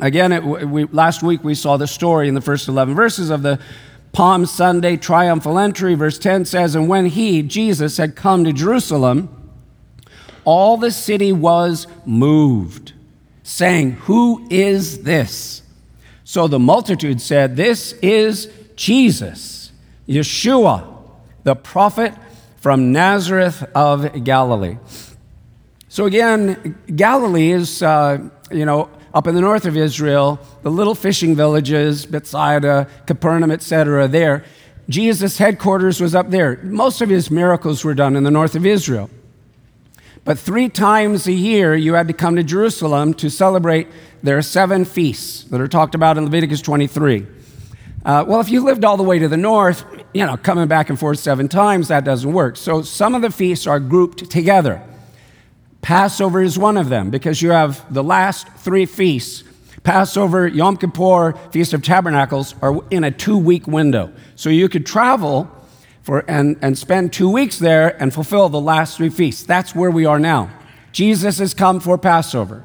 Again, 0.00 0.32
it, 0.32 0.44
we, 0.44 0.84
last 0.84 1.22
week 1.22 1.42
we 1.42 1.54
saw 1.54 1.78
the 1.78 1.86
story 1.86 2.28
in 2.28 2.34
the 2.34 2.42
first 2.42 2.68
11 2.68 2.94
verses 2.94 3.30
of 3.30 3.40
the 3.40 3.58
Palm 4.12 4.44
Sunday 4.44 4.98
triumphal 4.98 5.58
entry. 5.58 5.94
Verse 5.94 6.18
10 6.18 6.44
says, 6.44 6.74
And 6.74 6.88
when 6.88 7.06
he, 7.06 7.42
Jesus, 7.42 7.96
had 7.96 8.16
come 8.16 8.44
to 8.44 8.52
Jerusalem, 8.52 9.34
all 10.48 10.78
the 10.78 10.90
city 10.90 11.30
was 11.30 11.86
moved, 12.06 12.94
saying, 13.42 13.92
Who 14.06 14.46
is 14.48 15.02
this? 15.02 15.60
So 16.24 16.48
the 16.48 16.58
multitude 16.58 17.20
said, 17.20 17.54
This 17.54 17.92
is 18.00 18.50
Jesus, 18.74 19.72
Yeshua, 20.08 20.86
the 21.42 21.54
prophet 21.54 22.14
from 22.56 22.92
Nazareth 22.92 23.62
of 23.74 24.24
Galilee. 24.24 24.78
So 25.90 26.06
again, 26.06 26.78
Galilee 26.96 27.50
is, 27.50 27.82
uh, 27.82 28.16
you 28.50 28.64
know, 28.64 28.88
up 29.12 29.26
in 29.26 29.34
the 29.34 29.42
north 29.42 29.66
of 29.66 29.76
Israel, 29.76 30.40
the 30.62 30.70
little 30.70 30.94
fishing 30.94 31.36
villages, 31.36 32.06
Bethsaida, 32.06 32.88
Capernaum, 33.04 33.50
etc. 33.50 34.08
There, 34.08 34.46
Jesus' 34.88 35.36
headquarters 35.36 36.00
was 36.00 36.14
up 36.14 36.30
there. 36.30 36.58
Most 36.62 37.02
of 37.02 37.10
his 37.10 37.30
miracles 37.30 37.84
were 37.84 37.92
done 37.92 38.16
in 38.16 38.24
the 38.24 38.30
north 38.30 38.54
of 38.54 38.64
Israel. 38.64 39.10
But 40.28 40.38
three 40.38 40.68
times 40.68 41.26
a 41.26 41.32
year, 41.32 41.74
you 41.74 41.94
had 41.94 42.08
to 42.08 42.12
come 42.12 42.36
to 42.36 42.42
Jerusalem 42.42 43.14
to 43.14 43.30
celebrate 43.30 43.88
their 44.22 44.42
seven 44.42 44.84
feasts 44.84 45.44
that 45.44 45.58
are 45.58 45.66
talked 45.66 45.94
about 45.94 46.18
in 46.18 46.24
Leviticus 46.24 46.60
23. 46.60 47.26
Uh, 48.04 48.26
well, 48.28 48.38
if 48.38 48.50
you 48.50 48.62
lived 48.62 48.84
all 48.84 48.98
the 48.98 49.02
way 49.02 49.18
to 49.18 49.26
the 49.26 49.38
north, 49.38 49.86
you 50.12 50.26
know, 50.26 50.36
coming 50.36 50.68
back 50.68 50.90
and 50.90 51.00
forth 51.00 51.18
seven 51.18 51.48
times, 51.48 51.88
that 51.88 52.04
doesn't 52.04 52.30
work. 52.30 52.58
So 52.58 52.82
some 52.82 53.14
of 53.14 53.22
the 53.22 53.30
feasts 53.30 53.66
are 53.66 53.80
grouped 53.80 54.30
together. 54.30 54.82
Passover 55.80 56.42
is 56.42 56.58
one 56.58 56.76
of 56.76 56.90
them 56.90 57.08
because 57.08 57.40
you 57.40 57.52
have 57.52 57.90
the 57.90 58.04
last 58.04 58.48
three 58.58 58.84
feasts 58.84 59.44
Passover, 59.82 60.46
Yom 60.46 60.76
Kippur, 60.76 61.32
Feast 61.52 61.72
of 61.72 61.82
Tabernacles 61.82 62.54
are 62.60 62.82
in 62.90 63.04
a 63.04 63.10
two 63.10 63.38
week 63.38 63.66
window. 63.66 64.12
So 64.34 64.50
you 64.50 64.68
could 64.68 64.84
travel 64.84 65.50
for, 66.08 66.24
and, 66.26 66.56
and 66.62 66.78
spend 66.78 67.12
two 67.12 67.28
weeks 67.28 67.58
there 67.58 67.94
and 68.02 68.14
fulfill 68.14 68.48
the 68.48 68.58
last 68.58 68.96
three 68.96 69.10
feasts. 69.10 69.42
That's 69.42 69.74
where 69.74 69.90
we 69.90 70.06
are 70.06 70.18
now. 70.18 70.48
Jesus 70.90 71.36
has 71.36 71.52
come 71.52 71.80
for 71.80 71.98
Passover, 71.98 72.64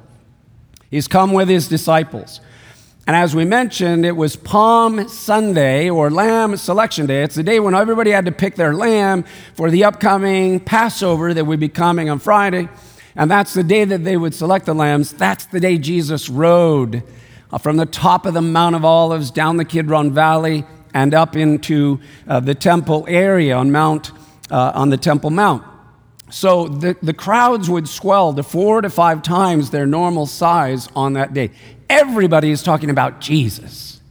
he's 0.90 1.10
come 1.10 1.34
with 1.34 1.50
his 1.50 1.68
disciples. 1.68 2.40
And 3.06 3.18
as 3.18 3.36
we 3.36 3.44
mentioned, 3.44 4.06
it 4.06 4.16
was 4.16 4.38
Palm 4.38 5.10
Sunday 5.10 5.90
or 5.90 6.10
Lamb 6.10 6.56
Selection 6.56 7.06
Day. 7.06 7.22
It's 7.24 7.36
the 7.36 7.44
day 7.44 7.60
when 7.60 7.76
everybody 7.76 8.12
had 8.12 8.24
to 8.28 8.32
pick 8.32 8.56
their 8.56 8.74
lamb 8.74 9.26
for 9.56 9.70
the 9.70 9.84
upcoming 9.84 10.62
Passover 10.62 11.34
that 11.34 11.44
would 11.44 11.60
be 11.60 11.68
coming 11.68 12.10
on 12.10 12.20
Friday. 12.20 12.70
And 13.14 13.30
that's 13.30 13.54
the 13.54 13.64
day 13.64 13.84
that 13.84 14.06
they 14.06 14.16
would 14.16 14.34
select 14.34 14.68
the 14.68 14.74
lambs. 14.74 15.12
That's 15.12 15.48
the 15.48 15.60
day 15.60 15.78
Jesus 15.78 16.30
rode 16.30 17.04
uh, 17.52 17.58
from 17.58 17.76
the 17.76 17.86
top 17.86 18.26
of 18.26 18.36
the 18.36 18.42
Mount 18.42 18.78
of 18.78 18.86
Olives 18.86 19.32
down 19.32 19.58
the 19.58 19.66
Kidron 19.66 20.14
Valley 20.14 20.64
and 20.94 21.14
up 21.14 21.36
into 21.36 22.00
uh, 22.28 22.40
the 22.40 22.56
temple 22.56 23.06
area 23.08 23.56
on 23.56 23.72
Mount, 23.72 24.12
uh, 24.52 24.72
on 24.76 24.90
the 24.90 24.98
Temple 24.98 25.30
Mount. 25.30 25.64
So 26.30 26.68
the, 26.68 26.98
the 27.02 27.14
crowds 27.14 27.70
would 27.70 27.88
swell 27.88 28.34
to 28.34 28.42
four 28.44 28.82
to 28.82 28.90
five 28.90 29.22
times 29.22 29.70
their 29.70 29.86
normal 29.86 30.26
size 30.26 30.90
on 30.96 31.14
that 31.14 31.34
day. 31.34 31.52
Everybody 31.90 32.50
is 32.50 32.64
talking 32.64 32.90
about 32.90 33.22
Jesus. 33.22 34.02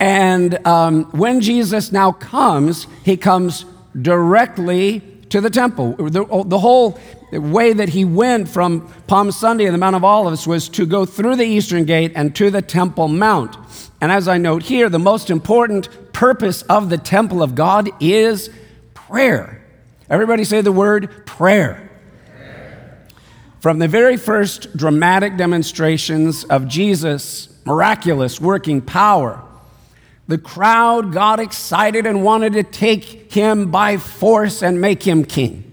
And 0.00 0.66
um, 0.66 1.04
when 1.06 1.40
Jesus 1.40 1.92
now 1.92 2.12
comes, 2.12 2.86
he 3.04 3.16
comes 3.16 3.66
directly 4.00 5.02
to 5.30 5.40
the 5.40 5.50
temple. 5.50 5.92
The, 5.92 6.26
oh, 6.30 6.44
the 6.44 6.58
whole 6.58 6.98
way 7.32 7.72
that 7.72 7.90
he 7.90 8.04
went 8.04 8.48
from 8.48 8.92
Palm 9.06 9.30
Sunday 9.30 9.66
and 9.66 9.74
the 9.74 9.78
Mount 9.78 9.96
of 9.96 10.04
Olives 10.04 10.46
was 10.46 10.68
to 10.70 10.86
go 10.86 11.04
through 11.04 11.36
the 11.36 11.44
eastern 11.44 11.84
gate 11.84 12.12
and 12.14 12.34
to 12.36 12.50
the 12.50 12.62
Temple 12.62 13.08
Mount. 13.08 13.56
And 14.00 14.12
as 14.12 14.28
I 14.28 14.38
note 14.38 14.62
here, 14.62 14.88
the 14.88 14.98
most 14.98 15.30
important 15.30 15.88
purpose 16.12 16.62
of 16.62 16.90
the 16.90 16.98
temple 16.98 17.42
of 17.42 17.54
God 17.54 17.90
is 18.00 18.50
prayer. 18.94 19.64
Everybody 20.08 20.44
say 20.44 20.60
the 20.60 20.72
word 20.72 21.26
prayer. 21.26 21.90
prayer. 22.26 22.98
From 23.60 23.78
the 23.78 23.88
very 23.88 24.16
first 24.16 24.76
dramatic 24.76 25.36
demonstrations 25.36 26.44
of 26.44 26.68
Jesus' 26.68 27.48
miraculous 27.64 28.40
working 28.40 28.80
power, 28.80 29.44
the 30.28 30.38
crowd 30.38 31.12
got 31.12 31.40
excited 31.40 32.06
and 32.06 32.22
wanted 32.22 32.52
to 32.52 32.62
take 32.62 33.32
him 33.32 33.70
by 33.70 33.96
force 33.96 34.62
and 34.62 34.80
make 34.80 35.02
him 35.02 35.24
king. 35.24 35.64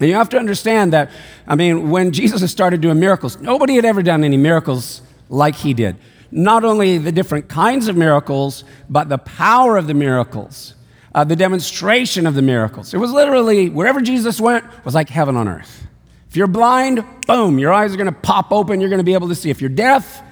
And 0.00 0.08
you 0.08 0.16
have 0.16 0.28
to 0.30 0.38
understand 0.38 0.92
that, 0.92 1.10
I 1.46 1.54
mean, 1.54 1.90
when 1.90 2.12
Jesus 2.12 2.50
started 2.50 2.80
doing 2.80 3.00
miracles, 3.00 3.38
nobody 3.40 3.76
had 3.76 3.84
ever 3.84 4.02
done 4.02 4.24
any 4.24 4.36
miracles 4.36 5.00
like 5.28 5.54
he 5.54 5.72
did 5.72 5.96
not 6.32 6.64
only 6.64 6.96
the 6.98 7.12
different 7.12 7.48
kinds 7.48 7.88
of 7.88 7.96
miracles, 7.96 8.64
but 8.88 9.08
the 9.08 9.18
power 9.18 9.76
of 9.76 9.86
the 9.86 9.94
miracles, 9.94 10.74
uh, 11.14 11.22
the 11.22 11.36
demonstration 11.36 12.26
of 12.26 12.34
the 12.34 12.42
miracles. 12.42 12.94
It 12.94 12.98
was 12.98 13.12
literally 13.12 13.68
wherever 13.68 14.00
Jesus 14.00 14.40
went 14.40 14.64
was 14.84 14.94
like 14.94 15.10
heaven 15.10 15.36
on 15.36 15.46
earth. 15.46 15.86
If 16.30 16.36
you're 16.36 16.46
blind, 16.46 17.04
boom, 17.26 17.58
your 17.58 17.72
eyes 17.74 17.92
are 17.92 17.98
going 17.98 18.06
to 18.06 18.20
pop 18.20 18.50
open. 18.50 18.80
You're 18.80 18.88
going 18.88 19.00
to 19.00 19.04
be 19.04 19.12
able 19.12 19.28
to 19.28 19.34
see. 19.34 19.50
If 19.50 19.60
you're 19.60 19.68
deaf, 19.68 20.22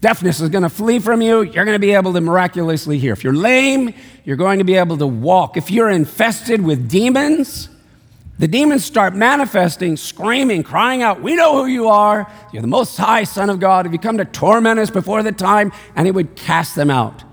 deafness 0.00 0.40
is 0.40 0.48
going 0.48 0.62
to 0.62 0.70
flee 0.70 0.98
from 0.98 1.20
you. 1.20 1.42
You're 1.42 1.64
going 1.64 1.74
to 1.74 1.78
be 1.78 1.92
able 1.92 2.12
to 2.12 2.20
miraculously 2.20 2.98
hear. 2.98 3.12
If 3.12 3.24
you're 3.24 3.34
lame, 3.34 3.94
you're 4.24 4.36
going 4.36 4.58
to 4.58 4.64
be 4.64 4.74
able 4.74 4.96
to 4.98 5.06
walk. 5.06 5.56
If 5.56 5.70
you're 5.70 5.90
infested 5.90 6.62
with 6.62 6.88
demons, 6.88 7.68
the 8.38 8.46
demons 8.46 8.84
start 8.84 9.14
manifesting, 9.14 9.96
screaming, 9.96 10.62
crying 10.62 11.02
out, 11.02 11.20
We 11.20 11.34
know 11.34 11.64
who 11.64 11.66
you 11.66 11.88
are. 11.88 12.30
You're 12.52 12.62
the 12.62 12.68
most 12.68 12.96
high 12.96 13.24
Son 13.24 13.50
of 13.50 13.58
God. 13.58 13.84
Have 13.84 13.92
you 13.92 13.98
come 13.98 14.18
to 14.18 14.24
torment 14.24 14.78
us 14.78 14.90
before 14.90 15.22
the 15.22 15.32
time? 15.32 15.72
And 15.96 16.06
he 16.06 16.12
would 16.12 16.36
cast 16.36 16.76
them 16.76 16.90
out. 16.90 17.24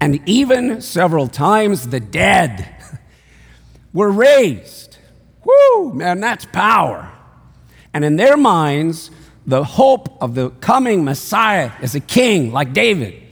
And 0.00 0.20
even 0.28 0.82
several 0.82 1.28
times 1.28 1.88
the 1.88 2.00
dead 2.00 2.68
were 3.92 4.10
raised. 4.10 4.98
Whoo, 5.44 5.94
man, 5.94 6.20
that's 6.20 6.44
power. 6.44 7.10
And 7.94 8.04
in 8.04 8.16
their 8.16 8.36
minds, 8.36 9.10
the 9.46 9.64
hope 9.64 10.22
of 10.22 10.34
the 10.34 10.50
coming 10.50 11.04
Messiah 11.04 11.72
is 11.80 11.94
a 11.94 12.00
king 12.00 12.52
like 12.52 12.72
David. 12.72 13.22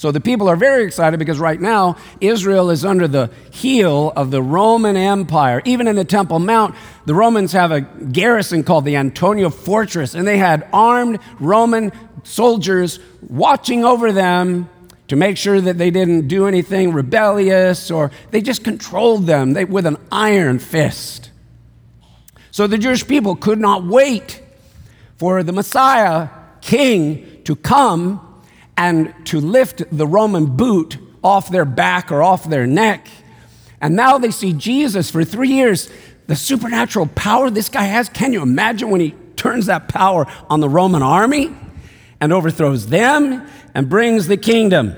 So 0.00 0.10
the 0.10 0.20
people 0.20 0.48
are 0.48 0.56
very 0.56 0.84
excited 0.84 1.18
because 1.18 1.38
right 1.38 1.60
now 1.60 1.96
Israel 2.22 2.70
is 2.70 2.86
under 2.86 3.06
the 3.06 3.30
heel 3.50 4.14
of 4.16 4.30
the 4.30 4.40
Roman 4.40 4.96
Empire. 4.96 5.60
Even 5.66 5.86
in 5.86 5.94
the 5.94 6.06
Temple 6.06 6.38
Mount, 6.38 6.74
the 7.04 7.14
Romans 7.14 7.52
have 7.52 7.70
a 7.70 7.82
garrison 7.82 8.64
called 8.64 8.86
the 8.86 8.96
Antonia 8.96 9.50
Fortress, 9.50 10.14
and 10.14 10.26
they 10.26 10.38
had 10.38 10.66
armed 10.72 11.18
Roman 11.38 11.92
soldiers 12.22 12.98
watching 13.28 13.84
over 13.84 14.10
them 14.10 14.70
to 15.08 15.16
make 15.16 15.36
sure 15.36 15.60
that 15.60 15.76
they 15.76 15.90
didn't 15.90 16.28
do 16.28 16.46
anything 16.46 16.94
rebellious 16.94 17.90
or 17.90 18.10
they 18.30 18.40
just 18.40 18.64
controlled 18.64 19.26
them 19.26 19.52
with 19.68 19.84
an 19.84 19.98
iron 20.10 20.58
fist. 20.58 21.30
So 22.52 22.66
the 22.66 22.78
Jewish 22.78 23.06
people 23.06 23.36
could 23.36 23.58
not 23.58 23.84
wait 23.84 24.40
for 25.20 25.42
the 25.42 25.52
Messiah, 25.52 26.30
king, 26.62 27.42
to 27.44 27.54
come 27.54 28.42
and 28.78 29.14
to 29.26 29.38
lift 29.38 29.82
the 29.92 30.06
Roman 30.06 30.56
boot 30.56 30.96
off 31.22 31.50
their 31.50 31.66
back 31.66 32.10
or 32.10 32.22
off 32.22 32.48
their 32.48 32.66
neck. 32.66 33.06
And 33.82 33.94
now 33.94 34.16
they 34.16 34.30
see 34.30 34.54
Jesus 34.54 35.10
for 35.10 35.22
three 35.22 35.50
years. 35.50 35.90
The 36.26 36.36
supernatural 36.36 37.08
power 37.08 37.50
this 37.50 37.68
guy 37.68 37.82
has. 37.82 38.08
Can 38.08 38.32
you 38.32 38.40
imagine 38.40 38.88
when 38.88 39.02
he 39.02 39.14
turns 39.36 39.66
that 39.66 39.88
power 39.90 40.26
on 40.48 40.60
the 40.60 40.70
Roman 40.70 41.02
army 41.02 41.54
and 42.18 42.32
overthrows 42.32 42.86
them 42.86 43.46
and 43.74 43.90
brings 43.90 44.26
the 44.26 44.38
kingdom? 44.38 44.96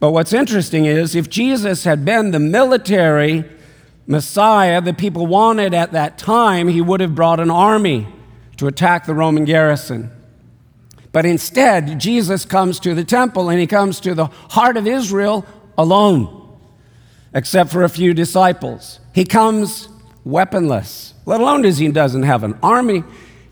But 0.00 0.12
what's 0.12 0.32
interesting 0.32 0.86
is 0.86 1.14
if 1.14 1.28
Jesus 1.28 1.84
had 1.84 2.06
been 2.06 2.30
the 2.30 2.40
military 2.40 3.44
Messiah 4.06 4.80
the 4.80 4.94
people 4.94 5.26
wanted 5.26 5.74
at 5.74 5.92
that 5.92 6.16
time, 6.16 6.68
he 6.68 6.80
would 6.80 7.00
have 7.00 7.14
brought 7.14 7.40
an 7.40 7.50
army 7.50 8.06
to 8.56 8.66
attack 8.66 9.06
the 9.06 9.14
Roman 9.14 9.44
garrison. 9.44 10.10
But 11.12 11.24
instead, 11.24 11.98
Jesus 11.98 12.44
comes 12.44 12.78
to 12.80 12.94
the 12.94 13.04
temple 13.04 13.48
and 13.48 13.58
he 13.58 13.66
comes 13.66 14.00
to 14.00 14.14
the 14.14 14.26
heart 14.50 14.76
of 14.76 14.86
Israel 14.86 15.46
alone, 15.78 16.58
except 17.32 17.70
for 17.70 17.84
a 17.84 17.88
few 17.88 18.12
disciples. 18.12 19.00
He 19.14 19.24
comes 19.24 19.88
weaponless, 20.24 21.14
let 21.24 21.40
alone 21.40 21.62
does 21.62 21.78
he 21.78 21.88
doesn't 21.88 22.24
have 22.24 22.44
an 22.44 22.58
army. 22.62 23.02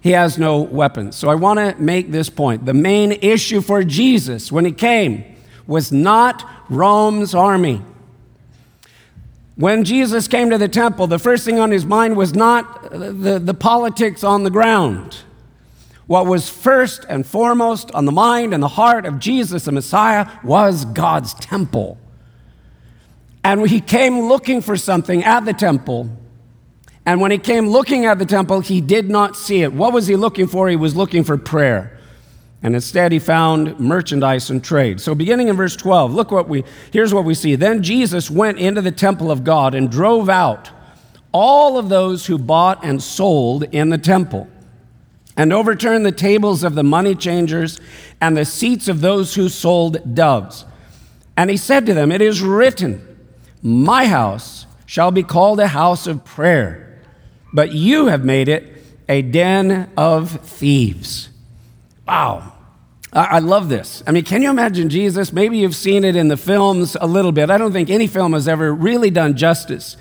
He 0.01 0.11
has 0.11 0.37
no 0.37 0.61
weapons. 0.61 1.17
So 1.17 1.31
I 1.31 1.35
want 1.37 1.59
to 1.59 1.75
make 1.81 2.11
this 2.11 2.29
point. 2.29 2.67
The 2.67 2.75
main 2.75 3.13
issue 3.13 3.63
for 3.63 3.83
Jesus 3.83 4.53
when 4.53 4.67
he 4.67 4.73
came 4.73 5.25
was 5.67 5.91
not 5.91 6.47
Rome's 6.69 7.35
army. 7.35 7.81
When 9.57 9.85
Jesus 9.85 10.27
came 10.27 10.51
to 10.51 10.59
the 10.59 10.69
temple, 10.69 11.07
the 11.07 11.19
first 11.19 11.45
thing 11.45 11.61
on 11.61 11.71
his 11.71 11.87
mind 11.87 12.17
was 12.17 12.35
not 12.35 12.91
the, 12.91 13.39
the 13.39 13.55
politics 13.55 14.25
on 14.25 14.43
the 14.43 14.51
ground. 14.51 15.19
What 16.07 16.27
was 16.27 16.51
first 16.51 17.07
and 17.09 17.27
foremost 17.27 17.91
on 17.93 18.05
the 18.05 18.13
mind 18.13 18.53
and 18.53 18.63
the 18.63 18.69
heart 18.69 19.07
of 19.07 19.19
Jesus, 19.19 19.65
the 19.65 19.73
Messiah, 19.73 20.29
was 20.43 20.85
God's 20.85 21.35
temple. 21.35 21.99
And 23.45 23.69
he 23.69 23.81
came 23.81 24.21
looking 24.23 24.61
for 24.61 24.77
something 24.77 25.23
at 25.23 25.45
the 25.45 25.53
temple. 25.53 26.11
And 27.07 27.21
when 27.21 27.31
he 27.31 27.39
came 27.39 27.69
looking 27.69 28.07
at 28.07 28.19
the 28.19 28.27
temple, 28.27 28.61
he 28.61 28.81
did 28.81 29.09
not 29.09 29.37
see 29.37 29.63
it. 29.63 29.73
What 29.73 29.93
was 29.93 30.07
he 30.07 30.17
looking 30.17 30.47
for? 30.47 30.69
He 30.69 30.77
was 30.77 30.97
looking 30.97 31.23
for 31.23 31.37
prayer. 31.37 31.94
And 32.65 32.75
instead, 32.75 33.13
he 33.13 33.19
found 33.19 33.79
merchandise 33.79 34.49
and 34.49 34.65
trade. 34.65 34.99
So, 34.99 35.15
beginning 35.15 35.49
in 35.49 35.57
verse 35.57 35.77
12, 35.77 36.15
look 36.15 36.31
what 36.31 36.49
we, 36.49 36.65
here's 36.91 37.13
what 37.13 37.27
we 37.27 37.35
see. 37.35 37.57
Then 37.57 37.83
Jesus 37.83 38.31
went 38.31 38.59
into 38.59 38.81
the 38.81 38.91
temple 38.91 39.31
of 39.31 39.45
God 39.45 39.75
and 39.75 39.91
drove 39.91 40.31
out 40.31 40.71
all 41.31 41.77
of 41.77 41.91
those 41.91 42.25
who 42.25 42.39
bought 42.39 42.83
and 42.83 43.03
sold 43.03 43.65
in 43.65 43.91
the 43.91 43.99
temple, 43.99 44.49
and 45.37 45.53
overturned 45.53 46.07
the 46.07 46.13
tables 46.13 46.65
of 46.65 46.75
the 46.75 46.83
money 46.83 47.15
changers 47.15 47.79
and 48.19 48.35
the 48.35 48.47
seats 48.47 48.89
of 48.89 49.03
those 49.03 49.35
who 49.35 49.51
sold 49.51 50.15
doves. 50.15 50.65
And 51.37 51.51
he 51.51 51.59
said 51.59 51.85
to 51.85 51.93
them, 51.93 52.11
It 52.11 52.23
is 52.23 52.41
written, 52.41 53.19
My 53.61 54.07
house 54.07 54.65
shall 54.87 55.11
be 55.11 55.23
called 55.23 55.61
a 55.61 55.67
house 55.67 56.07
of 56.07 56.25
prayer, 56.25 57.03
but 57.53 57.73
you 57.73 58.07
have 58.07 58.25
made 58.25 58.49
it 58.49 58.83
a 59.07 59.21
den 59.21 59.93
of 59.99 60.41
thieves. 60.41 61.29
Wow. 62.07 62.53
I 63.13 63.39
love 63.39 63.69
this. 63.69 64.03
I 64.09 64.11
mean, 64.11 64.25
can 64.25 64.43
you 64.43 64.51
imagine 64.51 64.89
Jesus? 64.89 65.33
Maybe 65.33 65.59
you've 65.59 65.77
seen 65.77 66.03
it 66.03 66.17
in 66.17 66.27
the 66.27 66.37
films 66.37 66.97
a 67.01 67.07
little 67.07 67.31
bit. 67.31 67.49
I 67.49 67.59
don't 67.59 67.73
think 67.73 67.89
any 67.89 68.09
film 68.09 68.33
has 68.33 68.49
ever 68.49 68.75
really 68.75 69.11
done 69.11 69.37
justice 69.37 69.97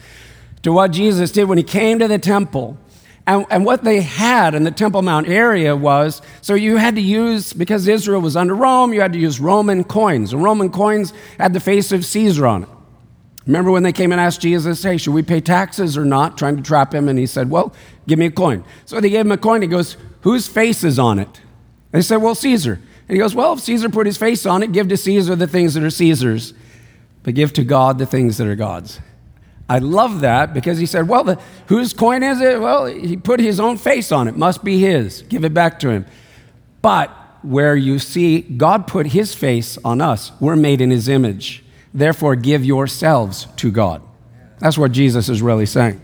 to 0.64 0.72
what 0.72 0.92
Jesus 0.92 1.32
did 1.32 1.44
when 1.44 1.60
he 1.60 1.64
came 1.64 2.00
to 2.00 2.08
the 2.08 2.18
temple. 2.18 2.76
And, 3.28 3.46
and 3.52 3.66
what 3.66 3.84
they 3.84 4.02
had 4.02 4.56
in 4.56 4.64
the 4.64 4.72
Temple 4.72 5.02
Mount 5.04 5.30
area 5.30 5.76
was 5.76 6.22
so 6.42 6.56
you 6.56 6.78
had 6.78 6.96
to 6.96 7.02
use, 7.02 7.54
because 7.54 7.88
Israel 7.88 8.20
was 8.20 8.36
under 8.36 8.56
Rome, 8.56 8.94
you 8.94 9.00
had 9.00 9.14
to 9.14 9.20
use 9.20 9.40
Roman 9.40 9.84
coins. 9.84 10.34
And 10.34 10.44
Roman 10.44 10.72
coins 10.72 11.14
had 11.38 11.54
the 11.54 11.60
face 11.60 11.92
of 11.92 12.04
Caesar 12.04 12.48
on 12.48 12.64
it. 12.64 12.70
Remember 13.46 13.70
when 13.70 13.84
they 13.84 13.94
came 13.94 14.12
and 14.12 14.20
asked 14.20 14.42
Jesus, 14.42 14.82
hey, 14.82 14.98
should 14.98 15.14
we 15.14 15.22
pay 15.22 15.40
taxes 15.40 15.98
or 15.98 16.04
not? 16.04 16.38
Trying 16.38 16.58
to 16.58 16.64
trap 16.64 16.94
him. 16.94 17.08
And 17.08 17.20
he 17.20 17.28
said, 17.28 17.52
well, 17.52 17.74
give 18.08 18.18
me 18.18 18.26
a 18.26 18.32
coin. 18.32 18.66
So 18.86 19.00
they 19.00 19.12
gave 19.12 19.26
him 19.26 19.32
a 19.32 19.38
coin. 19.38 19.62
He 19.62 19.68
goes, 19.68 19.98
whose 20.22 20.48
face 20.48 20.84
is 20.84 20.98
on 20.98 21.20
it? 21.20 21.42
They 21.94 22.02
said, 22.02 22.18
well, 22.18 22.36
Caesar. 22.36 22.82
And 23.08 23.16
he 23.16 23.22
goes, 23.22 23.36
Well, 23.36 23.54
if 23.54 23.60
Caesar 23.62 23.90
put 23.90 24.06
his 24.06 24.18
face 24.18 24.46
on 24.46 24.64
it, 24.64 24.72
give 24.72 24.88
to 24.88 24.98
Caesar 24.98 25.36
the 25.36 25.48
things 25.48 25.74
that 25.74 25.84
are 25.84 25.90
Caesar's, 25.90 26.54
but 27.24 27.36
give 27.36 27.54
to 27.54 27.64
God 27.64 27.98
the 27.98 28.06
things 28.06 28.38
that 28.38 28.48
are 28.48 28.56
God's. 28.56 29.00
I 29.70 29.80
love 29.80 30.22
that 30.22 30.54
because 30.54 30.78
he 30.78 30.86
said, 30.86 31.08
Well, 31.08 31.24
the, 31.24 31.40
whose 31.68 31.94
coin 31.94 32.24
is 32.24 32.40
it? 32.40 32.60
Well, 32.60 32.86
he 32.86 33.18
put 33.18 33.40
his 33.40 33.60
own 33.60 33.78
face 33.78 34.12
on 34.12 34.28
it, 34.28 34.38
must 34.38 34.64
be 34.64 34.80
his. 34.80 35.22
Give 35.24 35.44
it 35.44 35.54
back 35.54 35.80
to 35.80 35.90
him. 35.90 36.06
But 36.82 37.10
where 37.42 37.76
you 37.76 38.00
see 38.00 38.42
God 38.42 38.88
put 38.88 39.08
his 39.08 39.36
face 39.36 39.78
on 39.84 40.00
us, 40.00 40.32
we're 40.40 40.56
made 40.56 40.80
in 40.82 40.92
his 40.92 41.10
image. 41.10 41.64
Therefore, 41.94 42.36
give 42.36 42.66
yourselves 42.66 43.48
to 43.58 43.70
God. 43.70 44.02
That's 44.60 44.78
what 44.78 44.92
Jesus 44.92 45.30
is 45.30 45.42
really 45.42 45.66
saying. 45.66 46.02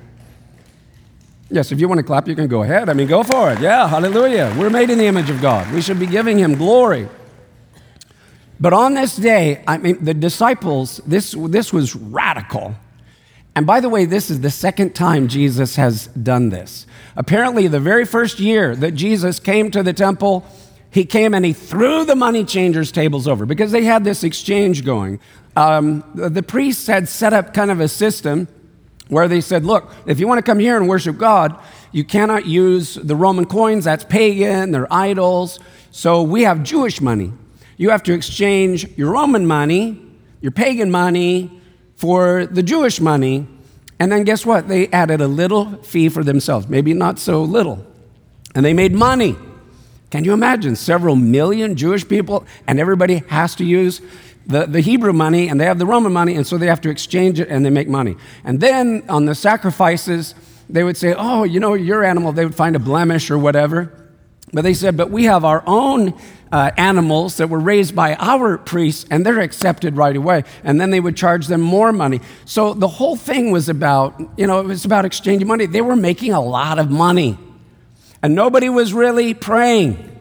Yes, 1.52 1.72
if 1.72 1.80
you 1.80 1.88
want 1.88 1.98
to 1.98 2.04
clap, 2.04 2.28
you 2.28 2.36
can 2.36 2.48
go 2.48 2.62
ahead. 2.62 2.90
I 2.90 2.94
mean, 2.94 3.08
go 3.08 3.24
for 3.24 3.52
it. 3.52 3.60
Yeah, 3.60 3.88
hallelujah. 3.88 4.54
We're 4.58 4.70
made 4.70 4.92
in 4.92 5.00
the 5.00 5.08
image 5.08 5.32
of 5.32 5.42
God. 5.42 5.72
We 5.74 5.82
should 5.82 6.00
be 6.00 6.06
giving 6.06 6.38
him 6.38 6.56
glory. 6.56 7.10
But 8.60 8.74
on 8.74 8.94
this 8.94 9.16
day, 9.16 9.64
I 9.66 9.78
mean, 9.78 10.04
the 10.04 10.14
disciples, 10.14 11.02
this, 11.08 11.32
this 11.32 11.74
was 11.74 11.96
radical. 11.96 12.76
And 13.56 13.66
by 13.66 13.80
the 13.80 13.90
way, 13.90 14.06
this 14.06 14.30
is 14.30 14.42
the 14.42 14.52
second 14.52 14.94
time 14.94 15.28
Jesus 15.28 15.76
has 15.76 16.08
done 16.08 16.50
this. 16.50 16.86
Apparently, 17.16 17.68
the 17.68 17.80
very 17.80 18.06
first 18.06 18.40
year 18.40 18.76
that 18.76 18.92
Jesus 18.92 19.40
came 19.40 19.72
to 19.72 19.82
the 19.82 19.94
temple, 19.94 20.46
he 20.92 21.04
came 21.04 21.34
and 21.34 21.44
he 21.44 21.54
threw 21.54 22.06
the 22.06 22.16
money 22.16 22.46
changers' 22.46 22.92
tables 22.92 23.28
over 23.28 23.48
because 23.48 23.72
they 23.72 23.86
had 23.86 24.04
this 24.04 24.24
exchange 24.24 24.86
going. 24.86 25.20
Um, 25.56 26.04
the, 26.14 26.30
the 26.30 26.44
priests 26.44 26.86
had 26.86 27.10
set 27.10 27.34
up 27.34 27.56
kind 27.56 27.72
of 27.72 27.80
a 27.80 27.88
system 27.88 28.48
where 29.10 29.28
they 29.28 29.42
said, 29.42 29.66
look, 29.66 29.92
if 30.06 30.20
you 30.20 30.28
want 30.28 30.38
to 30.38 30.44
come 30.44 30.60
here 30.60 30.78
and 30.78 30.88
worship 30.88 31.18
God, 31.18 31.60
you 31.92 32.04
cannot 32.04 32.46
use 32.46 32.96
the 32.96 33.16
Roman 33.16 33.46
coins, 33.46 33.84
that's 33.84 34.04
pagan, 34.04 34.72
they're 34.72 34.92
idols. 34.94 35.60
So 35.92 36.22
we 36.22 36.44
have 36.44 36.64
Jewish 36.64 37.02
money. 37.02 37.34
You 37.78 37.90
have 37.90 38.04
to 38.04 38.14
exchange 38.14 38.88
your 38.98 39.12
Roman 39.12 39.46
money, 39.46 40.00
your 40.42 40.52
pagan 40.52 40.92
money, 40.92 41.62
for 41.96 42.46
the 42.46 42.64
Jewish 42.64 43.02
money. 43.02 43.48
And 44.00 44.12
then 44.12 44.24
guess 44.24 44.46
what? 44.46 44.68
They 44.68 44.88
added 44.90 45.22
a 45.22 45.28
little 45.28 45.78
fee 45.84 46.10
for 46.10 46.24
themselves, 46.24 46.70
maybe 46.70 46.94
not 46.94 47.20
so 47.20 47.44
little. 47.44 47.86
And 48.56 48.64
they 48.64 48.74
made 48.74 48.94
money. 48.94 49.36
Can 50.10 50.24
you 50.24 50.34
imagine? 50.34 50.76
Several 50.76 51.16
million 51.16 51.76
Jewish 51.76 52.08
people, 52.08 52.46
and 52.68 52.80
everybody 52.80 53.24
has 53.28 53.56
to 53.56 53.66
use 53.66 54.02
the, 54.50 54.66
the 54.66 54.82
Hebrew 54.82 55.14
money 55.14 55.48
and 55.48 55.62
they 55.62 55.66
have 55.66 55.80
the 55.80 55.86
Roman 55.86 56.12
money, 56.12 56.36
and 56.36 56.46
so 56.46 56.58
they 56.58 56.68
have 56.68 56.82
to 56.82 56.90
exchange 56.90 57.40
it 57.40 57.50
and 57.50 57.64
they 57.64 57.70
make 57.70 57.88
money. 57.88 58.18
And 58.44 58.60
then 58.60 59.06
on 59.08 59.26
the 59.26 59.36
sacrifices, 59.36 60.36
they 60.68 60.84
would 60.84 60.98
say, 60.98 61.14
Oh, 61.18 61.44
you 61.44 61.60
know, 61.60 61.76
your 61.76 62.04
animal, 62.04 62.32
they 62.32 62.46
would 62.46 62.56
find 62.56 62.76
a 62.76 62.80
blemish 62.80 63.30
or 63.30 63.38
whatever. 63.38 63.94
But 64.52 64.64
they 64.64 64.74
said, 64.74 64.98
But 64.98 65.12
we 65.12 65.26
have 65.26 65.46
our 65.46 65.64
own 65.68 66.20
uh, 66.52 66.72
animals 66.78 67.38
that 67.38 67.48
were 67.48 67.60
raised 67.60 67.96
by 67.96 68.16
our 68.16 68.58
priests, 68.58 69.06
and 69.12 69.24
they're 69.24 69.40
accepted 69.40 69.96
right 69.96 70.16
away. 70.16 70.44
And 70.64 70.82
then 70.82 70.90
they 70.90 71.00
would 71.00 71.16
charge 71.16 71.46
them 71.46 71.62
more 71.62 71.94
money. 71.94 72.20
So 72.46 72.74
the 72.74 72.88
whole 72.88 73.16
thing 73.16 73.52
was 73.52 73.70
about, 73.70 74.20
you 74.36 74.48
know, 74.48 74.60
it 74.60 74.66
was 74.66 74.84
about 74.84 75.06
exchanging 75.06 75.48
money. 75.48 75.68
They 75.68 75.82
were 75.82 75.96
making 75.96 76.34
a 76.34 76.42
lot 76.42 76.80
of 76.80 76.90
money, 76.90 77.38
and 78.24 78.34
nobody 78.34 78.68
was 78.70 78.94
really 78.94 79.36
praying. 79.36 80.19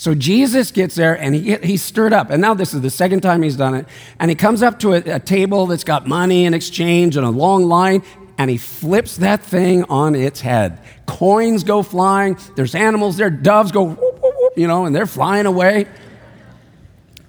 So 0.00 0.14
Jesus 0.14 0.70
gets 0.70 0.94
there 0.94 1.12
and 1.12 1.34
he, 1.34 1.56
he's 1.56 1.82
stirred 1.82 2.14
up. 2.14 2.30
And 2.30 2.40
now 2.40 2.54
this 2.54 2.72
is 2.72 2.80
the 2.80 2.88
second 2.88 3.20
time 3.20 3.42
he's 3.42 3.54
done 3.54 3.74
it. 3.74 3.86
And 4.18 4.30
he 4.30 4.34
comes 4.34 4.62
up 4.62 4.78
to 4.78 4.94
a, 4.94 5.16
a 5.16 5.20
table 5.20 5.66
that's 5.66 5.84
got 5.84 6.06
money 6.06 6.46
in 6.46 6.54
exchange 6.54 7.18
and 7.18 7.26
a 7.26 7.28
long 7.28 7.64
line, 7.64 8.02
and 8.38 8.50
he 8.50 8.56
flips 8.56 9.18
that 9.18 9.42
thing 9.42 9.84
on 9.90 10.14
its 10.14 10.40
head. 10.40 10.78
Coins 11.04 11.64
go 11.64 11.82
flying. 11.82 12.38
There's 12.56 12.74
animals 12.74 13.18
there. 13.18 13.28
Doves 13.28 13.72
go, 13.72 13.82
whoop, 13.82 14.22
whoop, 14.22 14.34
whoop, 14.38 14.52
you 14.56 14.66
know, 14.66 14.86
and 14.86 14.96
they're 14.96 15.04
flying 15.04 15.44
away. 15.44 15.84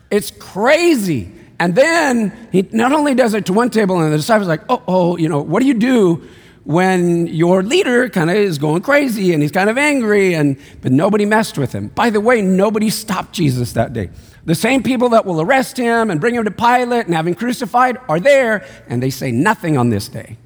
It's 0.09 0.31
crazy. 0.31 1.29
And 1.59 1.75
then 1.75 2.47
he 2.53 2.69
not 2.71 2.93
only 2.93 3.15
does 3.15 3.33
it 3.33 3.47
to 3.47 3.53
one 3.53 3.69
table, 3.69 3.99
and 3.99 4.13
the 4.13 4.15
disciples 4.15 4.47
like, 4.47 4.63
oh, 4.69 4.81
oh, 4.87 5.17
you 5.17 5.27
know, 5.27 5.41
what 5.41 5.59
do 5.59 5.67
you 5.67 5.73
do 5.73 6.25
when 6.63 7.27
your 7.27 7.63
leader 7.63 8.07
kind 8.09 8.29
of 8.29 8.35
is 8.35 8.57
going 8.57 8.81
crazy 8.81 9.33
and 9.33 9.41
he's 9.41 9.51
kind 9.51 9.69
of 9.69 9.77
angry 9.77 10.35
and 10.35 10.57
but 10.81 10.91
nobody 10.91 11.25
messed 11.25 11.57
with 11.57 11.73
him. 11.73 11.87
By 11.87 12.09
the 12.09 12.21
way 12.21 12.41
nobody 12.41 12.89
stopped 12.89 13.33
jesus 13.33 13.73
that 13.73 13.93
day. 13.93 14.09
The 14.45 14.55
same 14.55 14.83
people 14.83 15.09
that 15.09 15.25
will 15.25 15.41
arrest 15.41 15.77
him 15.77 16.09
and 16.09 16.21
bring 16.21 16.35
him 16.35 16.43
to 16.45 16.51
pilate 16.51 17.05
and 17.05 17.15
have 17.15 17.27
him 17.27 17.35
crucified 17.35 17.97
are 18.07 18.19
there 18.19 18.65
and 18.87 19.01
they 19.01 19.09
say 19.09 19.31
nothing 19.31 19.77
on 19.77 19.89
this 19.89 20.07
day. 20.07 20.37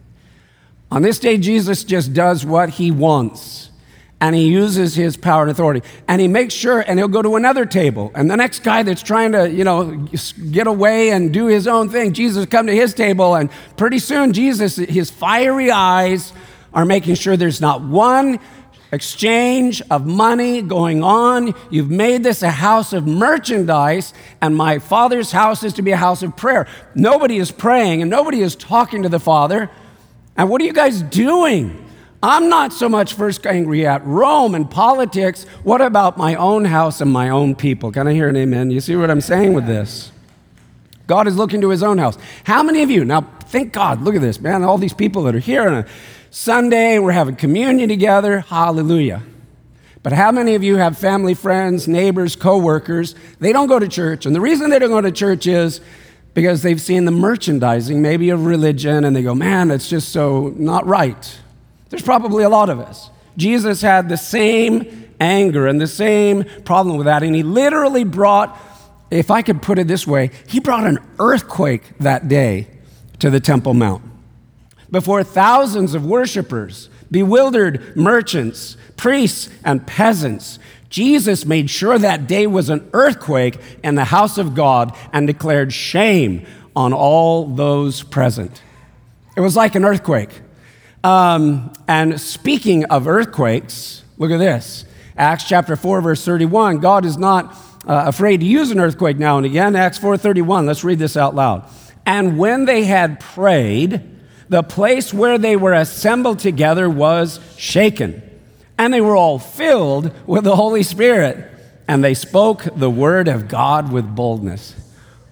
On 0.92 1.02
this 1.02 1.20
day 1.20 1.38
jesus 1.38 1.84
just 1.84 2.14
does 2.14 2.46
what 2.46 2.70
he 2.70 2.92
wants 2.92 3.72
and 4.22 4.36
he 4.36 4.48
uses 4.48 4.96
his 4.96 5.18
power 5.18 5.44
and 5.44 5.52
authority. 5.52 5.82
And 6.08 6.22
he 6.22 6.28
makes 6.28 6.54
sure 6.54 6.80
and 6.80 6.98
he'll 6.98 7.08
go 7.08 7.22
to 7.22 7.36
another 7.36 7.66
table. 7.66 8.12
And 8.16 8.30
the 8.30 8.38
next 8.38 8.64
guy 8.64 8.84
that's 8.84 9.04
trying 9.04 9.34
to 9.34 9.52
you 9.52 9.64
know 9.64 10.08
get 10.52 10.68
away 10.68 11.12
and 11.12 11.34
do 11.34 11.48
his 11.48 11.68
own 11.68 11.90
thing 11.90 12.14
jesus 12.14 12.46
come 12.46 12.68
to 12.68 12.76
his 12.76 12.94
table. 12.94 13.36
And 13.36 13.50
pretty 13.78 14.00
soon 14.00 14.34
jesus 14.34 14.78
his 14.78 15.10
fiery 15.10 15.72
eyes 15.72 16.34
are 16.74 16.86
making 16.86 17.16
sure 17.16 17.38
there's 17.38 17.62
not 17.62 17.82
one 17.82 18.40
exchange 18.92 19.82
of 19.92 20.06
money 20.06 20.62
going 20.62 21.04
on. 21.04 21.54
You've 21.70 21.92
made 21.92 22.24
this 22.24 22.42
a 22.42 22.50
house 22.50 22.94
of 22.94 23.06
merchandise 23.06 24.14
and 24.42 24.56
my 24.56 24.80
father's 24.80 25.32
house 25.32 25.64
is 25.64 25.74
to 25.74 25.82
be 25.82 25.92
a 25.92 25.98
house 25.98 26.24
of 26.24 26.36
prayer. 26.38 26.68
Nobody 26.96 27.38
is 27.38 27.52
praying 27.52 28.02
and 28.02 28.10
nobody 28.10 28.42
is 28.42 28.56
talking 28.56 29.04
to 29.04 29.10
the 29.10 29.20
father. 29.20 29.70
And 30.38 30.50
what 30.50 30.62
are 30.62 30.66
you 30.66 30.74
guys 30.74 31.02
doing 31.02 31.85
I'm 32.24 32.50
not 32.50 32.74
so 32.74 32.90
much 32.90 33.14
first 33.14 33.46
angry 33.46 33.86
at 33.86 34.06
Rome 34.06 34.56
and 34.56 34.70
politics. 34.70 35.44
What 35.64 35.82
about 35.82 36.18
my 36.18 36.36
own 36.36 36.66
house 36.66 37.02
and 37.02 37.12
my 37.12 37.30
own 37.30 37.56
people? 37.56 37.92
Can 37.92 38.08
I 38.08 38.14
hear 38.14 38.28
an 38.28 38.36
amen? 38.36 38.72
You 38.72 38.80
see 38.80 38.96
what 38.96 39.12
I'm 39.12 39.22
saying 39.22 39.54
with 39.54 39.68
this? 39.68 40.12
God 41.08 41.28
is 41.28 41.36
looking 41.36 41.62
to 41.62 41.70
his 41.70 41.84
own 41.84 41.98
house. 41.98 42.18
How 42.46 42.64
many 42.64 42.82
of 42.82 42.90
you, 42.90 43.06
now 43.06 43.22
thank 43.22 43.74
God, 43.74 44.02
look 44.02 44.16
at 44.16 44.22
this, 44.22 44.40
man, 44.40 44.64
all 44.64 44.78
these 44.78 44.94
people 44.94 45.24
that 45.24 45.36
are 45.36 45.40
here 45.40 45.68
on 45.68 45.74
a 45.76 45.86
Sunday, 46.32 47.00
we're 47.00 47.12
having 47.12 47.36
communion 47.36 47.90
together, 47.90 48.40
hallelujah. 48.40 49.22
But 50.02 50.14
how 50.14 50.32
many 50.32 50.56
of 50.56 50.64
you 50.64 50.78
have 50.78 50.98
family, 50.98 51.34
friends, 51.34 51.88
neighbors, 51.88 52.36
coworkers? 52.36 53.16
They 53.40 53.54
don't 53.54 53.68
go 53.68 53.80
to 53.80 53.88
church. 53.88 54.26
And 54.26 54.36
the 54.36 54.42
reason 54.42 54.70
they 54.70 54.80
don't 54.80 54.90
go 54.90 55.02
to 55.02 55.12
church 55.12 55.48
is 55.48 55.82
because 56.34 56.62
they've 56.62 56.82
seen 56.82 57.06
the 57.06 57.12
merchandising, 57.12 58.02
maybe 58.02 58.30
of 58.30 58.46
religion, 58.46 59.06
and 59.06 59.16
they 59.16 59.24
go, 59.24 59.34
man, 59.34 59.72
it's 59.72 59.90
just 59.90 60.10
so 60.10 60.54
not 60.58 60.86
right. 60.86 61.40
There's 61.90 62.02
probably 62.02 62.44
a 62.44 62.50
lot 62.50 62.70
of 62.70 62.80
us. 62.80 63.10
Jesus 63.38 63.82
had 63.82 64.10
the 64.10 64.18
same 64.18 65.12
anger 65.20 65.68
and 65.68 65.80
the 65.80 65.88
same 65.88 66.44
problem 66.64 66.98
with 66.98 67.06
that, 67.06 67.24
and 67.24 67.36
he 67.36 67.44
literally 67.44 68.04
brought, 68.04 68.58
if 69.12 69.32
I 69.32 69.42
could 69.42 69.62
put 69.62 69.80
it 69.80 69.88
this 69.88 70.06
way, 70.06 70.32
he 70.48 70.60
brought 70.60 70.86
an 70.86 71.00
earthquake 71.20 71.98
that 72.00 72.28
day 72.28 72.68
to 73.20 73.30
the 73.30 73.40
Temple 73.40 73.74
Mount. 73.74 74.04
before 74.92 75.24
thousands 75.24 75.94
of 75.94 76.06
worshipers, 76.06 76.90
bewildered 77.12 77.96
merchants, 77.96 78.78
priests, 78.98 79.50
and 79.64 79.86
peasants. 79.86 80.60
Jesus 80.90 81.46
made 81.46 81.70
sure 81.70 81.98
that 81.98 82.28
day 82.28 82.48
was 82.48 82.70
an 82.70 82.90
earthquake 82.94 83.60
in 83.84 83.96
the 83.96 84.06
house 84.06 84.38
of 84.38 84.56
God 84.56 84.96
and 85.12 85.28
declared 85.28 85.74
shame 85.74 86.46
on 86.76 86.94
all 86.94 87.48
those 87.48 88.04
present. 88.04 88.62
It 89.36 89.42
was 89.42 89.56
like 89.56 89.76
an 89.76 89.84
earthquake. 89.84 90.30
Um, 91.06 91.72
and 91.88 92.20
speaking 92.20 92.86
of 92.86 93.08
earthquakes, 93.08 94.04
look 94.18 94.32
at 94.32 94.38
this 94.38 94.86
Acts 95.16 95.48
chapter 95.48 95.76
4, 95.76 96.02
verse 96.02 96.26
31. 96.26 96.80
God 96.80 97.06
is 97.06 97.16
not 97.16 97.56
uh, 97.88 98.06
afraid 98.08 98.40
to 98.40 98.46
use 98.48 98.72
an 98.72 98.80
earthquake 98.80 99.20
now 99.20 99.38
and 99.38 99.46
again. 99.46 99.76
Acts 99.76 100.00
4:31. 100.00 100.66
Let's 100.66 100.84
read 100.84 100.98
this 100.98 101.16
out 101.16 101.36
loud. 101.36 101.70
And 102.08 102.40
when 102.40 102.66
they 102.66 102.86
had 102.86 103.20
prayed, 103.20 104.02
the 104.50 104.64
place 104.64 105.14
where 105.14 105.38
they 105.38 105.56
were 105.56 105.74
assembled 105.74 106.40
together 106.40 106.90
was 106.90 107.40
shaken, 107.56 108.24
and 108.76 108.92
they 108.92 109.02
were 109.02 109.16
all 109.16 109.38
filled 109.38 110.12
with 110.26 110.44
the 110.44 110.56
Holy 110.56 110.82
Spirit, 110.82 111.38
and 111.88 112.04
they 112.04 112.16
spoke 112.16 112.64
the 112.76 112.90
word 112.90 113.28
of 113.28 113.48
God 113.48 113.92
with 113.92 114.16
boldness. 114.16 114.74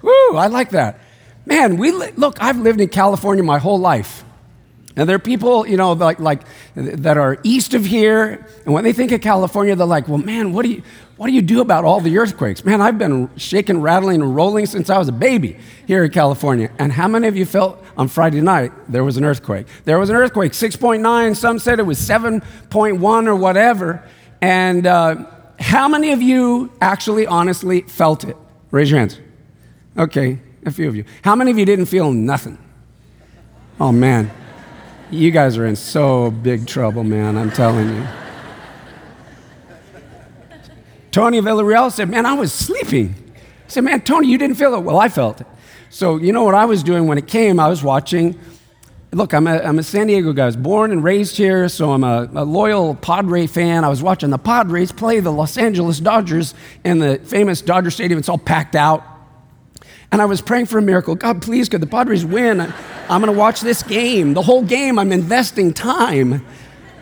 Woo, 0.03 0.35
I 0.35 0.45
like 0.47 0.69
that. 0.69 0.99
Man, 1.47 1.77
we 1.77 1.91
li- 1.91 2.11
look, 2.15 2.37
I've 2.39 2.59
lived 2.59 2.79
in 2.79 2.89
California 2.89 3.43
my 3.43 3.57
whole 3.57 3.79
life. 3.79 4.23
And 4.95 5.09
there 5.09 5.15
are 5.15 5.19
people, 5.19 5.65
you 5.65 5.75
know, 5.75 5.93
like, 5.93 6.19
like 6.19 6.43
that 6.75 7.17
are 7.17 7.39
east 7.43 7.73
of 7.73 7.83
here, 7.83 8.45
and 8.65 8.73
when 8.73 8.83
they 8.83 8.93
think 8.93 9.11
of 9.11 9.21
California, 9.21 9.75
they're 9.75 9.87
like, 9.87 10.07
"Well, 10.07 10.19
man, 10.19 10.53
what 10.53 10.63
do 10.63 10.71
you 10.71 10.83
what 11.17 11.27
do 11.27 11.33
you 11.33 11.41
do 11.41 11.61
about 11.61 11.83
all 11.83 11.99
the 11.99 12.15
earthquakes?" 12.19 12.63
Man, 12.63 12.79
I've 12.79 12.99
been 12.99 13.29
shaking, 13.35 13.81
rattling, 13.81 14.21
and 14.21 14.35
rolling 14.35 14.67
since 14.67 14.91
I 14.91 14.99
was 14.99 15.07
a 15.07 15.13
baby 15.13 15.57
here 15.87 16.03
in 16.03 16.11
California. 16.11 16.69
And 16.77 16.91
how 16.91 17.07
many 17.07 17.27
of 17.27 17.35
you 17.35 17.45
felt 17.45 17.83
on 17.97 18.07
Friday 18.07 18.39
night 18.39 18.71
there 18.87 19.03
was 19.03 19.17
an 19.17 19.25
earthquake? 19.25 19.65
There 19.85 19.97
was 19.97 20.11
an 20.11 20.15
earthquake, 20.15 20.51
6.9. 20.51 21.35
Some 21.35 21.57
said 21.57 21.79
it 21.79 21.83
was 21.83 21.97
7.1 21.97 23.27
or 23.27 23.35
whatever. 23.35 24.03
And 24.41 24.85
uh, 24.85 25.25
how 25.59 25.87
many 25.87 26.11
of 26.11 26.21
you 26.21 26.71
actually, 26.81 27.25
honestly 27.25 27.81
felt 27.81 28.25
it? 28.25 28.37
Raise 28.69 28.91
your 28.91 28.99
hands. 28.99 29.19
Okay, 29.97 30.39
a 30.65 30.71
few 30.71 30.87
of 30.87 30.95
you. 30.95 31.05
How 31.23 31.35
many 31.35 31.49
of 31.49 31.57
you 31.57 31.65
didn't 31.65 31.85
feel 31.85 32.11
nothing? 32.11 32.59
Oh 33.79 33.91
man. 33.91 34.31
You 35.13 35.29
guys 35.29 35.59
are 35.59 35.65
in 35.67 35.75
so 35.75 36.31
big 36.31 36.65
trouble, 36.65 37.03
man, 37.03 37.37
I'm 37.37 37.51
telling 37.51 37.87
you. 37.87 38.07
Tony 41.11 41.39
Villarreal 41.39 41.91
said, 41.91 42.09
Man, 42.09 42.25
I 42.25 42.33
was 42.33 42.51
sleeping. 42.51 43.13
I 43.35 43.67
said, 43.67 43.83
Man, 43.83 44.01
Tony, 44.01 44.27
you 44.27 44.39
didn't 44.39 44.55
feel 44.55 44.73
it. 44.73 44.79
Well, 44.79 44.97
I 44.97 45.09
felt 45.09 45.39
it. 45.39 45.47
So, 45.91 46.17
you 46.17 46.33
know 46.33 46.43
what 46.43 46.55
I 46.55 46.65
was 46.65 46.81
doing 46.81 47.05
when 47.05 47.19
it 47.19 47.27
came? 47.27 47.59
I 47.59 47.67
was 47.67 47.83
watching. 47.83 48.39
Look, 49.11 49.35
I'm 49.35 49.45
a, 49.45 49.59
I'm 49.59 49.77
a 49.77 49.83
San 49.83 50.07
Diego 50.07 50.33
guy. 50.33 50.43
I 50.43 50.45
was 50.47 50.57
born 50.57 50.91
and 50.91 51.03
raised 51.03 51.37
here, 51.37 51.69
so 51.69 51.91
I'm 51.91 52.03
a, 52.03 52.27
a 52.33 52.43
loyal 52.43 52.95
Padre 52.95 53.45
fan. 53.45 53.83
I 53.83 53.89
was 53.89 54.01
watching 54.01 54.31
the 54.31 54.39
Padres 54.39 54.91
play 54.91 55.19
the 55.19 55.31
Los 55.31 55.59
Angeles 55.59 55.99
Dodgers 55.99 56.55
in 56.83 56.97
the 56.97 57.19
famous 57.19 57.61
Dodger 57.61 57.91
Stadium. 57.91 58.17
It's 58.17 58.29
all 58.29 58.39
packed 58.39 58.75
out. 58.75 59.12
And 60.13 60.21
I 60.21 60.25
was 60.25 60.41
praying 60.41 60.67
for 60.67 60.77
a 60.77 60.81
miracle. 60.81 61.15
God, 61.15 61.41
please, 61.41 61.67
could 61.67 61.81
the 61.81 61.87
Padres 61.87 62.23
win? 62.23 62.61
I'm 62.61 63.19
going 63.19 63.33
to 63.33 63.37
watch 63.37 63.61
this 63.61 63.81
game. 63.81 64.35
The 64.35 64.43
whole 64.43 64.61
game, 64.61 64.99
I'm 64.99 65.11
investing 65.11 65.73
time. 65.73 66.45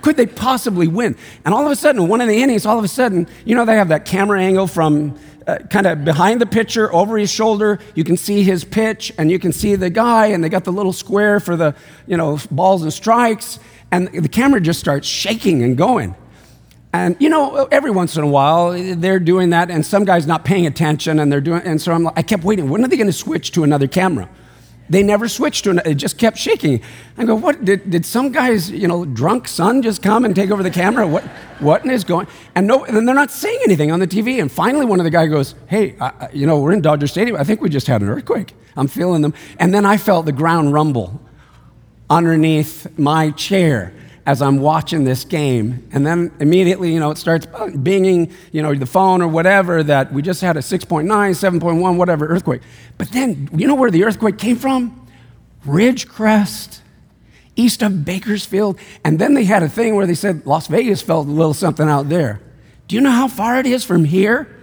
Could 0.02 0.16
they 0.16 0.26
possibly 0.26 0.88
win? 0.88 1.18
And 1.44 1.54
all 1.54 1.66
of 1.66 1.72
a 1.74 1.76
sudden, 1.76 2.08
one 2.08 2.22
of 2.22 2.30
the 2.30 2.42
innings, 2.42 2.66
all 2.66 2.80
of 2.80 2.86
a 2.86 2.88
sudden, 2.88 3.28
you 3.44 3.54
know, 3.54 3.66
they 3.66 3.76
have 3.76 3.90
that 3.90 4.06
camera 4.06 4.42
angle 4.42 4.66
from 4.66 5.20
uh, 5.46 5.58
kind 5.70 5.88
of 5.88 6.06
behind 6.06 6.40
the 6.40 6.46
pitcher, 6.46 6.92
over 6.94 7.18
his 7.18 7.30
shoulder. 7.30 7.80
You 7.96 8.06
can 8.06 8.16
see 8.16 8.44
his 8.44 8.64
pitch, 8.64 9.12
and 9.18 9.30
you 9.30 9.40
can 9.40 9.52
see 9.52 9.76
the 9.76 9.90
guy, 9.90 10.28
and 10.28 10.42
they 10.42 10.48
got 10.48 10.64
the 10.64 10.72
little 10.72 10.94
square 10.94 11.42
for 11.42 11.58
the, 11.58 11.76
you 12.08 12.16
know, 12.16 12.40
balls 12.50 12.82
and 12.82 12.94
strikes. 12.94 13.60
And 13.92 14.08
the 14.08 14.30
camera 14.30 14.62
just 14.62 14.80
starts 14.80 15.06
shaking 15.06 15.64
and 15.64 15.78
going. 15.78 16.16
And 16.94 17.16
you 17.20 17.30
know, 17.30 17.68
every 17.72 17.92
once 17.92 18.18
in 18.18 18.24
a 18.24 18.28
while 18.28 18.72
they're 18.96 19.20
doing 19.20 19.52
that, 19.52 19.72
and 19.72 19.86
some 19.86 20.04
guy's 20.04 20.28
not 20.28 20.44
paying 20.44 20.66
attention, 20.66 21.20
and 21.20 21.32
they're 21.32 21.42
doing. 21.42 21.62
And 21.64 21.82
so 21.82 21.94
I'm, 21.94 22.04
like, 22.04 22.18
I 22.18 22.22
kept 22.22 22.44
waiting. 22.44 22.70
When 22.70 22.84
are 22.84 22.88
they 22.88 22.98
going 22.98 23.08
to 23.08 23.14
switch 23.14 23.52
to 23.54 23.64
another 23.64 23.88
camera? 23.88 24.30
They 24.90 25.04
never 25.04 25.30
switched 25.30 25.64
to 25.64 25.70
another. 25.70 25.90
It 25.90 25.96
just 25.96 26.18
kept 26.18 26.38
shaking. 26.38 26.82
I 27.18 27.24
go, 27.24 27.36
what? 27.36 27.64
Did, 27.64 27.90
did 27.90 28.06
some 28.06 28.34
guy's 28.34 28.70
you 28.70 28.90
know 28.90 29.06
drunk 29.06 29.48
son 29.48 29.82
just 29.82 30.04
come 30.04 30.26
and 30.26 30.36
take 30.36 30.52
over 30.52 30.64
the 30.64 30.70
camera? 30.70 31.08
What? 31.08 31.24
What 31.60 31.86
is 31.86 32.04
going? 32.04 32.28
And 32.56 32.68
no, 32.68 32.84
and 32.84 33.08
they're 33.08 33.16
not 33.16 33.32
saying 33.32 33.60
anything 33.64 33.90
on 33.92 34.02
the 34.02 34.08
TV. 34.08 34.42
And 34.42 34.52
finally, 34.52 34.86
one 34.86 35.00
of 35.00 35.06
the 35.06 35.12
guy 35.12 35.28
goes, 35.28 35.56
Hey, 35.68 35.96
I, 36.02 36.30
you 36.34 36.46
know, 36.46 36.60
we're 36.60 36.74
in 36.74 36.82
Dodger 36.82 37.08
Stadium. 37.08 37.38
I 37.38 37.46
think 37.46 37.62
we 37.62 37.70
just 37.70 37.88
had 37.88 38.02
an 38.02 38.10
earthquake. 38.10 38.54
I'm 38.76 38.88
feeling 38.88 39.22
them. 39.22 39.34
And 39.60 39.74
then 39.74 39.86
I 39.86 39.96
felt 39.96 40.26
the 40.26 40.34
ground 40.34 40.74
rumble 40.74 41.22
underneath 42.10 42.88
my 43.00 43.32
chair 43.32 43.94
as 44.26 44.42
I'm 44.42 44.60
watching 44.60 45.04
this 45.04 45.24
game. 45.24 45.88
And 45.92 46.06
then 46.06 46.32
immediately, 46.40 46.94
you 46.94 47.00
know, 47.00 47.12
it 47.12 47.18
starts 47.18 47.46
binging, 47.48 48.32
you 48.52 48.62
know, 48.62 48.74
the 48.76 48.86
phone 48.86 49.22
or 49.22 49.28
whatever 49.28 49.82
that 49.84 50.14
we 50.14 50.22
just 50.22 50.42
had 50.42 50.58
a 50.58 50.60
6.9, 50.60 51.06
7.1, 51.06 51.98
whatever 51.98 52.28
earthquake. 52.28 52.62
But 52.98 53.12
then, 53.12 53.50
you 53.56 53.68
know 53.68 53.76
where 53.76 53.92
the 53.92 54.04
earthquake 54.04 54.38
came 54.38 54.58
from? 54.58 55.10
Ridgecrest, 55.66 56.80
east 57.56 57.82
of 57.82 58.06
Bakersfield. 58.06 58.80
And 59.04 59.18
then 59.18 59.34
they 59.34 59.46
had 59.46 59.64
a 59.64 59.70
thing 59.70 59.96
where 59.96 60.06
they 60.06 60.16
said 60.16 60.46
Las 60.46 60.68
Vegas 60.68 61.02
felt 61.02 61.28
a 61.28 61.32
little 61.32 61.54
something 61.54 61.88
out 61.88 62.10
there. 62.10 62.42
Do 62.88 62.96
you 62.96 63.02
know 63.02 63.12
how 63.12 63.28
far 63.28 63.60
it 63.60 63.66
is 63.66 63.84
from 63.84 64.06
here? 64.06 64.56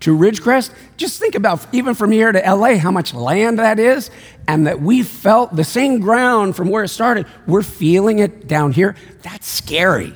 To 0.00 0.16
Ridgecrest, 0.16 0.72
just 0.96 1.18
think 1.18 1.34
about 1.34 1.66
even 1.72 1.94
from 1.94 2.12
here 2.12 2.30
to 2.30 2.38
LA, 2.38 2.76
how 2.76 2.90
much 2.90 3.14
land 3.14 3.58
that 3.58 3.78
is, 3.78 4.10
and 4.46 4.66
that 4.66 4.80
we 4.80 5.02
felt 5.02 5.56
the 5.56 5.64
same 5.64 6.00
ground 6.00 6.54
from 6.54 6.68
where 6.68 6.84
it 6.84 6.88
started. 6.88 7.26
We're 7.46 7.62
feeling 7.62 8.18
it 8.18 8.46
down 8.46 8.72
here. 8.72 8.94
That's 9.22 9.46
scary. 9.46 10.14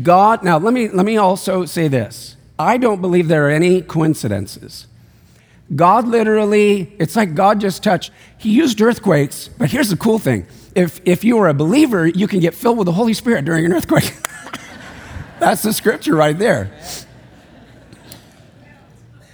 God, 0.00 0.42
now 0.42 0.58
let 0.58 0.72
me, 0.72 0.88
let 0.88 1.04
me 1.04 1.16
also 1.16 1.64
say 1.64 1.88
this 1.88 2.36
I 2.58 2.76
don't 2.76 3.00
believe 3.00 3.28
there 3.28 3.48
are 3.48 3.50
any 3.50 3.82
coincidences. 3.82 4.86
God 5.74 6.06
literally, 6.06 6.94
it's 6.98 7.16
like 7.16 7.34
God 7.34 7.60
just 7.60 7.82
touched. 7.82 8.12
He 8.36 8.50
used 8.50 8.80
earthquakes, 8.80 9.48
but 9.48 9.70
here's 9.70 9.88
the 9.88 9.96
cool 9.96 10.18
thing. 10.18 10.46
If, 10.74 11.00
if 11.04 11.24
you 11.24 11.38
are 11.38 11.48
a 11.48 11.54
believer, 11.54 12.06
you 12.06 12.26
can 12.26 12.40
get 12.40 12.54
filled 12.54 12.78
with 12.78 12.86
the 12.86 12.92
Holy 12.92 13.14
Spirit 13.14 13.44
during 13.44 13.64
an 13.64 13.72
earthquake. 13.72 14.14
That's 15.38 15.62
the 15.62 15.72
scripture 15.72 16.14
right 16.14 16.38
there. 16.38 16.70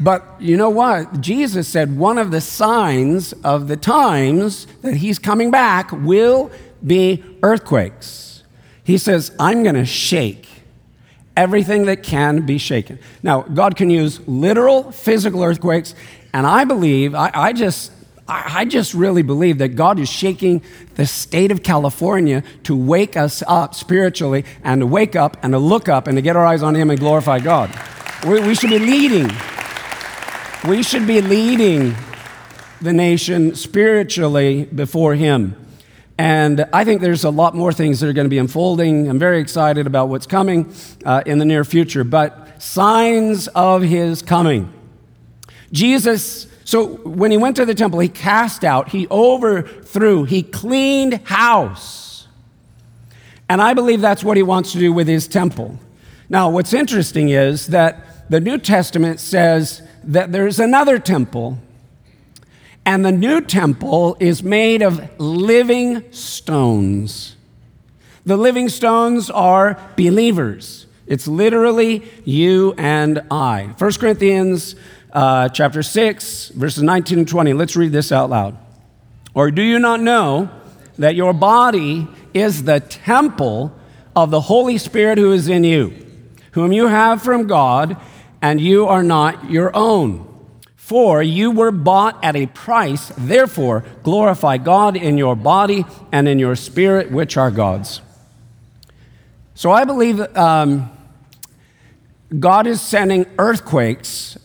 But 0.01 0.25
you 0.39 0.57
know 0.57 0.71
what? 0.71 1.21
Jesus 1.21 1.67
said 1.67 1.97
one 1.97 2.19
of 2.19 2.31
the 2.31 2.41
signs 2.41 3.33
of 3.45 3.69
the 3.69 3.77
times 3.77 4.67
that 4.83 4.97
he's 4.97 5.19
coming 5.19 5.51
back 5.51 5.91
will 5.93 6.51
be 6.87 7.25
earthquakes. 7.43 8.45
He 8.85 8.97
says, 8.97 9.33
I'm 9.39 9.63
going 9.63 9.75
to 9.75 9.85
shake 9.85 10.49
everything 11.37 11.87
that 11.87 12.03
can 12.03 12.47
be 12.47 12.59
shaken. 12.59 12.99
Now, 13.23 13.43
God 13.43 13.77
can 13.77 13.91
use 13.91 14.27
literal 14.27 14.91
physical 14.93 15.43
earthquakes, 15.43 15.95
and 16.33 16.47
I 16.47 16.65
believe, 16.65 17.15
I, 17.15 17.31
I 17.35 17.53
just, 17.53 17.93
I 18.27 18.67
just 18.67 18.93
really 18.93 19.23
believe 19.23 19.59
that 19.59 19.69
God 19.71 19.99
is 19.99 20.09
shaking 20.09 20.63
the 20.97 21.07
state 21.07 21.51
of 21.51 21.63
California 21.63 22.43
to 22.65 22.77
wake 22.77 23.17
us 23.17 23.43
up 23.47 23.75
spiritually 23.75 24.45
and 24.63 24.81
to 24.81 24.87
wake 24.87 25.17
up 25.17 25.37
and 25.43 25.53
to 25.53 25.59
look 25.59 25.89
up 25.89 26.07
and 26.07 26.17
to 26.17 26.23
get 26.23 26.37
our 26.37 26.45
eyes 26.45 26.63
on 26.63 26.75
Him 26.75 26.91
and 26.91 27.01
glorify 27.01 27.39
God. 27.39 27.71
We, 28.27 28.41
we 28.41 28.55
should 28.55 28.71
be 28.71 28.79
leading 28.79 29.31
we 30.67 30.83
should 30.83 31.07
be 31.07 31.21
leading 31.21 31.95
the 32.81 32.93
nation 32.93 33.55
spiritually 33.55 34.65
before 34.65 35.15
Him. 35.15 35.55
And 36.19 36.67
I 36.73 36.85
think 36.85 37.01
there's 37.01 37.23
a 37.23 37.31
lot 37.31 37.55
more 37.55 37.73
things 37.73 38.01
that 38.01 38.09
are 38.09 38.13
going 38.13 38.25
to 38.25 38.31
be 38.31 38.39
unfolding. 38.39 39.09
I'm 39.09 39.21
very 39.21 39.41
excited 39.41 39.87
about 39.87 40.09
what's 40.09 40.27
coming 40.27 40.73
uh, 41.05 41.23
in 41.27 41.39
the 41.39 41.45
near 41.45 41.63
future, 41.65 42.03
but 42.03 42.61
signs 42.61 43.47
of 43.49 43.83
His 43.83 44.21
coming. 44.21 44.73
Jesus, 45.71 46.49
so 46.65 46.97
when 46.97 47.31
He 47.31 47.37
went 47.37 47.55
to 47.57 47.65
the 47.65 47.75
temple, 47.75 48.01
He 48.01 48.09
cast 48.09 48.65
out, 48.65 48.89
He 48.89 49.07
overthrew, 49.09 50.25
He 50.25 50.43
cleaned 50.43 51.15
house. 51.27 52.27
And 53.49 53.63
I 53.63 53.75
believe 53.75 54.01
that's 54.01 54.25
what 54.25 54.37
He 54.37 54.43
wants 54.43 54.73
to 54.73 54.79
do 54.79 54.93
with 54.93 55.07
His 55.07 55.29
temple. 55.29 55.79
Now, 56.29 56.51
what's 56.51 56.75
interesting 56.75 57.29
is 57.29 57.69
that 57.69 58.29
the 58.29 58.41
New 58.41 58.59
Testament 58.59 59.21
says 59.21 59.83
that 60.09 60.33
there's 60.33 60.59
another 60.59 60.99
temple, 60.99 61.59
and 62.85 63.05
the 63.05 63.13
new 63.13 63.43
temple 63.43 64.17
is 64.19 64.43
made 64.43 64.81
of 64.81 65.21
living 65.21 66.11
stones. 66.11 67.37
The 68.25 68.39
living 68.39 68.71
stones 68.71 69.29
are 69.29 69.79
believers. 69.97 70.87
It's 71.07 71.29
literally 71.29 72.11
you 72.25 72.75
and 72.79 73.23
I. 73.31 73.75
1 73.77 73.93
Corinthians 73.95 74.75
uh, 75.13 75.51
chapter 75.51 75.83
6, 75.83 76.49
verses 76.51 76.83
19 76.83 77.21
and 77.21 77.29
20. 77.29 77.53
Let's 77.53 77.77
read 77.77 77.93
this 77.93 78.11
out 78.11 78.31
loud. 78.31 78.57
Or 79.35 79.51
do 79.51 79.63
you 79.63 79.79
not 79.79 80.01
know 80.01 80.51
that 80.99 81.17
your 81.17 81.35
body 81.35 82.09
is 82.33 82.65
the 82.65 82.81
temple 82.81 83.75
of 84.17 84.31
the 84.31 84.41
Holy 84.41 84.79
Spirit 84.79 85.19
who 85.19 85.33
is 85.33 85.49
in 85.49 85.65
you, 85.65 85.93
whom 86.53 86.73
you 86.73 86.87
have 86.87 87.23
from 87.23 87.47
God? 87.47 87.99
And 88.41 88.61
you 88.61 88.87
are 88.87 89.03
not 89.03 89.51
your 89.51 89.75
own. 89.75 90.25
For 90.77 91.23
you 91.23 91.51
were 91.51 91.71
bought 91.71 92.23
at 92.25 92.35
a 92.35 92.47
price, 92.47 93.13
therefore 93.19 93.85
glorify 94.03 94.57
God 94.57 94.97
in 94.97 95.19
your 95.19 95.37
body 95.37 95.85
and 96.11 96.27
in 96.27 96.39
your 96.39 96.57
spirit, 96.57 97.11
which 97.11 97.37
are 97.37 97.51
God's. 97.51 98.01
So 99.55 99.71
I 99.71 99.85
believe 99.85 100.21
um, 100.37 100.91
God 102.39 102.67
is 102.67 102.81
sending 102.81 103.27
earthquakes 103.39 104.39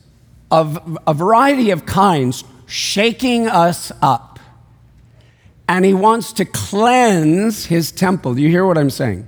of 0.52 1.00
a 1.08 1.14
variety 1.14 1.72
of 1.72 1.86
kinds, 1.86 2.44
shaking 2.66 3.48
us 3.48 3.92
up. 4.02 4.40
And 5.70 5.86
He 5.86 5.94
wants 5.94 6.34
to 6.34 6.46
cleanse 6.46 7.66
His 7.68 7.92
temple. 7.92 8.34
Do 8.34 8.42
you 8.42 8.50
hear 8.50 8.66
what 8.66 8.78
I'm 8.78 8.90
saying? 8.90 9.28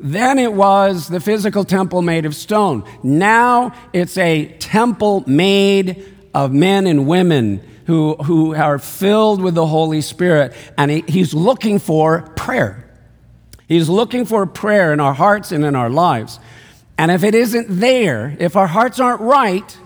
Then 0.00 0.38
it 0.38 0.54
was 0.54 1.08
the 1.08 1.20
physical 1.20 1.64
temple 1.64 2.00
made 2.00 2.24
of 2.24 2.34
stone. 2.34 2.84
Now 3.02 3.74
it's 3.92 4.16
a 4.16 4.46
temple 4.58 5.24
made 5.26 6.04
of 6.32 6.52
men 6.52 6.86
and 6.86 7.06
women 7.06 7.62
who, 7.86 8.14
who 8.14 8.54
are 8.54 8.78
filled 8.78 9.42
with 9.42 9.54
the 9.54 9.66
Holy 9.66 10.00
Spirit. 10.00 10.54
And 10.78 10.90
he, 10.90 11.04
he's 11.06 11.34
looking 11.34 11.78
for 11.78 12.22
prayer. 12.34 12.88
He's 13.68 13.88
looking 13.88 14.24
for 14.24 14.46
prayer 14.46 14.92
in 14.92 15.00
our 15.00 15.14
hearts 15.14 15.52
and 15.52 15.64
in 15.64 15.76
our 15.76 15.90
lives. 15.90 16.40
And 16.96 17.10
if 17.10 17.22
it 17.22 17.34
isn't 17.34 17.66
there, 17.68 18.36
if 18.38 18.56
our 18.56 18.66
hearts 18.66 19.00
aren't 19.00 19.20
right, 19.20 19.78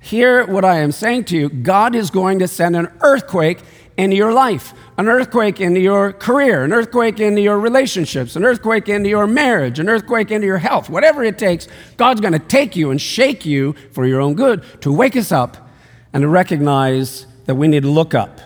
hear 0.00 0.46
what 0.46 0.64
I 0.64 0.78
am 0.78 0.92
saying 0.92 1.24
to 1.24 1.36
you 1.36 1.48
God 1.48 1.94
is 1.94 2.10
going 2.10 2.38
to 2.38 2.48
send 2.48 2.76
an 2.76 2.88
earthquake 3.02 3.60
into 4.00 4.16
your 4.16 4.32
life, 4.32 4.72
an 4.96 5.08
earthquake 5.08 5.60
into 5.60 5.80
your 5.80 6.12
career, 6.12 6.64
an 6.64 6.72
earthquake 6.72 7.20
into 7.20 7.40
your 7.40 7.58
relationships, 7.58 8.34
an 8.34 8.44
earthquake 8.44 8.88
into 8.88 9.08
your 9.08 9.26
marriage, 9.26 9.78
an 9.78 9.88
earthquake 9.88 10.30
into 10.30 10.46
your 10.46 10.58
health. 10.58 10.88
Whatever 10.88 11.22
it 11.22 11.38
takes, 11.38 11.68
God's 11.96 12.20
going 12.20 12.32
to 12.32 12.38
take 12.38 12.76
you 12.76 12.90
and 12.90 13.00
shake 13.00 13.44
you 13.44 13.74
for 13.92 14.06
your 14.06 14.20
own 14.20 14.34
good 14.34 14.64
to 14.82 14.92
wake 14.92 15.16
us 15.16 15.30
up 15.30 15.68
and 16.12 16.22
to 16.22 16.28
recognize 16.28 17.26
that 17.46 17.54
we 17.54 17.68
need 17.68 17.82
to 17.82 17.90
look 17.90 18.14
up 18.14 18.40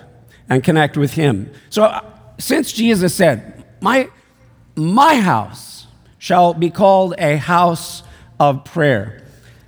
and 0.48 0.62
connect 0.62 0.96
with 0.96 1.14
Him. 1.14 1.50
So, 1.70 1.84
uh, 1.84 2.00
since 2.38 2.72
Jesus 2.72 3.14
said, 3.14 3.64
My, 3.80 4.08
my 4.74 5.16
house 5.16 5.86
shall 6.18 6.54
be 6.54 6.70
called 6.70 7.14
a 7.18 7.36
house 7.36 8.02
of 8.40 8.64
prayer. 8.64 9.23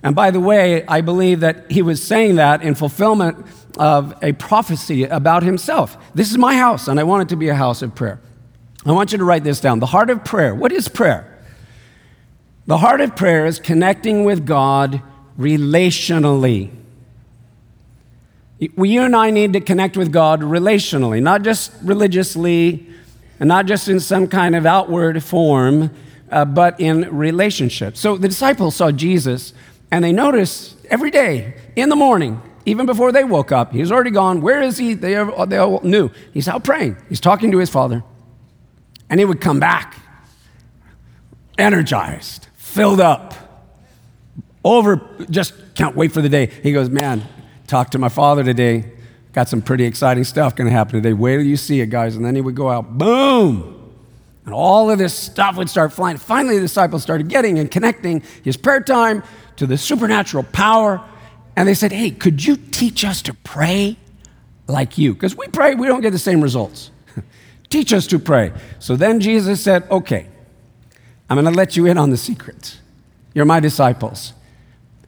And 0.06 0.14
by 0.14 0.30
the 0.30 0.38
way, 0.38 0.86
I 0.86 1.00
believe 1.00 1.40
that 1.40 1.68
he 1.68 1.82
was 1.82 2.00
saying 2.00 2.36
that 2.36 2.62
in 2.62 2.76
fulfillment 2.76 3.44
of 3.76 4.14
a 4.22 4.34
prophecy 4.34 5.02
about 5.02 5.42
himself. 5.42 5.96
This 6.14 6.30
is 6.30 6.38
my 6.38 6.54
house, 6.54 6.86
and 6.86 7.00
I 7.00 7.02
want 7.02 7.22
it 7.22 7.28
to 7.30 7.36
be 7.36 7.48
a 7.48 7.56
house 7.56 7.82
of 7.82 7.92
prayer. 7.96 8.20
I 8.84 8.92
want 8.92 9.10
you 9.10 9.18
to 9.18 9.24
write 9.24 9.42
this 9.42 9.60
down. 9.60 9.80
The 9.80 9.86
heart 9.86 10.08
of 10.08 10.24
prayer. 10.24 10.54
What 10.54 10.70
is 10.70 10.86
prayer? 10.86 11.36
The 12.66 12.78
heart 12.78 13.00
of 13.00 13.16
prayer 13.16 13.46
is 13.46 13.58
connecting 13.58 14.22
with 14.22 14.46
God 14.46 15.02
relationally. 15.36 16.70
You 18.60 19.02
and 19.02 19.16
I 19.16 19.32
need 19.32 19.54
to 19.54 19.60
connect 19.60 19.96
with 19.96 20.12
God 20.12 20.40
relationally, 20.40 21.20
not 21.20 21.42
just 21.42 21.72
religiously, 21.82 22.86
and 23.40 23.48
not 23.48 23.66
just 23.66 23.88
in 23.88 23.98
some 23.98 24.28
kind 24.28 24.54
of 24.54 24.66
outward 24.66 25.20
form, 25.24 25.90
uh, 26.30 26.44
but 26.44 26.78
in 26.78 27.08
relationship. 27.10 27.96
So 27.96 28.16
the 28.16 28.28
disciples 28.28 28.76
saw 28.76 28.92
Jesus, 28.92 29.52
and 29.90 30.04
they 30.04 30.12
notice 30.12 30.76
every 30.90 31.10
day 31.10 31.54
in 31.76 31.88
the 31.88 31.96
morning, 31.96 32.42
even 32.64 32.86
before 32.86 33.12
they 33.12 33.24
woke 33.24 33.52
up, 33.52 33.72
he 33.72 33.80
was 33.80 33.92
already 33.92 34.10
gone. 34.10 34.40
Where 34.40 34.60
is 34.60 34.78
he? 34.78 34.94
They, 34.94 35.14
they 35.46 35.56
all 35.58 35.80
knew. 35.82 36.10
He's 36.32 36.48
out 36.48 36.64
praying, 36.64 36.96
he's 37.08 37.20
talking 37.20 37.50
to 37.52 37.58
his 37.58 37.70
father. 37.70 38.02
And 39.08 39.20
he 39.20 39.24
would 39.24 39.40
come 39.40 39.60
back 39.60 39.96
energized, 41.58 42.48
filled 42.56 43.00
up, 43.00 43.34
over, 44.64 45.08
just 45.30 45.54
can't 45.76 45.94
wait 45.94 46.10
for 46.10 46.20
the 46.20 46.28
day. 46.28 46.46
He 46.46 46.72
goes, 46.72 46.90
Man, 46.90 47.22
Talked 47.66 47.92
to 47.92 47.98
my 47.98 48.08
father 48.08 48.44
today. 48.44 48.92
Got 49.32 49.48
some 49.48 49.60
pretty 49.60 49.84
exciting 49.84 50.24
stuff 50.24 50.54
going 50.54 50.66
to 50.68 50.72
happen 50.72 50.94
today. 50.94 51.12
Wait 51.12 51.36
till 51.36 51.46
you 51.46 51.56
see 51.56 51.80
it, 51.80 51.90
guys. 51.90 52.16
And 52.16 52.24
then 52.24 52.34
he 52.34 52.40
would 52.40 52.54
go 52.54 52.70
out, 52.70 52.96
boom. 52.96 53.72
And 54.44 54.54
all 54.54 54.90
of 54.90 54.98
this 54.98 55.12
stuff 55.12 55.56
would 55.56 55.68
start 55.68 55.92
flying. 55.92 56.16
Finally, 56.16 56.56
the 56.56 56.62
disciples 56.62 57.02
started 57.02 57.28
getting 57.28 57.58
and 57.58 57.68
connecting 57.70 58.22
his 58.44 58.56
prayer 58.56 58.80
time 58.80 59.24
to 59.56 59.66
the 59.66 59.78
supernatural 59.78 60.44
power. 60.44 61.00
And 61.56 61.68
they 61.68 61.74
said, 61.74 61.92
Hey, 61.92 62.10
could 62.10 62.44
you 62.44 62.56
teach 62.56 63.04
us 63.04 63.22
to 63.22 63.34
pray 63.34 63.96
like 64.66 64.98
you? 64.98 65.14
Because 65.14 65.36
we 65.36 65.46
pray, 65.48 65.74
we 65.74 65.86
don't 65.86 66.00
get 66.00 66.10
the 66.10 66.18
same 66.18 66.40
results. 66.40 66.90
teach 67.68 67.92
us 67.92 68.06
to 68.08 68.18
pray. 68.18 68.52
So 68.78 68.96
then 68.96 69.20
Jesus 69.20 69.60
said, 69.60 69.84
Okay, 69.90 70.28
I'm 71.28 71.36
going 71.36 71.44
to 71.46 71.50
let 71.50 71.76
you 71.76 71.86
in 71.86 71.98
on 71.98 72.10
the 72.10 72.16
secret. 72.16 72.78
You're 73.34 73.44
my 73.44 73.60
disciples. 73.60 74.32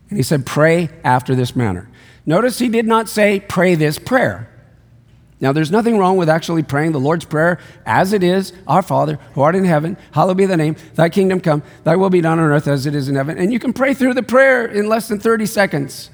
And 0.09 0.19
he 0.19 0.23
said, 0.23 0.47
Pray 0.47 0.89
after 1.05 1.35
this 1.35 1.55
manner. 1.55 1.89
Notice 2.29 2.59
he 2.59 2.69
did 2.69 2.87
not 2.87 3.09
say, 3.09 3.41
pray 3.41 3.75
this 3.75 3.99
prayer. 3.99 4.48
Now, 5.41 5.53
there's 5.53 5.71
nothing 5.71 5.99
wrong 5.99 6.17
with 6.17 6.29
actually 6.29 6.65
praying 6.65 6.93
the 6.93 7.01
Lord's 7.01 7.25
Prayer 7.25 7.61
as 7.87 8.13
it 8.13 8.25
is 8.25 8.53
Our 8.67 8.83
Father, 8.83 9.21
who 9.35 9.43
art 9.43 9.55
in 9.55 9.65
heaven, 9.65 9.97
hallowed 10.11 10.37
be 10.37 10.47
thy 10.47 10.57
name, 10.57 10.77
thy 10.95 11.09
kingdom 11.09 11.41
come, 11.41 11.63
thy 11.85 11.95
will 11.95 12.11
be 12.11 12.21
done 12.21 12.41
on 12.41 12.51
earth 12.51 12.67
as 12.67 12.87
it 12.87 12.95
is 12.95 13.09
in 13.09 13.15
heaven. 13.15 13.39
And 13.39 13.53
you 13.53 13.61
can 13.61 13.73
pray 13.73 13.95
through 13.95 14.15
the 14.15 14.23
prayer 14.23 14.67
in 14.67 14.89
less 14.89 15.07
than 15.07 15.21
30 15.21 15.47
seconds. 15.47 16.11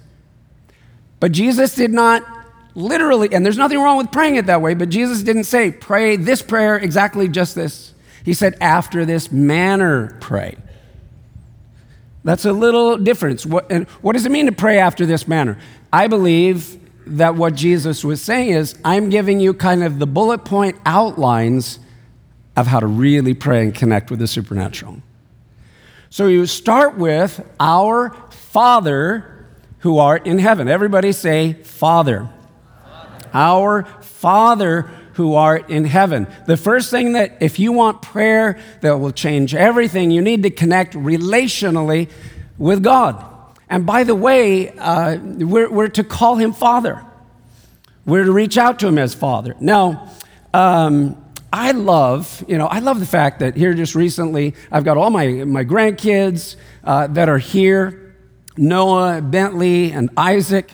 But 1.20 1.32
Jesus 1.32 1.74
did 1.74 1.90
not 1.90 2.22
literally, 2.74 3.32
and 3.32 3.46
there's 3.46 3.56
nothing 3.56 3.80
wrong 3.80 3.96
with 3.96 4.12
praying 4.12 4.36
it 4.36 4.46
that 4.46 4.60
way, 4.60 4.74
but 4.74 4.90
Jesus 4.90 5.22
didn't 5.22 5.44
say, 5.44 5.70
pray 5.70 6.16
this 6.16 6.42
prayer 6.42 6.76
exactly 6.76 7.26
just 7.28 7.54
this. 7.54 7.94
He 8.24 8.34
said, 8.34 8.56
after 8.60 9.06
this 9.06 9.32
manner, 9.32 10.18
pray. 10.20 10.56
That's 12.24 12.44
a 12.44 12.52
little 12.52 12.96
difference. 12.98 13.46
What, 13.46 13.70
and 13.70 13.86
what 14.00 14.14
does 14.14 14.26
it 14.26 14.32
mean 14.32 14.46
to 14.46 14.52
pray 14.52 14.78
after 14.78 15.06
this 15.06 15.28
manner? 15.28 15.58
I 15.92 16.08
believe 16.08 16.78
that 17.06 17.34
what 17.34 17.54
Jesus 17.54 18.04
was 18.04 18.22
saying 18.22 18.50
is, 18.50 18.76
I'm 18.84 19.10
giving 19.10 19.40
you 19.40 19.54
kind 19.54 19.84
of 19.84 19.98
the 19.98 20.06
bullet 20.06 20.44
point 20.44 20.76
outlines 20.86 21.78
of 22.56 22.66
how 22.66 22.80
to 22.80 22.86
really 22.86 23.34
pray 23.34 23.62
and 23.62 23.74
connect 23.74 24.10
with 24.10 24.20
the 24.20 24.26
supernatural. 24.26 25.02
So 26.10 26.28
you 26.28 26.46
start 26.46 26.96
with 26.96 27.44
our 27.58 28.14
Father 28.30 29.46
who 29.80 29.98
art 29.98 30.26
in 30.26 30.38
heaven. 30.38 30.68
Everybody 30.68 31.12
say, 31.12 31.54
Father. 31.54 32.30
Father. 32.84 33.28
Our 33.34 33.84
Father 34.00 34.82
who 35.14 35.34
art 35.34 35.68
in 35.70 35.84
heaven. 35.84 36.26
The 36.46 36.56
first 36.56 36.90
thing 36.90 37.12
that, 37.12 37.36
if 37.40 37.58
you 37.58 37.72
want 37.72 38.02
prayer 38.02 38.58
that 38.80 38.98
will 38.98 39.12
change 39.12 39.54
everything, 39.54 40.10
you 40.10 40.22
need 40.22 40.42
to 40.44 40.50
connect 40.50 40.94
relationally 40.94 42.08
with 42.58 42.82
God. 42.82 43.33
And 43.68 43.86
by 43.86 44.04
the 44.04 44.14
way, 44.14 44.70
uh, 44.70 45.18
we're, 45.18 45.70
we're, 45.70 45.88
to 45.88 46.04
call 46.04 46.36
him 46.36 46.52
Father. 46.52 47.04
We're 48.04 48.24
to 48.24 48.32
reach 48.32 48.58
out 48.58 48.78
to 48.80 48.88
him 48.88 48.98
as 48.98 49.14
Father. 49.14 49.56
Now, 49.60 50.10
um, 50.52 51.22
I 51.52 51.70
love, 51.70 52.44
you 52.48 52.58
know, 52.58 52.66
I 52.66 52.80
love 52.80 53.00
the 53.00 53.06
fact 53.06 53.38
that 53.38 53.56
here 53.56 53.74
just 53.74 53.94
recently, 53.94 54.54
I've 54.70 54.84
got 54.84 54.96
all 54.96 55.10
my, 55.10 55.28
my 55.44 55.64
grandkids 55.64 56.56
uh, 56.82 57.06
that 57.08 57.28
are 57.28 57.38
here 57.38 58.00
Noah, 58.56 59.20
Bentley, 59.20 59.90
and 59.90 60.10
Isaac. 60.16 60.70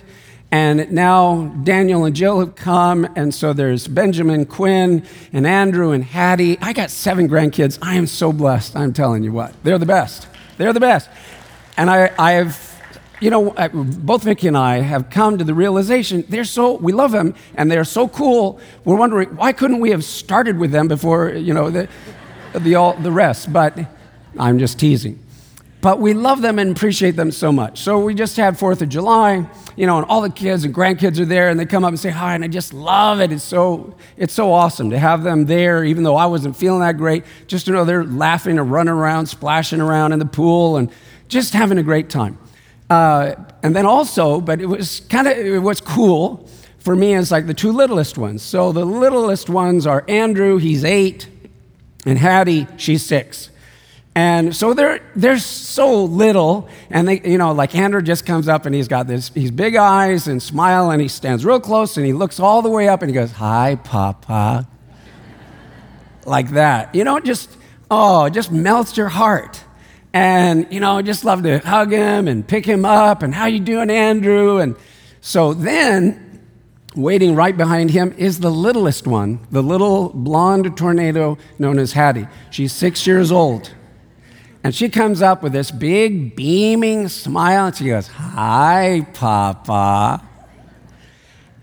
And 0.51 0.91
now 0.91 1.55
Daniel 1.63 2.05
and 2.05 2.15
Jill 2.15 2.41
have 2.41 2.57
come, 2.57 3.09
and 3.15 3.33
so 3.33 3.53
there's 3.53 3.87
Benjamin, 3.87 4.47
Quinn, 4.47 5.07
and 5.33 5.47
Andrew, 5.47 5.93
and 5.93 6.03
Hattie. 6.03 6.59
I 6.61 6.73
got 6.73 6.91
seven 6.91 7.29
grandkids. 7.29 7.79
I 7.81 7.95
am 7.95 8.07
so 8.07 8.33
blessed, 8.33 8.75
I'm 8.75 8.93
telling 8.93 9.23
you 9.23 9.33
what. 9.33 9.55
They're 9.63 9.79
the 9.79 9.87
best. 9.87 10.27
They're 10.59 10.73
the 10.73 10.81
best. 10.81 11.09
And 11.77 11.89
I, 11.89 12.11
I 12.19 12.33
have 12.33 12.70
you 13.21 13.31
know, 13.31 13.51
uh, 13.51 13.69
both 13.69 14.25
Vicky 14.25 14.49
and 14.49 14.57
I 14.57 14.81
have 14.81 15.11
come 15.11 15.39
to 15.39 15.45
the 15.45 15.55
realization 15.55 16.25
they're 16.29 16.45
so, 16.45 16.73
we 16.73 16.93
love 16.93 17.13
them 17.13 17.35
and 17.55 17.71
they're 17.71 17.85
so 17.85 18.09
cool. 18.09 18.59
We're 18.85 18.97
wondering 18.97 19.37
why 19.37 19.53
couldn't 19.53 19.81
we 19.81 19.91
have 19.91 20.05
started 20.05 20.59
with 20.59 20.73
them 20.73 20.89
before, 20.89 21.31
you 21.31 21.53
know, 21.53 21.71
the, 21.71 21.89
the, 22.55 22.75
all, 22.75 22.95
the 22.95 23.13
rest? 23.13 23.53
But 23.53 23.79
I'm 24.39 24.59
just 24.59 24.79
teasing. 24.79 25.23
But 25.83 25.99
we 25.99 26.13
love 26.13 26.43
them 26.43 26.59
and 26.59 26.77
appreciate 26.77 27.13
them 27.13 27.31
so 27.31 27.53
much. 27.53 27.81
So 27.81 28.01
we 28.01 28.15
just 28.15 28.37
had 28.37 28.59
4th 28.59 28.83
of 28.83 28.91
July, 28.91 29.49
you 29.77 29.87
know, 29.87 29.97
and 29.97 30.07
all 30.07 30.21
the 30.21 30.29
kids 30.29 30.65
and 30.65 30.75
grandkids 30.75 31.19
are 31.19 31.25
there 31.25 31.49
and 31.49 31.59
they 31.59 31.65
come 31.65 31.85
up 31.85 31.89
and 31.89 31.99
say 31.99 32.11
hi 32.11 32.35
and 32.35 32.45
I 32.45 32.49
just 32.49 32.75
love 32.75 33.21
it. 33.21 33.33
It's 33.33 33.45
so, 33.45 33.97
it's 34.19 34.35
so 34.35 34.53
awesome 34.53 34.91
to 34.91 34.99
have 34.99 35.23
them 35.23 35.47
there, 35.47 35.83
even 35.85 36.05
though 36.05 36.17
I 36.17 36.27
wasn't 36.27 36.55
feeling 36.57 36.81
that 36.81 36.99
great, 36.99 37.25
just 37.47 37.65
to 37.67 37.73
know 37.73 37.85
they're 37.85 38.05
laughing 38.05 38.59
and 38.59 38.71
running 38.71 38.93
around, 38.93 39.27
splashing 39.27 39.81
around 39.81 40.13
in 40.13 40.19
the 40.19 40.27
pool 40.27 40.77
and 40.77 40.91
just 41.29 41.55
having 41.55 41.79
a 41.79 41.83
great 41.83 42.11
time. 42.11 42.39
Uh, 42.91 43.37
and 43.63 43.75
then 43.75 43.87
also, 43.87 44.41
but 44.41 44.61
it 44.61 44.67
was 44.67 45.01
kind 45.09 45.29
of 45.29 45.63
what's 45.63 45.81
cool 45.81 46.49
for 46.81 46.97
me 46.97 47.15
is 47.15 47.31
like 47.31 47.47
the 47.47 47.55
two 47.55 47.73
littlest 47.73 48.19
ones. 48.19 48.43
So 48.43 48.73
the 48.73 48.85
littlest 48.85 49.49
ones 49.49 49.87
are 49.87 50.05
Andrew, 50.09 50.57
he's 50.57 50.85
eight, 50.85 51.29
and 52.05 52.19
Hattie, 52.19 52.67
she's 52.77 53.07
six. 53.07 53.51
And 54.17 54.57
so 54.57 54.75
they're, 54.75 55.01
they're 55.15 55.39
so 55.39 56.05
little, 56.05 56.69
and 56.91 57.07
they, 57.07 57.21
you 57.21 57.39
know, 57.39 57.53
like 57.53 57.77
Andrew 57.77 58.03
just 58.03 58.27
comes 58.27 58.49
up 58.49 58.67
and 58.67 58.75
he's 58.75 58.89
got 58.89 59.07
this, 59.07 59.31
he's 59.33 59.53
big 59.53 59.77
eyes 59.77 60.27
and 60.27 60.43
smile, 60.43 60.91
and 60.91 61.01
he 61.01 61.07
stands 61.07 61.45
real 61.45 61.61
close 61.61 61.97
and 61.97 62.05
he 62.05 62.13
looks 62.13 62.41
all 62.41 62.61
the 62.61 62.71
way 62.71 62.89
up 62.89 63.03
and 63.03 63.11
he 63.11 63.15
goes, 63.15 63.31
Hi, 63.33 63.77
Papa. 63.77 64.67
like 66.27 66.51
that. 66.51 66.93
You 66.93 67.05
know, 67.05 67.21
just, 67.21 67.57
oh, 67.89 68.29
just 68.31 68.51
melts 68.51 68.97
your 68.97 69.09
heart 69.09 69.63
and 70.13 70.67
you 70.71 70.81
know 70.81 71.01
just 71.03 71.25
love 71.25 71.43
to 71.43 71.59
hug 71.61 71.93
him 71.93 72.27
and 72.27 72.47
pick 72.47 72.65
him 72.67 72.85
up 72.85 73.23
and 73.23 73.35
how 73.35 73.47
you 73.47 73.61
doing 73.61 73.91
andrew 73.91 74.59
and 74.59 74.77
So 75.21 75.53
then, 75.53 76.41
waiting 76.97 77.35
right 77.35 77.57
behind 77.57 77.91
him 77.91 78.15
is 78.17 78.41
the 78.41 78.51
littlest 78.51 79.07
one, 79.07 79.47
the 79.51 79.63
little 79.63 80.09
blonde 80.09 80.77
tornado 80.77 81.37
known 81.59 81.79
as 81.79 81.93
Hattie. 81.93 82.27
She's 82.51 82.73
six 82.73 83.07
years 83.07 83.31
old. 83.31 83.73
And 84.63 84.75
she 84.75 84.89
comes 84.89 85.23
up 85.23 85.43
with 85.43 85.53
this 85.53 85.71
big, 85.71 86.37
beaming 86.37 87.09
smile, 87.09 87.67
and 87.67 87.77
she 87.77 87.87
goes, 87.87 88.09
Hi, 88.09 89.07
Papa. 89.15 90.23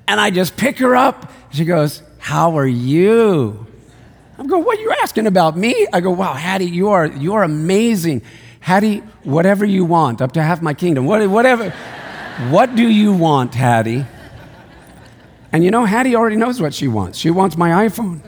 And 0.08 0.20
I 0.20 0.32
just 0.32 0.58
pick 0.58 0.80
her 0.80 0.96
up. 0.96 1.32
She 1.52 1.66
goes, 1.66 2.02
How 2.18 2.58
are 2.58 2.68
you? 2.68 3.68
I'm 4.38 4.48
going, 4.48 4.64
What 4.64 4.78
are 4.78 4.82
you 4.82 4.94
asking 5.02 5.28
about 5.28 5.58
me? 5.58 5.88
I 5.92 6.00
go, 6.02 6.12
Wow, 6.12 6.34
Hattie, 6.34 6.66
you 6.66 6.90
are, 6.90 7.08
you 7.08 7.34
are 7.34 7.44
amazing. 7.44 8.22
Hattie, 8.60 9.00
whatever 9.24 9.66
you 9.66 9.86
want, 9.86 10.22
up 10.22 10.34
to 10.34 10.44
half 10.44 10.62
my 10.62 10.74
kingdom, 10.74 11.06
what, 11.06 11.28
whatever. 11.30 11.70
what 12.50 12.76
do 12.76 12.88
you 12.88 13.14
want, 13.14 13.54
Hattie? 13.54 14.06
And 15.52 15.64
you 15.64 15.72
know, 15.72 15.86
Hattie 15.86 16.16
already 16.16 16.36
knows 16.36 16.62
what 16.62 16.74
she 16.74 16.88
wants. 16.88 17.18
She 17.18 17.30
wants 17.30 17.58
my 17.58 17.88
iPhone. 17.88 18.22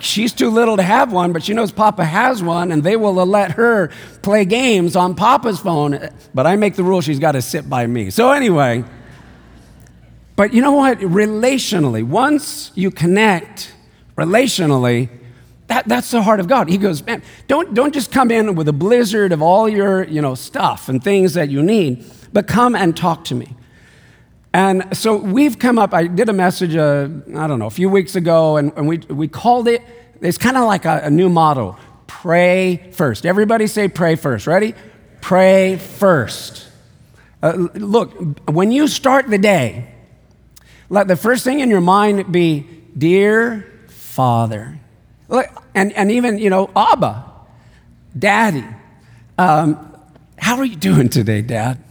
She's 0.00 0.32
too 0.32 0.48
little 0.48 0.78
to 0.78 0.82
have 0.82 1.12
one, 1.12 1.32
but 1.32 1.42
she 1.42 1.52
knows 1.52 1.72
Papa 1.72 2.04
has 2.04 2.42
one, 2.42 2.72
and 2.72 2.82
they 2.82 2.96
will 2.96 3.12
let 3.12 3.52
her 3.52 3.90
play 4.22 4.46
games 4.46 4.96
on 4.96 5.14
Papa's 5.14 5.60
phone. 5.60 6.08
But 6.32 6.46
I 6.46 6.56
make 6.56 6.74
the 6.74 6.82
rule 6.82 7.02
she's 7.02 7.18
got 7.18 7.32
to 7.32 7.42
sit 7.42 7.68
by 7.68 7.86
me. 7.86 8.08
So, 8.08 8.32
anyway, 8.32 8.84
but 10.40 10.54
you 10.54 10.62
know 10.62 10.72
what? 10.72 11.00
Relationally, 11.00 12.02
once 12.02 12.72
you 12.74 12.90
connect 12.90 13.74
relationally, 14.16 15.10
that, 15.66 15.86
that's 15.86 16.10
the 16.12 16.22
heart 16.22 16.40
of 16.40 16.48
God. 16.48 16.70
He 16.70 16.78
goes, 16.78 17.04
man, 17.04 17.22
don't, 17.46 17.74
don't 17.74 17.92
just 17.92 18.10
come 18.10 18.30
in 18.30 18.54
with 18.54 18.66
a 18.66 18.72
blizzard 18.72 19.32
of 19.32 19.42
all 19.42 19.68
your 19.68 20.02
you 20.04 20.22
know, 20.22 20.34
stuff 20.34 20.88
and 20.88 21.04
things 21.04 21.34
that 21.34 21.50
you 21.50 21.62
need, 21.62 22.06
but 22.32 22.46
come 22.46 22.74
and 22.74 22.96
talk 22.96 23.22
to 23.26 23.34
me. 23.34 23.54
And 24.54 24.96
so 24.96 25.14
we've 25.14 25.58
come 25.58 25.78
up, 25.78 25.92
I 25.92 26.06
did 26.06 26.30
a 26.30 26.32
message, 26.32 26.74
uh, 26.74 27.10
I 27.36 27.46
don't 27.46 27.58
know, 27.58 27.66
a 27.66 27.70
few 27.70 27.90
weeks 27.90 28.16
ago, 28.16 28.56
and, 28.56 28.72
and 28.76 28.88
we, 28.88 28.96
we 29.10 29.28
called 29.28 29.68
it, 29.68 29.82
it's 30.22 30.38
kind 30.38 30.56
of 30.56 30.64
like 30.64 30.86
a, 30.86 31.02
a 31.04 31.10
new 31.10 31.28
motto 31.28 31.76
pray 32.06 32.88
first. 32.92 33.26
Everybody 33.26 33.66
say 33.66 33.88
pray 33.88 34.16
first. 34.16 34.46
Ready? 34.46 34.74
Pray 35.20 35.76
first. 35.76 36.66
Uh, 37.42 37.68
look, 37.74 38.14
when 38.48 38.72
you 38.72 38.88
start 38.88 39.28
the 39.28 39.36
day, 39.36 39.89
let 40.90 41.08
the 41.08 41.16
first 41.16 41.44
thing 41.44 41.60
in 41.60 41.70
your 41.70 41.80
mind 41.80 42.30
be, 42.30 42.66
Dear 42.98 43.64
Father. 43.88 44.78
And, 45.74 45.92
and 45.92 46.10
even, 46.10 46.38
you 46.38 46.50
know, 46.50 46.68
Abba, 46.76 47.24
Daddy. 48.18 48.66
Um, 49.38 49.96
how 50.36 50.56
are 50.56 50.64
you 50.64 50.76
doing 50.76 51.08
today, 51.08 51.42
Dad? 51.42 51.82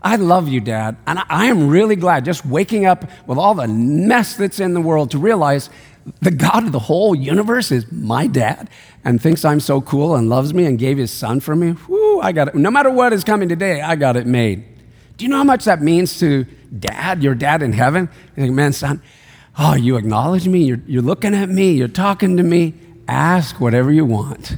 I 0.00 0.16
love 0.16 0.48
you, 0.48 0.60
Dad. 0.60 0.96
And 1.06 1.18
I 1.28 1.46
am 1.46 1.68
really 1.68 1.96
glad 1.96 2.24
just 2.24 2.46
waking 2.46 2.86
up 2.86 3.10
with 3.26 3.38
all 3.38 3.54
the 3.54 3.66
mess 3.66 4.36
that's 4.36 4.60
in 4.60 4.74
the 4.74 4.80
world 4.80 5.10
to 5.10 5.18
realize 5.18 5.68
the 6.20 6.30
God 6.30 6.64
of 6.64 6.72
the 6.72 6.78
whole 6.78 7.14
universe 7.14 7.72
is 7.72 7.90
my 7.90 8.26
dad 8.26 8.68
and 9.04 9.20
thinks 9.20 9.44
I'm 9.44 9.60
so 9.60 9.80
cool 9.80 10.14
and 10.14 10.28
loves 10.28 10.52
me 10.52 10.66
and 10.66 10.78
gave 10.78 10.98
his 10.98 11.10
son 11.10 11.40
for 11.40 11.56
me. 11.56 11.72
Whoo, 11.88 12.20
I 12.20 12.32
got 12.32 12.48
it. 12.48 12.54
No 12.54 12.70
matter 12.70 12.90
what 12.90 13.12
is 13.14 13.24
coming 13.24 13.48
today, 13.48 13.80
I 13.80 13.96
got 13.96 14.16
it 14.16 14.26
made. 14.26 14.64
Do 15.16 15.24
you 15.24 15.30
know 15.30 15.38
how 15.38 15.44
much 15.44 15.64
that 15.64 15.80
means 15.80 16.18
to 16.20 16.44
dad, 16.78 17.22
your 17.22 17.34
dad 17.34 17.62
in 17.62 17.72
heaven? 17.72 18.08
You 18.36 18.42
think, 18.44 18.54
man, 18.54 18.72
son, 18.72 19.02
oh, 19.58 19.74
you 19.74 19.96
acknowledge 19.96 20.48
me, 20.48 20.64
you're, 20.64 20.80
you're 20.86 21.02
looking 21.02 21.34
at 21.34 21.48
me, 21.48 21.72
you're 21.72 21.88
talking 21.88 22.36
to 22.36 22.42
me. 22.42 22.74
Ask 23.06 23.60
whatever 23.60 23.92
you 23.92 24.04
want. 24.04 24.56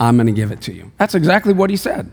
I'm 0.00 0.16
going 0.16 0.26
to 0.26 0.32
give 0.32 0.50
it 0.50 0.62
to 0.62 0.72
you. 0.72 0.92
That's 0.98 1.14
exactly 1.14 1.52
what 1.52 1.70
he 1.70 1.76
said. 1.76 2.10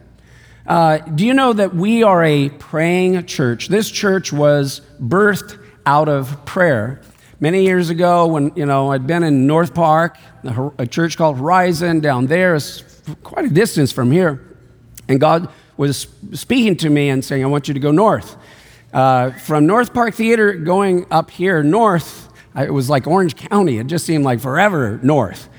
Uh, 0.65 0.97
do 0.97 1.25
you 1.25 1.33
know 1.33 1.51
that 1.53 1.75
we 1.75 2.03
are 2.03 2.23
a 2.23 2.49
praying 2.49 3.25
church? 3.25 3.67
This 3.67 3.91
church 3.91 4.31
was 4.31 4.81
birthed 5.01 5.57
out 5.85 6.07
of 6.07 6.45
prayer. 6.45 7.01
Many 7.39 7.63
years 7.63 7.89
ago, 7.89 8.27
when 8.27 8.53
you 8.55 8.65
know 8.65 8.91
I'd 8.91 9.05
been 9.05 9.23
in 9.23 9.45
North 9.45 9.73
Park, 9.73 10.17
a 10.77 10.87
church 10.87 11.17
called 11.17 11.37
Horizon 11.37 11.99
down 11.99 12.27
there, 12.27 12.57
quite 13.23 13.45
a 13.45 13.49
distance 13.49 13.91
from 13.91 14.11
here, 14.11 14.41
and 15.09 15.19
God 15.19 15.49
was 15.75 16.07
speaking 16.31 16.77
to 16.77 16.89
me 16.89 17.09
and 17.09 17.25
saying, 17.25 17.43
"I 17.43 17.47
want 17.47 17.67
you 17.67 17.73
to 17.73 17.81
go 17.81 17.91
north." 17.91 18.37
Uh, 18.93 19.31
from 19.31 19.65
North 19.65 19.91
Park 19.93 20.13
Theater 20.13 20.53
going 20.53 21.07
up 21.09 21.31
here 21.31 21.63
north, 21.63 22.29
it 22.55 22.71
was 22.71 22.89
like 22.89 23.07
Orange 23.07 23.35
County. 23.35 23.79
It 23.79 23.87
just 23.87 24.05
seemed 24.05 24.23
like 24.23 24.39
forever 24.39 24.99
north. 25.01 25.49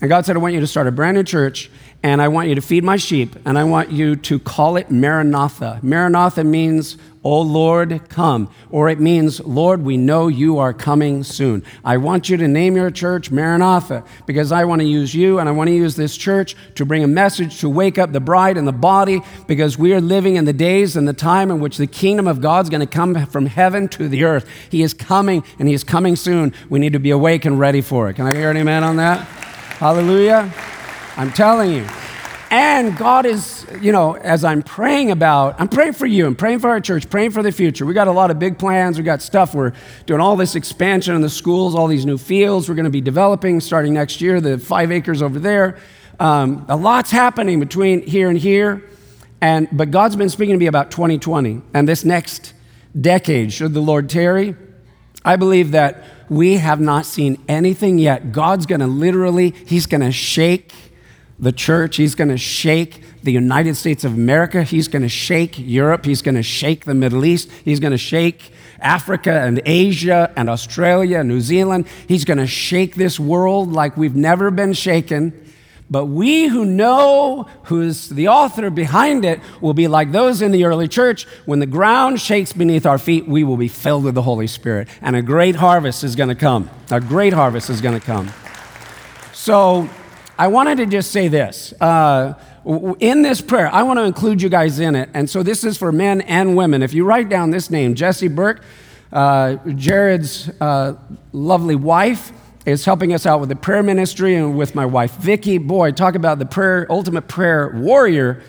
And 0.00 0.08
God 0.08 0.24
said, 0.24 0.36
"I 0.36 0.38
want 0.38 0.54
you 0.54 0.60
to 0.60 0.66
start 0.66 0.86
a 0.86 0.92
brand 0.92 1.16
new 1.16 1.22
church." 1.22 1.70
And 2.02 2.22
I 2.22 2.28
want 2.28 2.48
you 2.48 2.54
to 2.54 2.60
feed 2.60 2.84
my 2.84 2.96
sheep, 2.96 3.34
and 3.44 3.58
I 3.58 3.64
want 3.64 3.90
you 3.90 4.14
to 4.14 4.38
call 4.38 4.76
it 4.76 4.88
Maranatha. 4.88 5.80
Maranatha 5.82 6.44
means, 6.44 6.96
O 7.24 7.40
Lord, 7.40 8.08
come, 8.08 8.48
or 8.70 8.88
it 8.88 9.00
means, 9.00 9.40
Lord, 9.40 9.82
we 9.82 9.96
know 9.96 10.28
you 10.28 10.58
are 10.58 10.72
coming 10.72 11.24
soon. 11.24 11.64
I 11.84 11.96
want 11.96 12.28
you 12.28 12.36
to 12.36 12.46
name 12.46 12.76
your 12.76 12.92
church 12.92 13.32
Maranatha 13.32 14.04
because 14.26 14.52
I 14.52 14.64
want 14.64 14.80
to 14.80 14.86
use 14.86 15.12
you 15.12 15.40
and 15.40 15.48
I 15.48 15.52
want 15.52 15.68
to 15.68 15.74
use 15.74 15.96
this 15.96 16.16
church 16.16 16.54
to 16.76 16.86
bring 16.86 17.02
a 17.02 17.08
message 17.08 17.58
to 17.60 17.68
wake 17.68 17.98
up 17.98 18.12
the 18.12 18.20
bride 18.20 18.56
and 18.56 18.68
the 18.68 18.72
body 18.72 19.20
because 19.48 19.76
we 19.76 19.92
are 19.92 20.00
living 20.00 20.36
in 20.36 20.44
the 20.44 20.52
days 20.52 20.96
and 20.96 21.08
the 21.08 21.12
time 21.12 21.50
in 21.50 21.58
which 21.58 21.78
the 21.78 21.88
kingdom 21.88 22.28
of 22.28 22.40
God's 22.40 22.70
going 22.70 22.80
to 22.80 22.86
come 22.86 23.26
from 23.26 23.46
heaven 23.46 23.88
to 23.88 24.08
the 24.08 24.22
earth. 24.22 24.48
He 24.70 24.82
is 24.82 24.94
coming 24.94 25.42
and 25.58 25.66
he 25.66 25.74
is 25.74 25.82
coming 25.82 26.14
soon. 26.14 26.54
We 26.70 26.78
need 26.78 26.92
to 26.92 27.00
be 27.00 27.10
awake 27.10 27.44
and 27.44 27.58
ready 27.58 27.80
for 27.80 28.08
it. 28.08 28.14
Can 28.14 28.26
I 28.26 28.36
hear 28.36 28.52
an 28.52 28.56
amen 28.56 28.84
on 28.84 28.96
that? 28.98 29.26
Hallelujah. 29.78 30.52
I'm 31.18 31.32
telling 31.32 31.72
you. 31.72 31.84
And 32.48 32.96
God 32.96 33.26
is, 33.26 33.66
you 33.80 33.90
know, 33.90 34.14
as 34.14 34.44
I'm 34.44 34.62
praying 34.62 35.10
about, 35.10 35.60
I'm 35.60 35.68
praying 35.68 35.94
for 35.94 36.06
you, 36.06 36.26
I'm 36.26 36.36
praying 36.36 36.60
for 36.60 36.70
our 36.70 36.80
church, 36.80 37.10
praying 37.10 37.32
for 37.32 37.42
the 37.42 37.50
future. 37.50 37.84
We 37.84 37.92
got 37.92 38.06
a 38.06 38.12
lot 38.12 38.30
of 38.30 38.38
big 38.38 38.56
plans. 38.56 38.98
We 38.98 39.04
got 39.04 39.20
stuff. 39.20 39.52
We're 39.52 39.72
doing 40.06 40.20
all 40.20 40.36
this 40.36 40.54
expansion 40.54 41.16
in 41.16 41.20
the 41.20 41.28
schools, 41.28 41.74
all 41.74 41.88
these 41.88 42.06
new 42.06 42.18
fields 42.18 42.68
we're 42.68 42.76
going 42.76 42.84
to 42.84 42.90
be 42.90 43.00
developing 43.00 43.58
starting 43.60 43.94
next 43.94 44.20
year, 44.20 44.40
the 44.40 44.58
five 44.58 44.92
acres 44.92 45.20
over 45.20 45.40
there. 45.40 45.76
Um, 46.20 46.64
a 46.68 46.76
lot's 46.76 47.10
happening 47.10 47.58
between 47.58 48.06
here 48.06 48.30
and 48.30 48.38
here. 48.38 48.88
And, 49.40 49.66
but 49.72 49.90
God's 49.90 50.14
been 50.14 50.30
speaking 50.30 50.54
to 50.54 50.58
me 50.58 50.66
about 50.66 50.92
2020 50.92 51.62
and 51.74 51.88
this 51.88 52.04
next 52.04 52.54
decade, 52.98 53.52
should 53.52 53.74
the 53.74 53.80
Lord 53.80 54.08
tarry. 54.08 54.54
I 55.24 55.34
believe 55.34 55.72
that 55.72 56.04
we 56.28 56.58
have 56.58 56.80
not 56.80 57.06
seen 57.06 57.42
anything 57.48 57.98
yet. 57.98 58.30
God's 58.30 58.66
going 58.66 58.80
to 58.80 58.86
literally, 58.86 59.50
He's 59.66 59.86
going 59.86 60.00
to 60.00 60.12
shake 60.12 60.72
the 61.38 61.52
church. 61.52 61.96
He's 61.96 62.14
going 62.14 62.30
to 62.30 62.38
shake 62.38 63.02
the 63.22 63.32
United 63.32 63.76
States 63.76 64.04
of 64.04 64.14
America. 64.14 64.62
He's 64.62 64.88
going 64.88 65.02
to 65.02 65.08
shake 65.08 65.58
Europe. 65.58 66.04
He's 66.04 66.22
going 66.22 66.34
to 66.34 66.42
shake 66.42 66.84
the 66.84 66.94
Middle 66.94 67.24
East. 67.24 67.50
He's 67.64 67.80
going 67.80 67.92
to 67.92 67.98
shake 67.98 68.52
Africa 68.80 69.40
and 69.42 69.60
Asia 69.64 70.32
and 70.36 70.48
Australia 70.48 71.20
and 71.20 71.28
New 71.28 71.40
Zealand. 71.40 71.86
He's 72.06 72.24
going 72.24 72.38
to 72.38 72.46
shake 72.46 72.94
this 72.94 73.18
world 73.18 73.72
like 73.72 73.96
we've 73.96 74.16
never 74.16 74.50
been 74.50 74.72
shaken. 74.72 75.44
But 75.90 76.04
we 76.06 76.48
who 76.48 76.66
know 76.66 77.48
who's 77.64 78.10
the 78.10 78.28
author 78.28 78.68
behind 78.68 79.24
it 79.24 79.40
will 79.62 79.72
be 79.72 79.88
like 79.88 80.12
those 80.12 80.42
in 80.42 80.52
the 80.52 80.64
early 80.64 80.86
church. 80.86 81.24
When 81.46 81.60
the 81.60 81.66
ground 81.66 82.20
shakes 82.20 82.52
beneath 82.52 82.84
our 82.84 82.98
feet, 82.98 83.26
we 83.26 83.42
will 83.42 83.56
be 83.56 83.68
filled 83.68 84.04
with 84.04 84.14
the 84.14 84.22
Holy 84.22 84.46
Spirit. 84.48 84.88
And 85.00 85.16
a 85.16 85.22
great 85.22 85.56
harvest 85.56 86.04
is 86.04 86.14
going 86.14 86.28
to 86.28 86.34
come. 86.34 86.68
A 86.90 87.00
great 87.00 87.32
harvest 87.32 87.70
is 87.70 87.80
going 87.80 87.98
to 87.98 88.04
come. 88.04 88.30
So, 89.32 89.88
I 90.40 90.46
wanted 90.46 90.78
to 90.78 90.86
just 90.86 91.10
say 91.10 91.26
this. 91.26 91.74
Uh, 91.80 92.34
in 93.00 93.22
this 93.22 93.40
prayer, 93.40 93.68
I 93.74 93.82
want 93.82 93.98
to 93.98 94.04
include 94.04 94.40
you 94.40 94.48
guys 94.48 94.78
in 94.78 94.94
it. 94.94 95.10
And 95.12 95.28
so 95.28 95.42
this 95.42 95.64
is 95.64 95.76
for 95.76 95.90
men 95.90 96.20
and 96.20 96.56
women. 96.56 96.80
If 96.84 96.94
you 96.94 97.04
write 97.04 97.28
down 97.28 97.50
this 97.50 97.70
name, 97.70 97.96
Jesse 97.96 98.28
Burke, 98.28 98.62
uh, 99.12 99.56
Jared's 99.74 100.48
uh, 100.60 100.94
lovely 101.32 101.74
wife, 101.74 102.30
is 102.66 102.84
helping 102.84 103.12
us 103.12 103.26
out 103.26 103.40
with 103.40 103.48
the 103.48 103.56
prayer 103.56 103.82
ministry 103.82 104.36
and 104.36 104.56
with 104.56 104.76
my 104.76 104.86
wife, 104.86 105.16
Vicki. 105.16 105.58
Boy, 105.58 105.90
talk 105.90 106.14
about 106.14 106.38
the 106.38 106.46
prayer, 106.46 106.86
ultimate 106.88 107.26
prayer 107.26 107.72
warrior. 107.74 108.42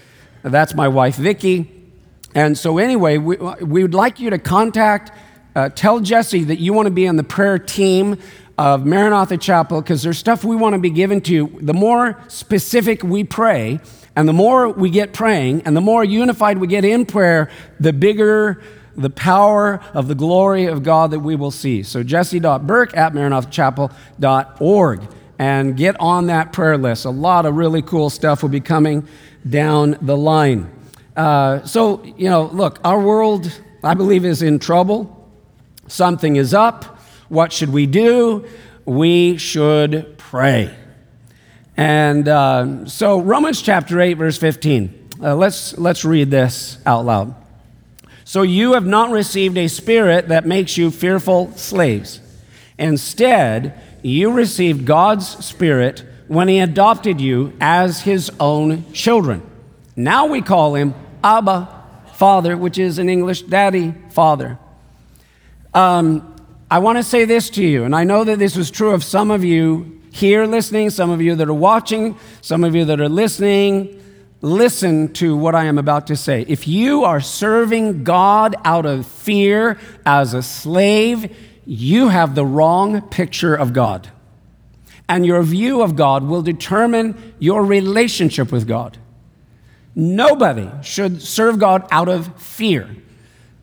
That's 0.43 0.75
my 0.75 0.89
wife, 0.89 1.15
Vicki. 1.15 1.71
And 2.35 2.55
so, 2.55 2.77
anyway, 2.77 3.17
we, 3.17 3.37
we 3.37 3.81
would 3.81 3.95
like 3.95 4.19
you 4.19 4.29
to 4.29 4.37
contact, 4.37 5.11
uh, 5.55 5.69
tell 5.69 6.01
Jesse 6.01 6.43
that 6.43 6.59
you 6.59 6.73
want 6.73 6.85
to 6.85 6.91
be 6.91 7.07
on 7.07 7.15
the 7.15 7.23
prayer 7.23 7.57
team 7.57 8.19
of 8.59 8.85
Maranatha 8.85 9.37
Chapel 9.37 9.81
because 9.81 10.03
there's 10.03 10.17
stuff 10.17 10.43
we 10.43 10.53
want 10.53 10.73
to 10.73 10.79
be 10.79 10.89
given 10.89 11.21
to 11.21 11.33
you. 11.33 11.57
The 11.61 11.73
more 11.73 12.21
specific 12.27 13.03
we 13.03 13.23
pray, 13.23 13.79
and 14.17 14.27
the 14.27 14.33
more 14.33 14.67
we 14.67 14.89
get 14.89 15.13
praying, 15.13 15.61
and 15.61 15.77
the 15.77 15.81
more 15.81 16.03
unified 16.03 16.57
we 16.57 16.67
get 16.67 16.83
in 16.83 17.05
prayer, 17.05 17.49
the 17.79 17.93
bigger 17.93 18.61
the 18.97 19.09
power 19.09 19.79
of 19.93 20.09
the 20.09 20.15
glory 20.15 20.65
of 20.65 20.83
God 20.83 21.11
that 21.11 21.21
we 21.21 21.37
will 21.37 21.51
see. 21.51 21.83
So 21.83 22.03
jesse.burke 22.03 22.97
at 22.97 23.13
maranathachapel.org 23.13 25.07
and 25.39 25.77
get 25.77 25.95
on 26.01 26.27
that 26.27 26.51
prayer 26.51 26.77
list. 26.77 27.05
A 27.05 27.09
lot 27.09 27.45
of 27.45 27.55
really 27.55 27.81
cool 27.81 28.09
stuff 28.09 28.41
will 28.41 28.49
be 28.49 28.59
coming 28.59 29.07
down 29.49 29.97
the 30.01 30.17
line. 30.17 30.69
Uh, 31.15 31.63
so, 31.63 32.03
you 32.17 32.29
know, 32.29 32.47
look, 32.47 32.81
our 32.83 32.99
world, 32.99 33.49
I 33.85 33.93
believe, 33.93 34.25
is 34.25 34.41
in 34.41 34.59
trouble. 34.59 35.31
Something 35.87 36.35
is 36.35 36.53
up. 36.53 36.98
What 37.29 37.53
should 37.53 37.71
we 37.71 37.85
do? 37.85 38.45
We 38.85 39.37
should 39.37 40.17
pray. 40.17 40.75
And 41.77 42.27
uh, 42.27 42.85
so, 42.87 43.21
Romans 43.21 43.61
chapter 43.61 44.01
8, 44.01 44.15
verse 44.15 44.37
15. 44.37 45.09
Uh, 45.21 45.35
let's, 45.35 45.77
let's 45.77 46.03
read 46.03 46.31
this 46.31 46.77
out 46.85 47.05
loud. 47.05 47.35
So 48.25 48.41
you 48.41 48.73
have 48.73 48.85
not 48.85 49.11
received 49.11 49.57
a 49.57 49.67
spirit 49.67 50.27
that 50.27 50.45
makes 50.45 50.77
you 50.77 50.91
fearful 50.91 51.51
slaves. 51.55 52.21
Instead, 52.77 53.79
you 54.01 54.31
received 54.31 54.85
God's 54.85 55.27
spirit 55.45 56.03
when 56.27 56.47
he 56.47 56.59
adopted 56.59 57.19
you 57.19 57.53
as 57.59 58.01
his 58.01 58.31
own 58.39 58.91
children. 58.93 59.41
Now 59.95 60.27
we 60.27 60.41
call 60.41 60.75
him 60.75 60.93
Abba, 61.23 61.67
Father, 62.13 62.55
which 62.55 62.77
is 62.77 62.99
in 62.99 63.09
English, 63.09 63.41
Daddy, 63.43 63.93
Father. 64.11 64.59
Um, 65.73 66.28
I 66.71 66.79
want 66.79 66.97
to 66.97 67.03
say 67.03 67.25
this 67.25 67.49
to 67.51 67.63
you, 67.63 67.83
and 67.83 67.95
I 67.95 68.03
know 68.03 68.23
that 68.23 68.39
this 68.39 68.55
was 68.55 68.69
true 68.69 68.91
of 68.91 69.03
some 69.03 69.31
of 69.31 69.43
you 69.43 70.01
here 70.11 70.45
listening, 70.45 70.89
some 70.89 71.09
of 71.09 71.21
you 71.21 71.35
that 71.35 71.47
are 71.47 71.53
watching, 71.53 72.17
some 72.41 72.63
of 72.63 72.75
you 72.75 72.85
that 72.85 72.99
are 72.99 73.09
listening 73.09 73.99
listen 74.41 75.11
to 75.13 75.35
what 75.35 75.55
I 75.55 75.65
am 75.65 75.77
about 75.77 76.07
to 76.07 76.15
say. 76.15 76.45
If 76.47 76.67
you 76.67 77.03
are 77.03 77.19
serving 77.19 78.03
God 78.03 78.55
out 78.63 78.85
of 78.85 79.05
fear 79.05 79.77
as 80.05 80.33
a 80.33 80.41
slave, 80.41 81.35
you 81.65 82.09
have 82.09 82.35
the 82.35 82.45
wrong 82.45 83.01
picture 83.01 83.55
of 83.55 83.73
God. 83.73 84.09
And 85.07 85.25
your 85.25 85.41
view 85.43 85.81
of 85.81 85.95
God 85.95 86.23
will 86.23 86.41
determine 86.41 87.33
your 87.39 87.65
relationship 87.65 88.51
with 88.51 88.67
God. 88.67 88.97
Nobody 89.95 90.69
should 90.83 91.21
serve 91.21 91.59
God 91.59 91.85
out 91.91 92.07
of 92.07 92.39
fear. 92.41 92.95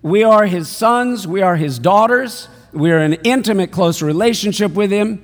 We 0.02 0.24
are 0.24 0.46
His 0.46 0.68
sons, 0.68 1.26
we 1.26 1.40
are 1.40 1.56
His 1.56 1.78
daughters, 1.78 2.48
we 2.76 2.92
are 2.92 2.98
in 2.98 3.14
an 3.14 3.20
intimate, 3.24 3.70
close 3.70 4.02
relationship 4.02 4.72
with 4.72 4.90
Him. 4.90 5.22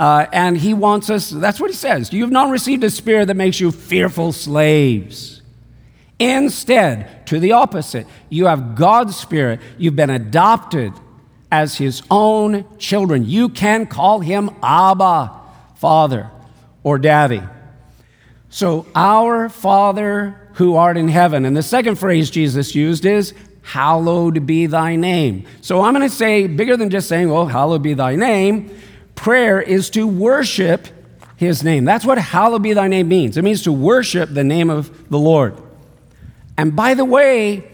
Uh, 0.00 0.26
and 0.32 0.56
he 0.56 0.72
wants 0.72 1.10
us, 1.10 1.28
that's 1.28 1.60
what 1.60 1.68
he 1.68 1.76
says. 1.76 2.10
You 2.10 2.22
have 2.22 2.30
not 2.30 2.48
received 2.48 2.82
a 2.84 2.88
spirit 2.88 3.26
that 3.26 3.34
makes 3.34 3.60
you 3.60 3.70
fearful 3.70 4.32
slaves. 4.32 5.42
Instead, 6.18 7.26
to 7.26 7.38
the 7.38 7.52
opposite, 7.52 8.06
you 8.30 8.46
have 8.46 8.74
God's 8.74 9.14
spirit. 9.14 9.60
You've 9.76 9.96
been 9.96 10.08
adopted 10.08 10.94
as 11.52 11.76
his 11.76 12.02
own 12.10 12.64
children. 12.78 13.26
You 13.26 13.50
can 13.50 13.86
call 13.86 14.20
him 14.20 14.48
Abba, 14.62 15.32
Father, 15.76 16.30
or 16.82 16.98
Daddy. 16.98 17.42
So, 18.48 18.86
our 18.94 19.50
Father 19.50 20.40
who 20.54 20.76
art 20.76 20.96
in 20.96 21.08
heaven. 21.08 21.44
And 21.44 21.56
the 21.56 21.62
second 21.62 21.96
phrase 21.96 22.30
Jesus 22.30 22.74
used 22.74 23.04
is, 23.04 23.34
Hallowed 23.62 24.46
be 24.46 24.66
thy 24.66 24.96
name. 24.96 25.46
So, 25.60 25.82
I'm 25.82 25.94
going 25.94 26.08
to 26.08 26.14
say, 26.14 26.46
bigger 26.46 26.76
than 26.76 26.90
just 26.90 27.08
saying, 27.08 27.30
Well, 27.30 27.46
hallowed 27.46 27.82
be 27.82 27.94
thy 27.94 28.16
name 28.16 28.70
prayer 29.20 29.60
is 29.60 29.90
to 29.90 30.06
worship 30.06 30.88
his 31.36 31.62
name. 31.62 31.84
That's 31.84 32.06
what 32.06 32.16
hallowed 32.16 32.62
be 32.62 32.72
thy 32.72 32.88
name 32.88 33.08
means. 33.08 33.36
It 33.36 33.42
means 33.42 33.62
to 33.64 33.72
worship 33.72 34.32
the 34.32 34.44
name 34.44 34.70
of 34.70 35.10
the 35.10 35.18
Lord. 35.18 35.60
And 36.56 36.74
by 36.74 36.94
the 36.94 37.04
way, 37.04 37.70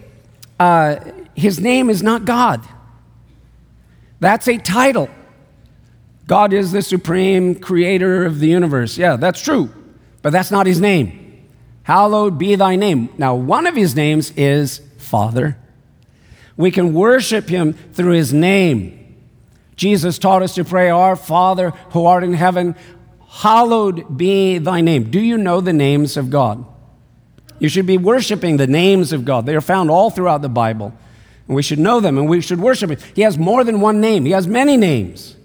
uh, 0.59 0.96
his 1.35 1.61
name 1.61 1.88
is 1.88 2.03
not 2.03 2.25
God, 2.25 2.66
that's 4.18 4.49
a 4.49 4.59
title. 4.59 5.09
God 6.27 6.53
is 6.53 6.72
the 6.72 6.83
supreme 6.83 7.55
creator 7.55 8.25
of 8.25 8.40
the 8.40 8.49
universe. 8.49 8.99
Yeah, 8.99 9.14
that's 9.14 9.40
true, 9.40 9.72
but 10.22 10.31
that's 10.31 10.51
not 10.51 10.66
his 10.66 10.81
name. 10.81 11.46
Hallowed 11.85 12.38
be 12.38 12.57
thy 12.57 12.75
name. 12.75 13.11
Now, 13.16 13.37
one 13.37 13.68
of 13.68 13.77
his 13.77 13.94
names 13.94 14.33
is 14.33 14.81
Father. 14.99 15.57
We 16.57 16.71
can 16.71 16.95
worship 16.95 17.49
him 17.49 17.75
through 17.92 18.12
his 18.12 18.33
name. 18.33 19.03
Jesus 19.77 20.19
taught 20.19 20.42
us 20.42 20.55
to 20.55 20.64
pray, 20.64 20.88
Our 20.88 21.16
Father 21.16 21.71
who 21.90 22.07
art 22.07 22.25
in 22.25 22.33
heaven, 22.33 22.75
hallowed 23.29 24.16
be 24.16 24.59
thy 24.59 24.81
name. 24.81 25.11
Do 25.11 25.21
you 25.21 25.37
know 25.37 25.61
the 25.61 25.73
names 25.73 26.16
of 26.16 26.31
God? 26.31 26.64
You 27.59 27.69
should 27.69 27.87
be 27.87 27.99
worshiping 27.99 28.57
the 28.57 28.66
names 28.66 29.12
of 29.12 29.25
God. 29.25 29.47
They 29.47 29.55
are 29.55 29.61
found 29.61 29.90
all 29.90 30.11
throughout 30.11 30.42
the 30.42 30.49
Bible. 30.49 30.95
And 31.47 31.55
we 31.55 31.62
should 31.62 31.79
know 31.79 32.01
them 32.01 32.19
and 32.19 32.29
we 32.29 32.40
should 32.40 32.61
worship 32.61 32.90
Him. 32.90 32.99
He 33.14 33.23
has 33.23 33.38
more 33.38 33.64
than 33.64 33.81
one 33.81 34.01
name, 34.01 34.25
He 34.25 34.33
has 34.33 34.47
many 34.47 34.77
names. 34.77 35.37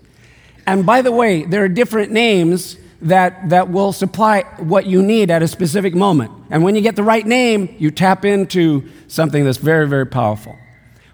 And 0.66 0.86
by 0.86 1.02
the 1.02 1.12
way, 1.12 1.44
there 1.44 1.64
are 1.64 1.70
different 1.70 2.12
names 2.12 2.78
that, 3.02 3.50
that 3.50 3.70
will 3.70 3.92
supply 3.92 4.44
what 4.58 4.86
you 4.86 5.02
need 5.02 5.32
at 5.32 5.42
a 5.42 5.48
specific 5.48 5.96
moment. 5.96 6.32
And 6.50 6.64
when 6.64 6.76
you 6.76 6.82
get 6.82 6.96
the 6.96 7.04
right 7.04 7.26
name, 7.26 7.76
you 7.80 7.90
tap 7.92 8.26
into 8.26 8.88
something 9.08 9.44
that's 9.44 9.58
very, 9.58 9.88
very 9.88 10.06
powerful. 10.06 10.56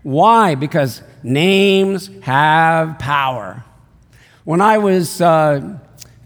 Why? 0.08 0.56
Because 0.56 1.02
names 1.22 2.10
have 2.22 2.98
power. 2.98 3.66
When 4.46 4.62
I 4.62 4.78
was, 4.78 5.20
uh, 5.20 5.80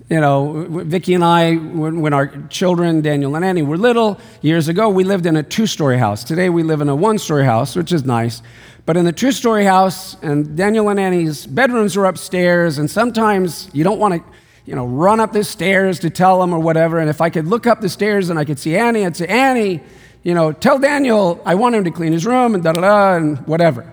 you 0.07 0.19
know, 0.21 0.67
Vicki 0.69 1.15
and 1.15 1.23
I, 1.23 1.55
when, 1.55 1.99
when, 1.99 2.13
our 2.13 2.27
children, 2.49 3.01
Daniel 3.01 3.35
and 3.35 3.43
Annie, 3.43 3.63
were 3.63 3.79
little, 3.79 4.19
years 4.43 4.67
ago, 4.67 4.87
we 4.89 5.03
lived 5.03 5.25
in 5.25 5.35
a 5.35 5.41
two 5.41 5.65
story 5.65 5.97
house. 5.97 6.23
Today 6.23 6.47
we 6.47 6.61
live 6.61 6.81
in 6.81 6.89
a 6.89 6.95
one 6.95 7.17
story 7.17 7.43
house, 7.43 7.75
which 7.75 7.91
is 7.91 8.05
nice. 8.05 8.43
But 8.85 8.97
in 8.97 9.05
the 9.05 9.11
two 9.11 9.31
story 9.31 9.65
house, 9.65 10.15
and 10.21 10.55
Daniel 10.55 10.87
and 10.89 10.99
Annie's 10.99 11.47
bedrooms 11.47 11.97
are 11.97 12.05
upstairs, 12.05 12.77
and 12.77 12.87
sometimes 12.87 13.67
you 13.73 13.83
don't 13.83 13.97
want 13.97 14.13
to, 14.13 14.23
you 14.67 14.75
know, 14.75 14.85
run 14.85 15.19
up 15.19 15.33
the 15.33 15.43
stairs 15.43 15.97
to 16.01 16.11
tell 16.11 16.39
them 16.39 16.53
or 16.53 16.59
whatever. 16.59 16.99
And 16.99 17.09
if 17.09 17.19
I 17.19 17.31
could 17.31 17.47
look 17.47 17.65
up 17.65 17.81
the 17.81 17.89
stairs 17.89 18.29
and 18.29 18.37
I 18.37 18.45
could 18.45 18.59
see 18.59 18.77
Annie, 18.77 19.07
I'd 19.07 19.17
say, 19.17 19.25
Annie, 19.25 19.81
you 20.23 20.33
know, 20.33 20.51
tell 20.51 20.79
Daniel 20.79 21.41
I 21.45 21.55
want 21.55 21.75
him 21.75 21.83
to 21.83 21.91
clean 21.91 22.11
his 22.11 22.25
room 22.25 22.55
and 22.55 22.63
da 22.63 22.73
da 22.73 22.81
da 22.81 23.15
and 23.15 23.39
whatever. 23.47 23.91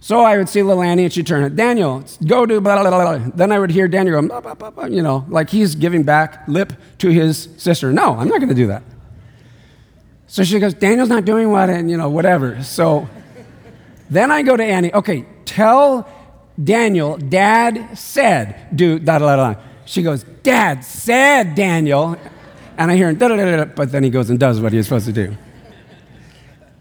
So 0.00 0.20
I 0.20 0.36
would 0.36 0.48
see 0.48 0.64
little 0.64 0.82
Annie 0.82 1.04
and 1.04 1.12
she'd 1.12 1.28
turn 1.28 1.44
it, 1.44 1.54
Daniel, 1.54 2.04
go 2.26 2.44
do 2.44 2.60
blah, 2.60 2.82
blah, 2.82 2.90
blah. 2.90 3.30
Then 3.36 3.52
I 3.52 3.60
would 3.60 3.70
hear 3.70 3.86
Daniel 3.86 4.20
go, 4.20 4.40
blah, 4.40 4.54
blah, 4.54 4.70
blah, 4.70 4.86
you 4.86 5.00
know, 5.00 5.24
like 5.28 5.48
he's 5.48 5.76
giving 5.76 6.02
back 6.02 6.42
lip 6.48 6.72
to 6.98 7.08
his 7.08 7.48
sister. 7.56 7.92
No, 7.92 8.16
I'm 8.16 8.26
not 8.26 8.38
going 8.38 8.48
to 8.48 8.54
do 8.54 8.66
that. 8.66 8.82
So 10.26 10.42
she 10.42 10.58
goes, 10.58 10.74
Daniel's 10.74 11.08
not 11.08 11.24
doing 11.24 11.50
what, 11.50 11.70
and, 11.70 11.88
you 11.88 11.96
know, 11.96 12.10
whatever. 12.10 12.64
So 12.64 13.08
then 14.10 14.32
I 14.32 14.42
go 14.42 14.56
to 14.56 14.64
Annie, 14.64 14.92
okay, 14.92 15.24
tell 15.44 16.08
Daniel, 16.62 17.16
Dad 17.16 17.96
said, 17.96 18.74
do 18.74 18.98
da 18.98 19.18
da 19.18 19.36
da 19.36 19.52
da. 19.52 19.60
She 19.84 20.02
goes, 20.02 20.24
Dad 20.42 20.84
said, 20.84 21.54
Daniel. 21.54 22.16
And 22.82 22.90
I 22.90 22.96
hear 22.96 23.08
him, 23.08 23.72
but 23.76 23.92
then 23.92 24.02
he 24.02 24.10
goes 24.10 24.28
and 24.28 24.40
does 24.40 24.60
what 24.60 24.72
he's 24.72 24.86
supposed 24.86 25.06
to 25.06 25.12
do. 25.12 25.36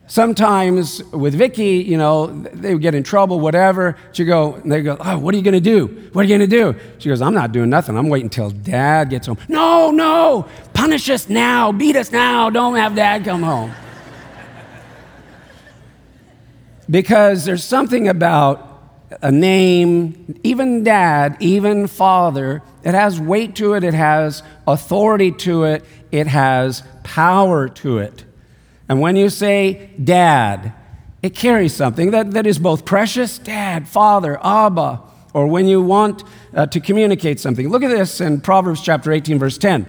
Sometimes 0.07 1.03
with 1.05 1.35
Vicky, 1.35 1.75
you 1.77 1.95
know, 1.95 2.25
they 2.25 2.73
would 2.73 2.81
get 2.81 2.95
in 2.95 3.03
trouble, 3.03 3.39
whatever. 3.39 3.95
She 4.11 4.25
go, 4.25 4.59
they 4.65 4.81
go, 4.81 4.97
oh, 4.99 5.19
what 5.19 5.35
are 5.35 5.37
you 5.37 5.43
going 5.43 5.53
to 5.53 5.59
do? 5.59 5.85
What 6.11 6.21
are 6.21 6.27
you 6.27 6.35
going 6.35 6.49
to 6.49 6.57
do? 6.73 6.75
She 6.97 7.07
goes, 7.07 7.21
I'm 7.21 7.35
not 7.35 7.51
doing 7.51 7.69
nothing. 7.69 7.95
I'm 7.95 8.09
waiting 8.09 8.25
until 8.25 8.49
dad 8.49 9.11
gets 9.11 9.27
home. 9.27 9.37
No, 9.47 9.91
no, 9.91 10.49
punish 10.73 11.07
us 11.07 11.29
now, 11.29 11.71
beat 11.71 11.95
us 11.95 12.11
now. 12.11 12.49
Don't 12.49 12.77
have 12.77 12.95
dad 12.95 13.23
come 13.23 13.43
home. 13.43 13.71
because 16.89 17.45
there's 17.45 17.63
something 17.63 18.07
about 18.07 18.67
a 19.21 19.31
name, 19.31 20.39
even 20.43 20.83
dad, 20.83 21.37
even 21.39 21.85
father, 21.85 22.63
it 22.83 22.93
has 22.93 23.19
weight 23.19 23.55
to 23.57 23.73
it, 23.73 23.83
it 23.83 23.93
has 23.93 24.43
authority 24.67 25.31
to 25.31 25.63
it, 25.63 25.85
it 26.11 26.27
has 26.27 26.83
power 27.03 27.69
to 27.69 27.99
it. 27.99 28.25
And 28.89 28.99
when 28.99 29.15
you 29.15 29.29
say 29.29 29.89
dad, 30.03 30.73
it 31.21 31.35
carries 31.35 31.73
something 31.73 32.11
that, 32.11 32.31
that 32.31 32.47
is 32.47 32.59
both 32.59 32.83
precious, 32.83 33.37
dad, 33.37 33.87
father, 33.87 34.39
Abba, 34.43 35.01
or 35.33 35.47
when 35.47 35.67
you 35.67 35.81
want 35.81 36.23
uh, 36.53 36.65
to 36.67 36.79
communicate 36.79 37.39
something. 37.39 37.69
Look 37.69 37.83
at 37.83 37.89
this 37.89 38.19
in 38.19 38.41
Proverbs 38.41 38.81
chapter 38.81 39.11
18, 39.11 39.39
verse 39.39 39.57
10. 39.57 39.87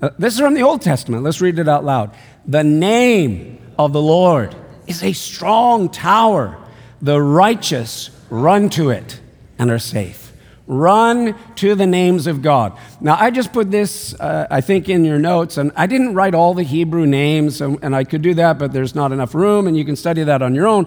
Uh, 0.00 0.10
this 0.18 0.34
is 0.34 0.40
from 0.40 0.54
the 0.54 0.62
Old 0.62 0.80
Testament. 0.80 1.22
Let's 1.22 1.40
read 1.40 1.58
it 1.58 1.68
out 1.68 1.84
loud. 1.84 2.14
The 2.46 2.64
name 2.64 3.58
of 3.78 3.92
the 3.92 4.00
Lord 4.00 4.54
is 4.86 5.02
a 5.02 5.12
strong 5.12 5.90
tower. 5.90 6.56
The 7.02 7.20
righteous 7.20 8.10
run 8.30 8.70
to 8.70 8.90
it 8.90 9.20
and 9.58 9.70
are 9.70 9.78
safe. 9.78 10.29
Run 10.72 11.34
to 11.56 11.74
the 11.74 11.84
names 11.84 12.28
of 12.28 12.42
God. 12.42 12.78
Now, 13.00 13.16
I 13.18 13.32
just 13.32 13.52
put 13.52 13.72
this, 13.72 14.14
uh, 14.20 14.46
I 14.48 14.60
think, 14.60 14.88
in 14.88 15.04
your 15.04 15.18
notes, 15.18 15.56
and 15.56 15.72
I 15.74 15.88
didn't 15.88 16.14
write 16.14 16.32
all 16.32 16.54
the 16.54 16.62
Hebrew 16.62 17.06
names, 17.06 17.60
and, 17.60 17.76
and 17.82 17.96
I 17.96 18.04
could 18.04 18.22
do 18.22 18.34
that, 18.34 18.56
but 18.56 18.72
there's 18.72 18.94
not 18.94 19.10
enough 19.10 19.34
room, 19.34 19.66
and 19.66 19.76
you 19.76 19.84
can 19.84 19.96
study 19.96 20.22
that 20.22 20.42
on 20.42 20.54
your 20.54 20.68
own. 20.68 20.86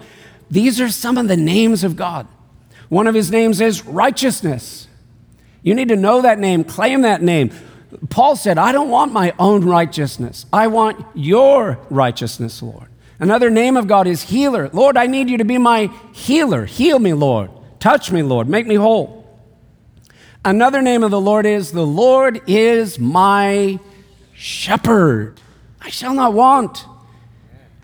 These 0.49 0.79
are 0.79 0.87
some 0.87 1.17
of 1.17 1.27
the 1.27 1.35
names 1.35 1.83
of 1.83 1.97
God. 1.97 2.29
One 2.87 3.07
of 3.07 3.13
his 3.13 3.29
names 3.29 3.59
is 3.59 3.85
righteousness. 3.85 4.87
You 5.63 5.75
need 5.75 5.89
to 5.89 5.97
know 5.97 6.21
that 6.21 6.39
name, 6.39 6.63
claim 6.63 7.01
that 7.01 7.21
name. 7.21 7.51
Paul 8.09 8.37
said, 8.37 8.57
I 8.57 8.71
don't 8.71 8.89
want 8.89 9.11
my 9.11 9.33
own 9.37 9.65
righteousness. 9.65 10.45
I 10.53 10.67
want 10.67 11.05
your 11.13 11.77
righteousness, 11.89 12.63
Lord. 12.63 12.87
Another 13.19 13.49
name 13.49 13.75
of 13.75 13.87
God 13.87 14.07
is 14.07 14.21
healer. 14.21 14.69
Lord, 14.71 14.95
I 14.95 15.07
need 15.07 15.29
you 15.29 15.39
to 15.39 15.45
be 15.45 15.57
my 15.57 15.87
healer. 16.13 16.63
Heal 16.65 16.99
me, 16.99 17.11
Lord. 17.11 17.51
Touch 17.81 18.13
me, 18.13 18.23
Lord. 18.23 18.47
Make 18.47 18.65
me 18.65 18.75
whole. 18.75 19.22
Another 20.45 20.81
name 20.81 21.03
of 21.03 21.11
the 21.11 21.21
Lord 21.21 21.45
is 21.45 21.71
the 21.71 21.85
Lord 21.85 22.41
is 22.47 22.99
my 22.99 23.79
shepherd. 24.33 25.39
I 25.79 25.89
shall 25.89 26.13
not 26.13 26.33
want. 26.33 26.85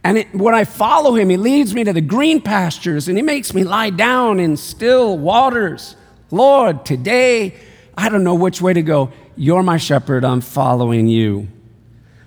And 0.03 0.17
it, 0.17 0.33
when 0.33 0.53
I 0.53 0.65
follow 0.65 1.15
him, 1.15 1.29
he 1.29 1.37
leads 1.37 1.73
me 1.73 1.85
to 1.85 1.93
the 1.93 2.01
green 2.01 2.41
pastures 2.41 3.07
and 3.07 3.17
he 3.17 3.21
makes 3.21 3.53
me 3.53 3.63
lie 3.63 3.89
down 3.91 4.39
in 4.41 4.57
still 4.57 5.17
waters. 5.17 5.95
Lord, 6.31 6.85
today, 6.85 7.55
I 7.97 8.09
don't 8.09 8.23
know 8.23 8.35
which 8.35 8.61
way 8.61 8.73
to 8.73 8.81
go. 8.81 9.11
You're 9.37 9.63
my 9.63 9.77
shepherd. 9.77 10.25
I'm 10.25 10.41
following 10.41 11.07
you. 11.07 11.47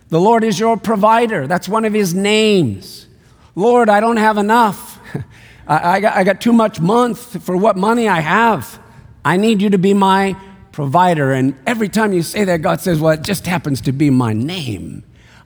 The 0.08 0.20
Lord 0.20 0.44
is 0.44 0.58
your 0.58 0.78
provider. 0.78 1.46
That's 1.46 1.68
one 1.68 1.84
of 1.84 1.92
his 1.92 2.14
names. 2.14 3.06
Lord, 3.54 3.90
I 3.90 4.00
don't 4.00 4.16
have 4.16 4.38
enough. 4.38 4.98
I, 5.66 5.96
I, 5.96 6.00
got, 6.00 6.16
I 6.16 6.24
got 6.24 6.40
too 6.40 6.52
much 6.54 6.80
month 6.80 7.42
for 7.42 7.56
what 7.56 7.76
money 7.76 8.08
I 8.08 8.20
have. 8.20 8.81
I 9.24 9.36
need 9.36 9.62
you 9.62 9.70
to 9.70 9.78
be 9.78 9.94
my 9.94 10.36
provider. 10.72 11.32
And 11.32 11.56
every 11.66 11.88
time 11.88 12.12
you 12.12 12.22
say 12.22 12.44
that, 12.44 12.62
God 12.62 12.80
says, 12.80 13.00
Well, 13.00 13.12
it 13.12 13.22
just 13.22 13.46
happens 13.46 13.80
to 13.82 13.92
be 13.92 14.10
my 14.10 14.32
name. 14.32 15.04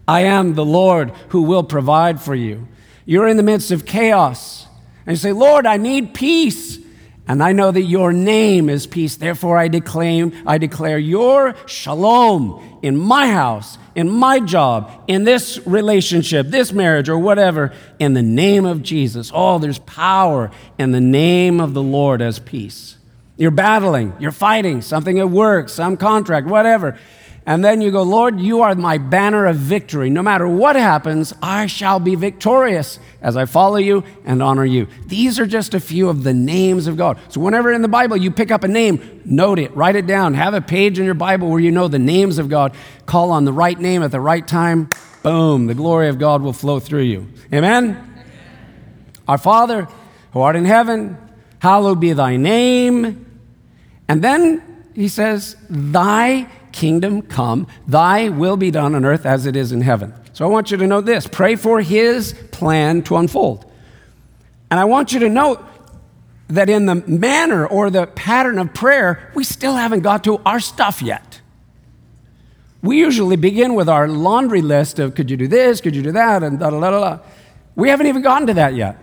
I 0.09 0.23
am 0.23 0.55
the 0.55 0.65
Lord 0.65 1.11
who 1.29 1.43
will 1.43 1.65
provide 1.65 2.21
for 2.21 2.35
you. 2.35 2.69
You're 3.05 3.29
in 3.29 3.37
the 3.37 3.43
midst 3.43 3.71
of 3.71 3.85
chaos. 3.85 4.67
And 5.05 5.15
you 5.15 5.17
say, 5.17 5.33
Lord, 5.33 5.67
I 5.67 5.77
need 5.77 6.15
peace. 6.15 6.79
And 7.29 7.43
I 7.43 7.53
know 7.53 7.73
that 7.73 7.83
your 7.83 8.13
name 8.13 8.69
is 8.69 8.87
peace. 8.87 9.17
Therefore, 9.17 9.59
I 9.59 9.67
declaim, 9.67 10.33
I 10.47 10.59
declare 10.59 10.99
your 10.99 11.57
shalom 11.67 12.79
in 12.83 12.97
my 12.97 13.29
house, 13.29 13.79
in 13.97 14.09
my 14.09 14.39
job, 14.39 14.93
in 15.09 15.25
this 15.25 15.59
relationship, 15.67 16.49
this 16.49 16.73
marriage, 16.73 17.09
or 17.09 17.19
whatever, 17.19 17.73
in 17.99 18.15
the 18.15 18.23
name 18.23 18.65
of 18.65 18.83
Jesus. 18.83 19.33
Oh, 19.35 19.59
there's 19.59 19.81
power 19.81 20.53
in 20.79 20.93
the 20.93 21.01
name 21.01 21.61
of 21.61 21.75
the 21.75 21.83
Lord 21.83 22.23
as 22.23 22.39
peace. 22.39 22.96
You're 23.37 23.51
battling, 23.51 24.15
you're 24.19 24.33
fighting 24.33 24.81
something 24.81 25.19
at 25.19 25.29
work, 25.29 25.69
some 25.69 25.97
contract, 25.97 26.47
whatever. 26.47 26.99
And 27.49 27.65
then 27.65 27.81
you 27.81 27.93
go, 27.93 28.03
Lord, 28.03 28.41
you 28.41 28.63
are 28.63 28.75
my 28.75 28.99
banner 28.99 29.47
of 29.47 29.55
victory. 29.55 30.11
No 30.11 30.21
matter 30.21 30.49
what 30.49 30.75
happens, 30.75 31.33
I 31.41 31.67
shall 31.67 32.01
be 32.01 32.17
victorious 32.17 32.99
as 33.23 33.37
I 33.37 33.45
follow 33.45 33.77
you 33.77 34.03
and 34.25 34.43
honor 34.43 34.65
you. 34.65 34.89
These 35.07 35.39
are 35.39 35.47
just 35.47 35.73
a 35.73 35.79
few 35.79 36.09
of 36.09 36.25
the 36.25 36.35
names 36.35 36.89
of 36.89 36.97
God. 36.97 37.21
So, 37.29 37.41
whenever 37.41 37.71
in 37.71 37.83
the 37.83 37.89
Bible 37.89 38.17
you 38.17 38.33
pick 38.33 38.51
up 38.51 38.65
a 38.65 38.69
name, 38.69 39.23
note 39.25 39.61
it, 39.61 39.75
write 39.77 39.95
it 39.95 40.09
down, 40.09 40.35
have 40.35 40.55
a 40.55 40.61
page 40.61 40.99
in 40.99 41.05
your 41.05 41.15
Bible 41.15 41.49
where 41.49 41.61
you 41.61 41.71
know 41.71 41.87
the 41.87 42.01
names 42.01 42.39
of 42.39 42.49
God. 42.49 42.75
Call 43.07 43.31
on 43.31 43.45
the 43.45 43.53
right 43.53 43.79
name 43.79 44.03
at 44.03 44.11
the 44.11 44.21
right 44.21 44.47
time. 44.47 44.91
Boom, 45.23 45.67
the 45.67 45.75
glory 45.75 46.09
of 46.09 46.19
God 46.19 46.43
will 46.43 46.53
flow 46.53 46.81
through 46.81 47.03
you. 47.03 47.29
Amen? 47.53 47.91
Amen. 47.91 48.25
Our 49.29 49.39
Father, 49.39 49.87
who 50.33 50.41
art 50.41 50.57
in 50.57 50.65
heaven, 50.65 51.17
hallowed 51.61 52.01
be 52.01 52.13
thy 52.13 52.37
name. 52.37 53.26
And 54.09 54.23
then 54.23 54.63
he 54.95 55.09
says, 55.09 55.57
Thy 55.69 56.49
kingdom 56.73 57.23
come, 57.23 57.67
thy 57.87 58.29
will 58.29 58.57
be 58.57 58.71
done 58.71 58.95
on 58.95 59.05
earth 59.05 59.27
as 59.27 59.47
it 59.47 59.57
is 59.57 59.73
in 59.73 59.81
heaven. 59.81 60.15
So 60.33 60.45
I 60.45 60.49
want 60.49 60.71
you 60.71 60.77
to 60.77 60.87
know 60.87 61.01
this 61.01 61.27
pray 61.27 61.57
for 61.57 61.81
his 61.81 62.35
plan 62.53 63.03
to 63.05 63.17
unfold. 63.17 63.71
And 64.71 64.79
I 64.79 64.85
want 64.85 65.13
you 65.13 65.21
to 65.21 65.29
note 65.29 65.65
that 66.49 66.69
in 66.69 66.87
the 66.87 66.95
manner 66.95 67.67
or 67.67 67.91
the 67.91 68.07
pattern 68.07 68.59
of 68.59 68.73
prayer, 68.75 69.33
we 69.35 69.45
still 69.45 69.75
haven't 69.75 70.01
got 70.01 70.25
to 70.25 70.39
our 70.45 70.61
stuff 70.61 71.03
yet. 71.03 71.41
We 72.83 72.99
usually 72.99 73.37
begin 73.37 73.75
with 73.75 73.89
our 73.89 74.07
laundry 74.07 74.63
list 74.63 74.99
of 74.99 75.15
could 75.15 75.31
you 75.31 75.37
do 75.37 75.49
this, 75.49 75.81
could 75.81 75.97
you 75.97 76.03
do 76.03 76.13
that, 76.13 76.43
and 76.43 76.59
da 76.59 76.71
da 76.71 76.79
da 76.79 76.91
da. 76.91 77.19
We 77.75 77.89
haven't 77.89 78.07
even 78.07 78.23
gotten 78.23 78.47
to 78.49 78.55
that 78.55 78.75
yet. 78.75 78.97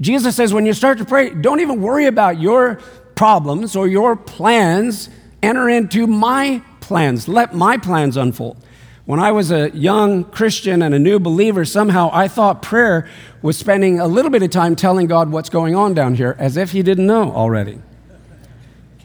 Jesus 0.00 0.34
says 0.34 0.54
when 0.54 0.66
you 0.66 0.72
start 0.72 0.98
to 0.98 1.04
pray, 1.04 1.30
don't 1.30 1.60
even 1.60 1.82
worry 1.82 2.06
about 2.06 2.40
your 2.40 2.80
problems 3.20 3.76
or 3.76 3.86
your 3.86 4.16
plans. 4.16 5.10
Enter 5.42 5.68
into 5.68 6.06
my 6.06 6.62
plans. 6.80 7.28
Let 7.28 7.54
my 7.54 7.76
plans 7.76 8.16
unfold. 8.16 8.56
When 9.04 9.20
I 9.20 9.30
was 9.30 9.50
a 9.50 9.68
young 9.72 10.24
Christian 10.24 10.80
and 10.80 10.94
a 10.94 10.98
new 10.98 11.18
believer, 11.18 11.66
somehow 11.66 12.08
I 12.14 12.28
thought 12.28 12.62
prayer 12.62 13.06
was 13.42 13.58
spending 13.58 14.00
a 14.00 14.06
little 14.06 14.30
bit 14.30 14.42
of 14.42 14.48
time 14.48 14.74
telling 14.74 15.06
God 15.06 15.30
what's 15.30 15.50
going 15.50 15.74
on 15.74 15.92
down 15.92 16.14
here, 16.14 16.34
as 16.38 16.56
if 16.56 16.72
He 16.72 16.82
didn't 16.82 17.06
know 17.06 17.30
already. 17.30 17.82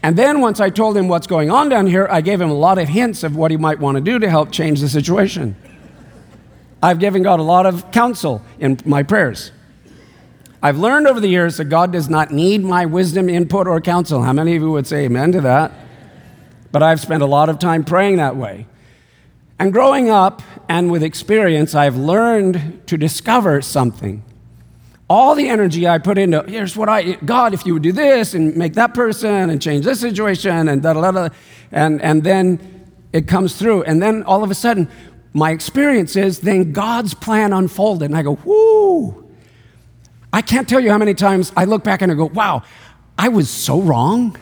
And 0.01 0.15
then 0.15 0.39
once 0.39 0.61
I 0.61 0.69
told 0.69 0.95
Him 0.95 1.09
what's 1.09 1.27
going 1.27 1.51
on 1.51 1.67
down 1.67 1.85
here, 1.85 2.07
I 2.09 2.21
gave 2.21 2.39
Him 2.39 2.49
a 2.49 2.53
lot 2.53 2.77
of 2.77 2.87
hints 2.87 3.21
of 3.21 3.35
what 3.35 3.51
He 3.51 3.57
might 3.57 3.79
want 3.79 3.95
to 3.95 4.01
do 4.01 4.17
to 4.17 4.29
help 4.29 4.49
change 4.49 4.79
the 4.79 4.87
situation. 4.87 5.57
I've 6.81 6.99
given 6.99 7.21
God 7.21 7.41
a 7.41 7.43
lot 7.43 7.65
of 7.65 7.91
counsel 7.91 8.41
in 8.59 8.79
my 8.85 9.03
prayers. 9.03 9.51
I've 10.65 10.77
learned 10.77 11.07
over 11.07 11.19
the 11.19 11.27
years 11.27 11.57
that 11.57 11.65
God 11.65 11.91
does 11.91 12.09
not 12.09 12.31
need 12.31 12.63
my 12.63 12.85
wisdom, 12.85 13.29
input, 13.29 13.67
or 13.67 13.79
counsel. 13.79 14.23
How 14.23 14.33
many 14.33 14.55
of 14.55 14.61
you 14.61 14.71
would 14.71 14.87
say 14.87 15.05
amen 15.05 15.31
to 15.33 15.41
that? 15.41 15.71
but 16.75 16.83
I've 16.83 16.99
spent 16.99 17.23
a 17.23 17.25
lot 17.25 17.47
of 17.47 17.57
time 17.57 17.85
praying 17.85 18.17
that 18.17 18.35
way. 18.35 18.67
And 19.57 19.71
growing 19.71 20.09
up 20.09 20.41
and 20.67 20.91
with 20.91 21.03
experience, 21.03 21.73
I've 21.73 21.95
learned 21.95 22.81
to 22.87 22.97
discover 22.97 23.61
something. 23.61 24.25
All 25.09 25.35
the 25.35 25.47
energy 25.47 25.87
I 25.87 25.99
put 25.99 26.17
into, 26.17 26.43
here's 26.43 26.75
what 26.75 26.89
I, 26.89 27.13
God, 27.13 27.53
if 27.53 27.65
you 27.65 27.75
would 27.75 27.81
do 27.81 27.93
this 27.93 28.33
and 28.33 28.57
make 28.57 28.73
that 28.73 28.93
person 28.93 29.49
and 29.49 29.61
change 29.61 29.85
this 29.85 30.01
situation 30.01 30.67
and 30.67 30.83
da 30.83 30.91
da 30.91 31.11
da, 31.11 31.29
and, 31.71 32.01
and 32.01 32.25
then 32.25 32.59
it 33.13 33.25
comes 33.25 33.55
through. 33.55 33.83
And 33.83 34.01
then 34.01 34.23
all 34.23 34.43
of 34.43 34.51
a 34.51 34.55
sudden, 34.55 34.89
my 35.31 35.51
experience 35.51 36.17
is 36.17 36.41
then 36.41 36.73
God's 36.73 37.13
plan 37.13 37.53
unfolded. 37.53 38.07
And 38.09 38.17
I 38.17 38.21
go, 38.21 38.35
whoo. 38.35 39.24
I 40.35 40.41
can't 40.41 40.67
tell 40.67 40.81
you 40.81 40.91
how 40.91 40.97
many 40.97 41.13
times 41.13 41.53
I 41.55 41.63
look 41.63 41.85
back 41.85 42.01
and 42.01 42.11
I 42.11 42.15
go, 42.15 42.25
wow, 42.25 42.63
I 43.17 43.29
was 43.29 43.49
so 43.49 43.79
wrong. 43.79 44.37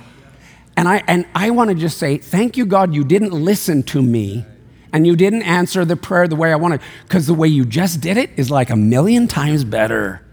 And 0.76 0.88
I, 0.88 1.04
and 1.08 1.28
I 1.36 1.52
want 1.52 1.70
to 1.70 1.76
just 1.76 2.00
say, 2.00 2.18
thank 2.18 2.58
you, 2.58 2.66
God, 2.66 2.96
you 2.96 3.04
didn't 3.04 3.32
listen 3.32 3.84
to 3.84 4.02
me 4.02 4.44
and 4.92 5.06
you 5.06 5.16
didn't 5.16 5.44
answer 5.44 5.86
the 5.86 5.96
prayer 5.96 6.28
the 6.28 6.36
way 6.36 6.52
I 6.52 6.56
wanted, 6.56 6.82
because 7.04 7.28
the 7.28 7.36
way 7.36 7.48
you 7.48 7.64
just 7.64 8.02
did 8.02 8.18
it 8.18 8.32
is 8.38 8.50
like 8.50 8.72
a 8.72 8.76
million 8.76 9.28
times 9.28 9.64
better. 9.64 10.26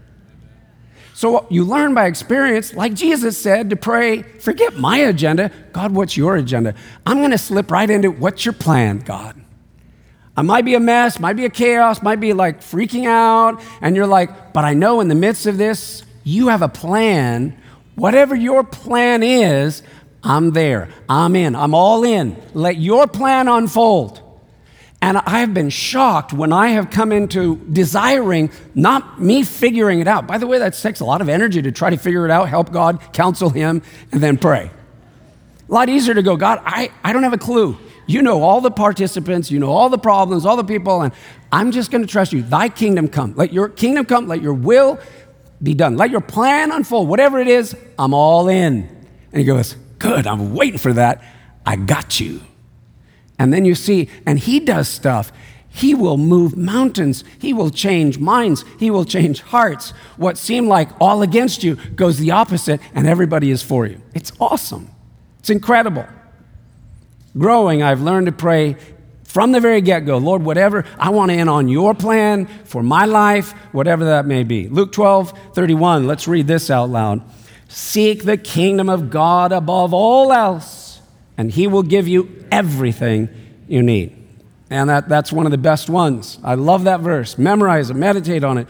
So 1.13 1.45
you 1.51 1.63
learn 1.63 1.93
by 1.93 2.07
experience, 2.07 2.73
like 2.73 2.95
Jesus 2.95 3.37
said, 3.37 3.69
to 3.69 3.75
pray, 3.75 4.23
forget 4.23 4.77
my 4.77 4.97
agenda. 4.97 5.51
God, 5.73 5.91
what's 5.91 6.17
your 6.17 6.37
agenda? 6.37 6.73
I'm 7.05 7.19
going 7.19 7.31
to 7.31 7.37
slip 7.37 7.69
right 7.69 7.87
into 7.87 8.09
what's 8.09 8.45
your 8.45 8.53
plan, 8.53 8.97
God? 8.97 9.39
I 10.35 10.43
might 10.43 10.63
be 10.63 10.75
a 10.75 10.79
mess, 10.79 11.19
might 11.19 11.35
be 11.35 11.45
a 11.45 11.49
chaos, 11.49 12.01
might 12.01 12.19
be 12.19 12.33
like 12.33 12.61
freaking 12.61 13.05
out, 13.05 13.61
and 13.81 13.95
you're 13.95 14.07
like, 14.07 14.53
but 14.53 14.63
I 14.63 14.73
know 14.73 15.01
in 15.01 15.07
the 15.07 15.15
midst 15.15 15.45
of 15.45 15.57
this, 15.57 16.03
you 16.23 16.47
have 16.47 16.61
a 16.61 16.69
plan. 16.69 17.57
Whatever 17.95 18.35
your 18.35 18.63
plan 18.63 19.23
is, 19.23 19.83
I'm 20.23 20.51
there. 20.51 20.89
I'm 21.09 21.35
in. 21.35 21.55
I'm 21.55 21.73
all 21.73 22.03
in. 22.03 22.41
Let 22.53 22.77
your 22.77 23.07
plan 23.07 23.47
unfold. 23.47 24.21
And 25.01 25.17
I 25.17 25.39
have 25.39 25.53
been 25.53 25.71
shocked 25.71 26.31
when 26.31 26.53
I 26.53 26.69
have 26.69 26.91
come 26.91 27.11
into 27.11 27.55
desiring, 27.71 28.51
not 28.75 29.19
me 29.19 29.41
figuring 29.41 29.99
it 29.99 30.07
out. 30.07 30.27
By 30.27 30.37
the 30.37 30.45
way, 30.45 30.59
that 30.59 30.73
takes 30.73 30.99
a 30.99 31.05
lot 31.05 31.21
of 31.21 31.29
energy 31.29 31.63
to 31.63 31.71
try 31.71 31.89
to 31.89 31.97
figure 31.97 32.23
it 32.23 32.31
out, 32.31 32.47
help 32.49 32.71
God, 32.71 33.01
counsel 33.11 33.49
Him, 33.49 33.81
and 34.11 34.21
then 34.21 34.37
pray. 34.37 34.69
A 35.67 35.73
lot 35.73 35.89
easier 35.89 36.13
to 36.13 36.21
go, 36.21 36.37
God, 36.37 36.61
I, 36.63 36.91
I 37.03 37.13
don't 37.13 37.23
have 37.23 37.33
a 37.33 37.39
clue. 37.39 37.77
You 38.11 38.21
know 38.21 38.43
all 38.43 38.59
the 38.59 38.71
participants, 38.71 39.49
you 39.49 39.57
know 39.57 39.71
all 39.71 39.87
the 39.87 39.97
problems, 39.97 40.45
all 40.45 40.57
the 40.57 40.65
people, 40.65 41.01
and 41.01 41.13
I'm 41.49 41.71
just 41.71 41.91
going 41.91 42.01
to 42.01 42.07
trust 42.07 42.33
you. 42.33 42.41
Thy 42.41 42.67
kingdom 42.67 43.07
come. 43.07 43.33
Let 43.35 43.53
your 43.53 43.69
kingdom 43.69 44.05
come. 44.05 44.27
Let 44.27 44.41
your 44.41 44.53
will 44.53 44.99
be 45.63 45.73
done. 45.73 45.95
Let 45.95 46.11
your 46.11 46.19
plan 46.19 46.73
unfold. 46.73 47.07
Whatever 47.07 47.39
it 47.39 47.47
is, 47.47 47.73
I'm 47.97 48.13
all 48.13 48.49
in. 48.49 48.83
And 49.31 49.39
he 49.39 49.45
goes, 49.45 49.75
Good, 49.97 50.27
I'm 50.27 50.53
waiting 50.53 50.79
for 50.79 50.91
that. 50.93 51.23
I 51.65 51.77
got 51.77 52.19
you. 52.19 52.41
And 53.39 53.53
then 53.53 53.63
you 53.63 53.75
see, 53.75 54.09
and 54.25 54.37
he 54.37 54.59
does 54.59 54.89
stuff. 54.89 55.31
He 55.69 55.95
will 55.95 56.17
move 56.17 56.57
mountains. 56.57 57.23
He 57.39 57.53
will 57.53 57.69
change 57.69 58.19
minds. 58.19 58.65
He 58.77 58.91
will 58.91 59.05
change 59.05 59.41
hearts. 59.41 59.91
What 60.17 60.37
seemed 60.37 60.67
like 60.67 60.89
all 60.99 61.21
against 61.21 61.63
you 61.63 61.75
goes 61.95 62.17
the 62.17 62.31
opposite, 62.31 62.81
and 62.93 63.07
everybody 63.07 63.51
is 63.51 63.63
for 63.63 63.85
you. 63.85 64.01
It's 64.13 64.33
awesome. 64.39 64.89
It's 65.39 65.49
incredible. 65.49 66.05
Growing, 67.37 67.81
I've 67.81 68.01
learned 68.01 68.25
to 68.25 68.31
pray 68.31 68.75
from 69.23 69.53
the 69.53 69.61
very 69.61 69.79
get 69.79 70.05
go 70.05 70.17
Lord, 70.17 70.43
whatever, 70.43 70.83
I 70.99 71.09
want 71.09 71.31
to 71.31 71.37
in 71.37 71.47
on 71.47 71.69
your 71.69 71.93
plan 71.93 72.47
for 72.65 72.83
my 72.83 73.05
life, 73.05 73.53
whatever 73.71 74.05
that 74.05 74.25
may 74.25 74.43
be. 74.43 74.67
Luke 74.67 74.91
12, 74.91 75.53
31. 75.53 76.05
Let's 76.05 76.27
read 76.27 76.47
this 76.47 76.69
out 76.69 76.89
loud. 76.89 77.21
Seek 77.69 78.25
the 78.25 78.35
kingdom 78.35 78.89
of 78.89 79.09
God 79.09 79.53
above 79.53 79.93
all 79.93 80.33
else, 80.33 80.99
and 81.37 81.49
He 81.49 81.67
will 81.67 81.83
give 81.83 82.09
you 82.09 82.45
everything 82.51 83.29
you 83.69 83.81
need. 83.81 84.17
And 84.69 84.89
that, 84.89 85.07
that's 85.07 85.31
one 85.31 85.45
of 85.45 85.53
the 85.53 85.57
best 85.57 85.89
ones. 85.89 86.37
I 86.43 86.55
love 86.55 86.83
that 86.83 86.99
verse. 86.99 87.37
Memorize 87.37 87.89
it, 87.89 87.93
meditate 87.93 88.43
on 88.43 88.57
it, 88.57 88.67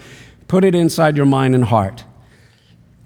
put 0.47 0.63
it 0.63 0.75
inside 0.75 1.17
your 1.17 1.25
mind 1.25 1.55
and 1.55 1.63
heart. 1.63 2.03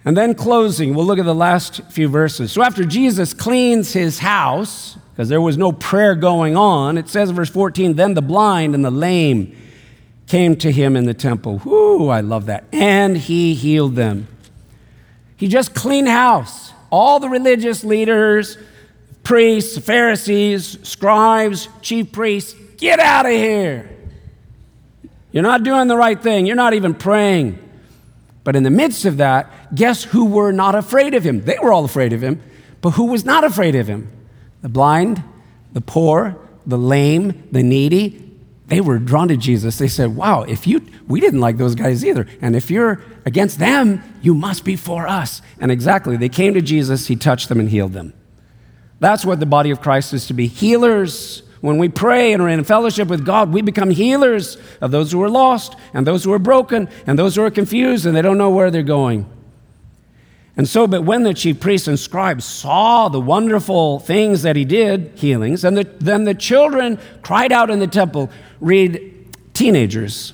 And 0.04 0.18
then 0.18 0.36
closing, 0.36 0.94
we'll 0.94 1.06
look 1.06 1.20
at 1.20 1.26
the 1.26 1.34
last 1.34 1.82
few 1.90 2.10
verses. 2.10 2.52
So 2.52 2.62
after 2.62 2.84
Jesus 2.84 3.34
cleans 3.34 3.94
his 3.94 4.20
house, 4.20 4.98
because 5.16 5.30
there 5.30 5.40
was 5.40 5.58
no 5.58 5.72
prayer 5.72 6.14
going 6.14 6.58
on, 6.58 6.98
it 6.98 7.08
says 7.08 7.30
in 7.30 7.38
verse 7.38 7.50
14, 7.50 7.96
then 7.96 8.16
the 8.16 8.22
blind 8.22 8.76
and 8.76 8.84
the 8.84 8.92
lame 8.92 9.56
came 10.28 10.58
to 10.58 10.70
him 10.70 10.98
in 10.98 11.06
the 11.06 11.14
temple. 11.14 11.60
Whoo, 11.60 12.10
I 12.10 12.20
love 12.20 12.48
that. 12.48 12.66
And 12.74 13.16
he 13.16 13.54
healed 13.54 13.96
them. 13.96 14.28
He 15.38 15.48
just 15.48 15.74
cleaned 15.74 16.10
house. 16.10 16.74
All 16.90 17.22
the 17.22 17.30
religious 17.30 17.86
leaders, 17.86 18.58
priests, 19.24 19.78
Pharisees, 19.78 20.80
scribes, 20.84 21.70
chief 21.82 22.12
priests, 22.12 22.54
get 22.76 23.00
out 23.00 23.26
of 23.26 23.32
here. 23.32 23.90
You're 25.32 25.44
not 25.44 25.64
doing 25.64 25.88
the 25.88 25.96
right 25.96 26.22
thing. 26.22 26.46
You're 26.46 26.58
not 26.58 26.74
even 26.74 26.94
praying. 26.94 27.58
But 28.44 28.58
in 28.58 28.64
the 28.64 28.70
midst 28.70 29.06
of 29.06 29.18
that, 29.18 29.74
guess 29.74 30.04
who 30.04 30.26
were 30.26 30.52
not 30.52 30.76
afraid 30.76 31.14
of 31.14 31.24
him? 31.24 31.42
They 31.46 31.58
were 31.62 31.72
all 31.72 31.86
afraid 31.86 32.12
of 32.12 32.22
him, 32.22 32.42
but 32.82 32.92
who 32.92 33.06
was 33.06 33.24
not 33.24 33.46
afraid 33.46 33.76
of 33.76 33.88
him? 33.88 34.12
The 34.66 34.70
blind, 34.70 35.24
the 35.74 35.82
poor, 35.82 36.36
the 36.66 36.76
lame, 36.76 37.48
the 37.52 37.62
needy. 37.62 38.20
they 38.66 38.82
were 38.82 38.98
drawn 38.98 39.28
to 39.28 39.38
Jesus. 39.38 39.78
They 39.78 39.88
said, 39.88 40.16
Wow, 40.16 40.42
if 40.42 40.66
you, 40.66 40.82
we 41.08 41.20
didn't 41.20 41.40
like 41.40 41.58
those 41.58 41.76
guys 41.76 42.04
either. 42.04 42.26
And 42.42 42.56
if 42.56 42.72
you're 42.72 43.00
against 43.28 43.60
them, 43.60 44.02
you 44.24 44.34
must 44.34 44.66
be 44.66 44.76
for 44.76 45.08
us. 45.08 45.44
And 45.60 45.72
exactly, 45.72 46.18
they 46.18 46.30
came 46.30 46.56
to 46.56 46.64
Jesus, 46.64 47.06
he 47.06 47.16
touched 47.16 47.48
them 47.48 47.60
and 47.60 47.70
healed 47.70 47.94
them. 47.94 48.14
That's 49.00 49.24
what 49.24 49.40
the 49.40 49.46
body 49.46 49.70
of 49.70 49.82
Christ 49.82 50.16
is 50.16 50.26
to 50.30 50.34
be 50.34 50.48
healers. 50.48 51.44
When 51.62 51.78
we 51.78 51.88
pray 51.88 52.34
and 52.34 52.42
are 52.42 52.50
in 52.50 52.64
fellowship 52.64 53.08
with 53.08 53.24
God, 53.24 53.54
we 53.54 53.62
become 53.62 53.92
healers 53.92 54.58
of 54.82 54.90
those 54.90 55.12
who 55.12 55.22
are 55.22 55.30
lost 55.30 55.76
and 55.94 56.08
those 56.08 56.24
who 56.24 56.34
are 56.34 56.40
broken 56.40 56.90
and 57.06 57.20
those 57.20 57.36
who 57.36 57.44
are 57.44 57.52
confused 57.52 58.08
and 58.08 58.18
they 58.18 58.24
don't 58.24 58.40
know 58.40 58.50
where 58.50 58.72
they're 58.72 58.82
going. 58.82 59.30
And 60.58 60.68
so, 60.68 60.88
but 60.88 61.04
when 61.04 61.24
the 61.24 61.34
chief 61.34 61.60
priests 61.60 61.88
and 61.88 62.00
scribes 62.00 62.46
saw 62.46 63.10
the 63.10 63.20
wonderful 63.20 64.00
things 64.00 64.44
that 64.44 64.56
he 64.56 64.64
did, 64.64 65.12
healings, 65.16 65.66
and 65.66 65.76
the, 65.76 65.84
then 66.00 66.24
the 66.24 66.34
children 66.34 66.98
cried 67.22 67.52
out 67.52 67.70
in 67.70 67.80
the 67.80 67.88
temple, 67.88 68.30
read 68.62 69.36
teenagers. 69.54 70.34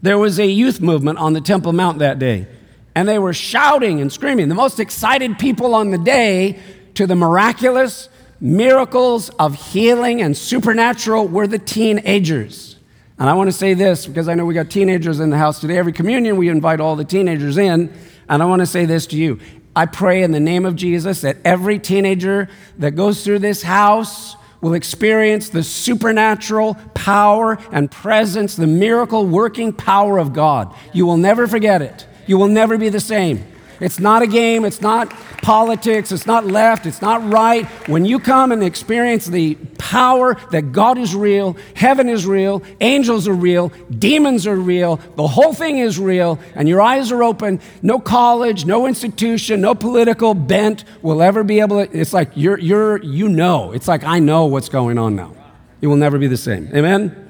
There 0.00 0.16
was 0.16 0.38
a 0.38 0.46
youth 0.46 0.80
movement 0.80 1.18
on 1.18 1.34
the 1.34 1.40
Temple 1.40 1.72
Mount 1.72 1.98
that 1.98 2.18
day, 2.18 2.46
and 2.94 3.06
they 3.06 3.18
were 3.18 3.34
shouting 3.34 4.00
and 4.00 4.10
screaming. 4.10 4.48
The 4.48 4.54
most 4.54 4.80
excited 4.80 5.38
people 5.38 5.74
on 5.74 5.90
the 5.90 5.98
day 5.98 6.58
to 6.94 7.06
the 7.06 7.16
miraculous 7.16 8.08
miracles 8.40 9.28
of 9.30 9.54
healing 9.72 10.22
and 10.22 10.36
supernatural 10.36 11.26
were 11.28 11.46
the 11.46 11.58
teenagers. 11.58 12.76
And 13.18 13.28
I 13.28 13.34
want 13.34 13.48
to 13.48 13.56
say 13.56 13.74
this 13.74 14.06
because 14.06 14.28
I 14.28 14.34
know 14.34 14.44
we 14.44 14.54
got 14.54 14.70
teenagers 14.70 15.18
in 15.18 15.30
the 15.30 15.38
house 15.38 15.60
today. 15.60 15.76
Every 15.76 15.92
communion, 15.92 16.36
we 16.36 16.48
invite 16.48 16.80
all 16.80 16.94
the 16.94 17.04
teenagers 17.04 17.58
in. 17.58 17.92
And 18.28 18.42
I 18.42 18.46
want 18.46 18.60
to 18.60 18.66
say 18.66 18.84
this 18.84 19.06
to 19.08 19.16
you. 19.16 19.40
I 19.74 19.86
pray 19.86 20.22
in 20.22 20.32
the 20.32 20.40
name 20.40 20.66
of 20.66 20.76
Jesus 20.76 21.20
that 21.20 21.36
every 21.44 21.78
teenager 21.78 22.48
that 22.78 22.92
goes 22.92 23.24
through 23.24 23.38
this 23.40 23.62
house 23.62 24.36
will 24.60 24.74
experience 24.74 25.50
the 25.50 25.62
supernatural 25.62 26.74
power 26.94 27.58
and 27.70 27.90
presence, 27.90 28.56
the 28.56 28.66
miracle 28.66 29.24
working 29.24 29.72
power 29.72 30.18
of 30.18 30.32
God. 30.32 30.74
You 30.92 31.06
will 31.06 31.16
never 31.16 31.46
forget 31.46 31.80
it. 31.80 32.06
You 32.26 32.38
will 32.38 32.48
never 32.48 32.76
be 32.76 32.88
the 32.88 33.00
same. 33.00 33.44
It's 33.80 33.98
not 34.00 34.22
a 34.22 34.26
game, 34.26 34.64
it's 34.64 34.80
not 34.80 35.10
politics, 35.42 36.10
it's 36.10 36.26
not 36.26 36.46
left, 36.46 36.86
it's 36.86 37.00
not 37.00 37.26
right. 37.30 37.64
When 37.88 38.04
you 38.04 38.18
come 38.18 38.52
and 38.52 38.62
experience 38.62 39.26
the 39.26 39.54
power 39.78 40.34
that 40.50 40.72
God 40.72 40.98
is 40.98 41.14
real, 41.14 41.56
heaven 41.74 42.08
is 42.08 42.26
real, 42.26 42.62
angels 42.80 43.28
are 43.28 43.34
real, 43.34 43.72
demons 43.98 44.46
are 44.46 44.56
real, 44.56 44.96
the 45.16 45.26
whole 45.26 45.54
thing 45.54 45.78
is 45.78 45.98
real, 45.98 46.38
and 46.54 46.68
your 46.68 46.82
eyes 46.82 47.12
are 47.12 47.22
open, 47.22 47.60
no 47.82 47.98
college, 47.98 48.66
no 48.66 48.86
institution, 48.86 49.60
no 49.60 49.74
political 49.74 50.34
bent 50.34 50.84
will 51.02 51.22
ever 51.22 51.44
be 51.44 51.60
able 51.60 51.86
to. 51.86 51.98
It's 51.98 52.12
like 52.12 52.30
you're, 52.34 52.58
you're, 52.58 53.02
you 53.02 53.28
know. 53.28 53.72
It's 53.72 53.88
like 53.88 54.04
I 54.04 54.18
know 54.18 54.46
what's 54.46 54.68
going 54.68 54.98
on 54.98 55.14
now. 55.14 55.34
It 55.80 55.86
will 55.86 55.96
never 55.96 56.18
be 56.18 56.26
the 56.26 56.36
same. 56.36 56.68
Amen? 56.74 57.24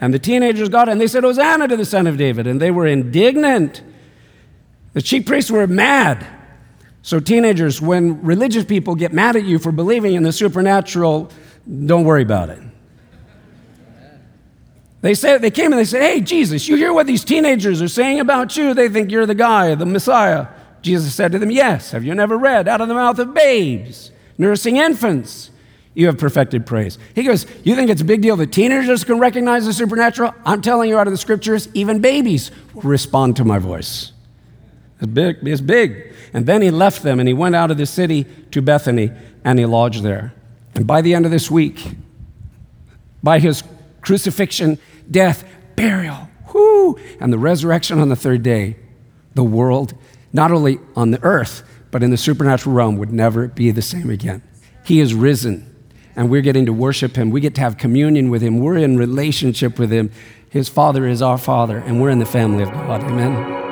And 0.00 0.12
the 0.12 0.18
teenagers 0.18 0.68
got 0.68 0.88
it, 0.88 0.92
and 0.92 1.00
they 1.00 1.06
said, 1.06 1.22
Hosanna 1.22 1.68
to 1.68 1.76
the 1.76 1.84
Son 1.84 2.06
of 2.06 2.16
David. 2.16 2.46
And 2.46 2.60
they 2.60 2.70
were 2.70 2.86
indignant. 2.86 3.82
The 4.92 5.02
chief 5.02 5.26
priests 5.26 5.50
were 5.50 5.66
mad. 5.66 6.26
So, 7.02 7.18
teenagers, 7.18 7.80
when 7.80 8.22
religious 8.22 8.64
people 8.64 8.94
get 8.94 9.12
mad 9.12 9.36
at 9.36 9.44
you 9.44 9.58
for 9.58 9.72
believing 9.72 10.14
in 10.14 10.22
the 10.22 10.32
supernatural, 10.32 11.30
don't 11.86 12.04
worry 12.04 12.22
about 12.22 12.50
it. 12.50 12.60
They 15.00 15.14
said 15.14 15.42
they 15.42 15.50
came 15.50 15.72
and 15.72 15.80
they 15.80 15.84
said, 15.84 16.00
"Hey, 16.00 16.20
Jesus, 16.20 16.68
you 16.68 16.76
hear 16.76 16.92
what 16.92 17.08
these 17.08 17.24
teenagers 17.24 17.82
are 17.82 17.88
saying 17.88 18.20
about 18.20 18.56
you? 18.56 18.72
They 18.72 18.88
think 18.88 19.10
you're 19.10 19.26
the 19.26 19.34
guy, 19.34 19.74
the 19.74 19.84
Messiah." 19.84 20.46
Jesus 20.80 21.12
said 21.12 21.32
to 21.32 21.40
them, 21.40 21.50
"Yes. 21.50 21.90
Have 21.90 22.04
you 22.04 22.14
never 22.14 22.38
read 22.38 22.68
out 22.68 22.80
of 22.80 22.86
the 22.86 22.94
mouth 22.94 23.18
of 23.18 23.34
babes, 23.34 24.12
nursing 24.38 24.76
infants, 24.76 25.50
you 25.94 26.06
have 26.06 26.18
perfected 26.18 26.66
praise?" 26.66 26.98
He 27.16 27.24
goes, 27.24 27.46
"You 27.64 27.74
think 27.74 27.90
it's 27.90 28.00
a 28.00 28.04
big 28.04 28.22
deal 28.22 28.36
that 28.36 28.52
teenagers 28.52 29.02
can 29.02 29.18
recognize 29.18 29.66
the 29.66 29.72
supernatural? 29.72 30.34
I'm 30.46 30.60
telling 30.60 30.88
you 30.88 30.98
out 30.98 31.08
of 31.08 31.12
the 31.12 31.18
scriptures, 31.18 31.68
even 31.74 31.98
babies 31.98 32.52
respond 32.76 33.34
to 33.36 33.44
my 33.44 33.58
voice." 33.58 34.11
It's 35.02 35.10
big. 35.10 35.38
It's 35.42 35.60
big. 35.60 36.14
And 36.32 36.46
then 36.46 36.62
he 36.62 36.70
left 36.70 37.02
them 37.02 37.18
and 37.18 37.28
he 37.28 37.34
went 37.34 37.56
out 37.56 37.72
of 37.72 37.76
the 37.76 37.86
city 37.86 38.24
to 38.52 38.62
Bethany 38.62 39.10
and 39.44 39.58
he 39.58 39.66
lodged 39.66 40.02
there. 40.04 40.32
And 40.76 40.86
by 40.86 41.02
the 41.02 41.12
end 41.12 41.26
of 41.26 41.32
this 41.32 41.50
week, 41.50 41.96
by 43.22 43.40
his 43.40 43.64
crucifixion, 44.00 44.78
death, 45.10 45.44
burial, 45.74 46.28
whoo, 46.54 46.98
and 47.18 47.32
the 47.32 47.38
resurrection 47.38 47.98
on 47.98 48.08
the 48.10 48.16
third 48.16 48.44
day, 48.44 48.76
the 49.34 49.42
world, 49.42 49.94
not 50.32 50.52
only 50.52 50.78
on 50.94 51.10
the 51.10 51.22
earth, 51.24 51.64
but 51.90 52.02
in 52.02 52.10
the 52.10 52.16
supernatural 52.16 52.74
realm, 52.74 52.96
would 52.96 53.12
never 53.12 53.48
be 53.48 53.70
the 53.70 53.82
same 53.82 54.08
again. 54.08 54.42
He 54.84 55.00
is 55.00 55.14
risen, 55.14 55.68
and 56.16 56.30
we're 56.30 56.42
getting 56.42 56.66
to 56.66 56.72
worship 56.72 57.16
him. 57.16 57.30
We 57.30 57.40
get 57.40 57.54
to 57.56 57.60
have 57.60 57.76
communion 57.76 58.30
with 58.30 58.42
him. 58.42 58.60
We're 58.60 58.78
in 58.78 58.96
relationship 58.96 59.78
with 59.78 59.92
him. 59.92 60.10
His 60.48 60.68
Father 60.68 61.06
is 61.06 61.22
our 61.22 61.38
Father, 61.38 61.78
and 61.78 62.00
we're 62.00 62.10
in 62.10 62.18
the 62.18 62.26
family 62.26 62.62
of 62.62 62.70
God. 62.70 63.02
Amen. 63.02 63.71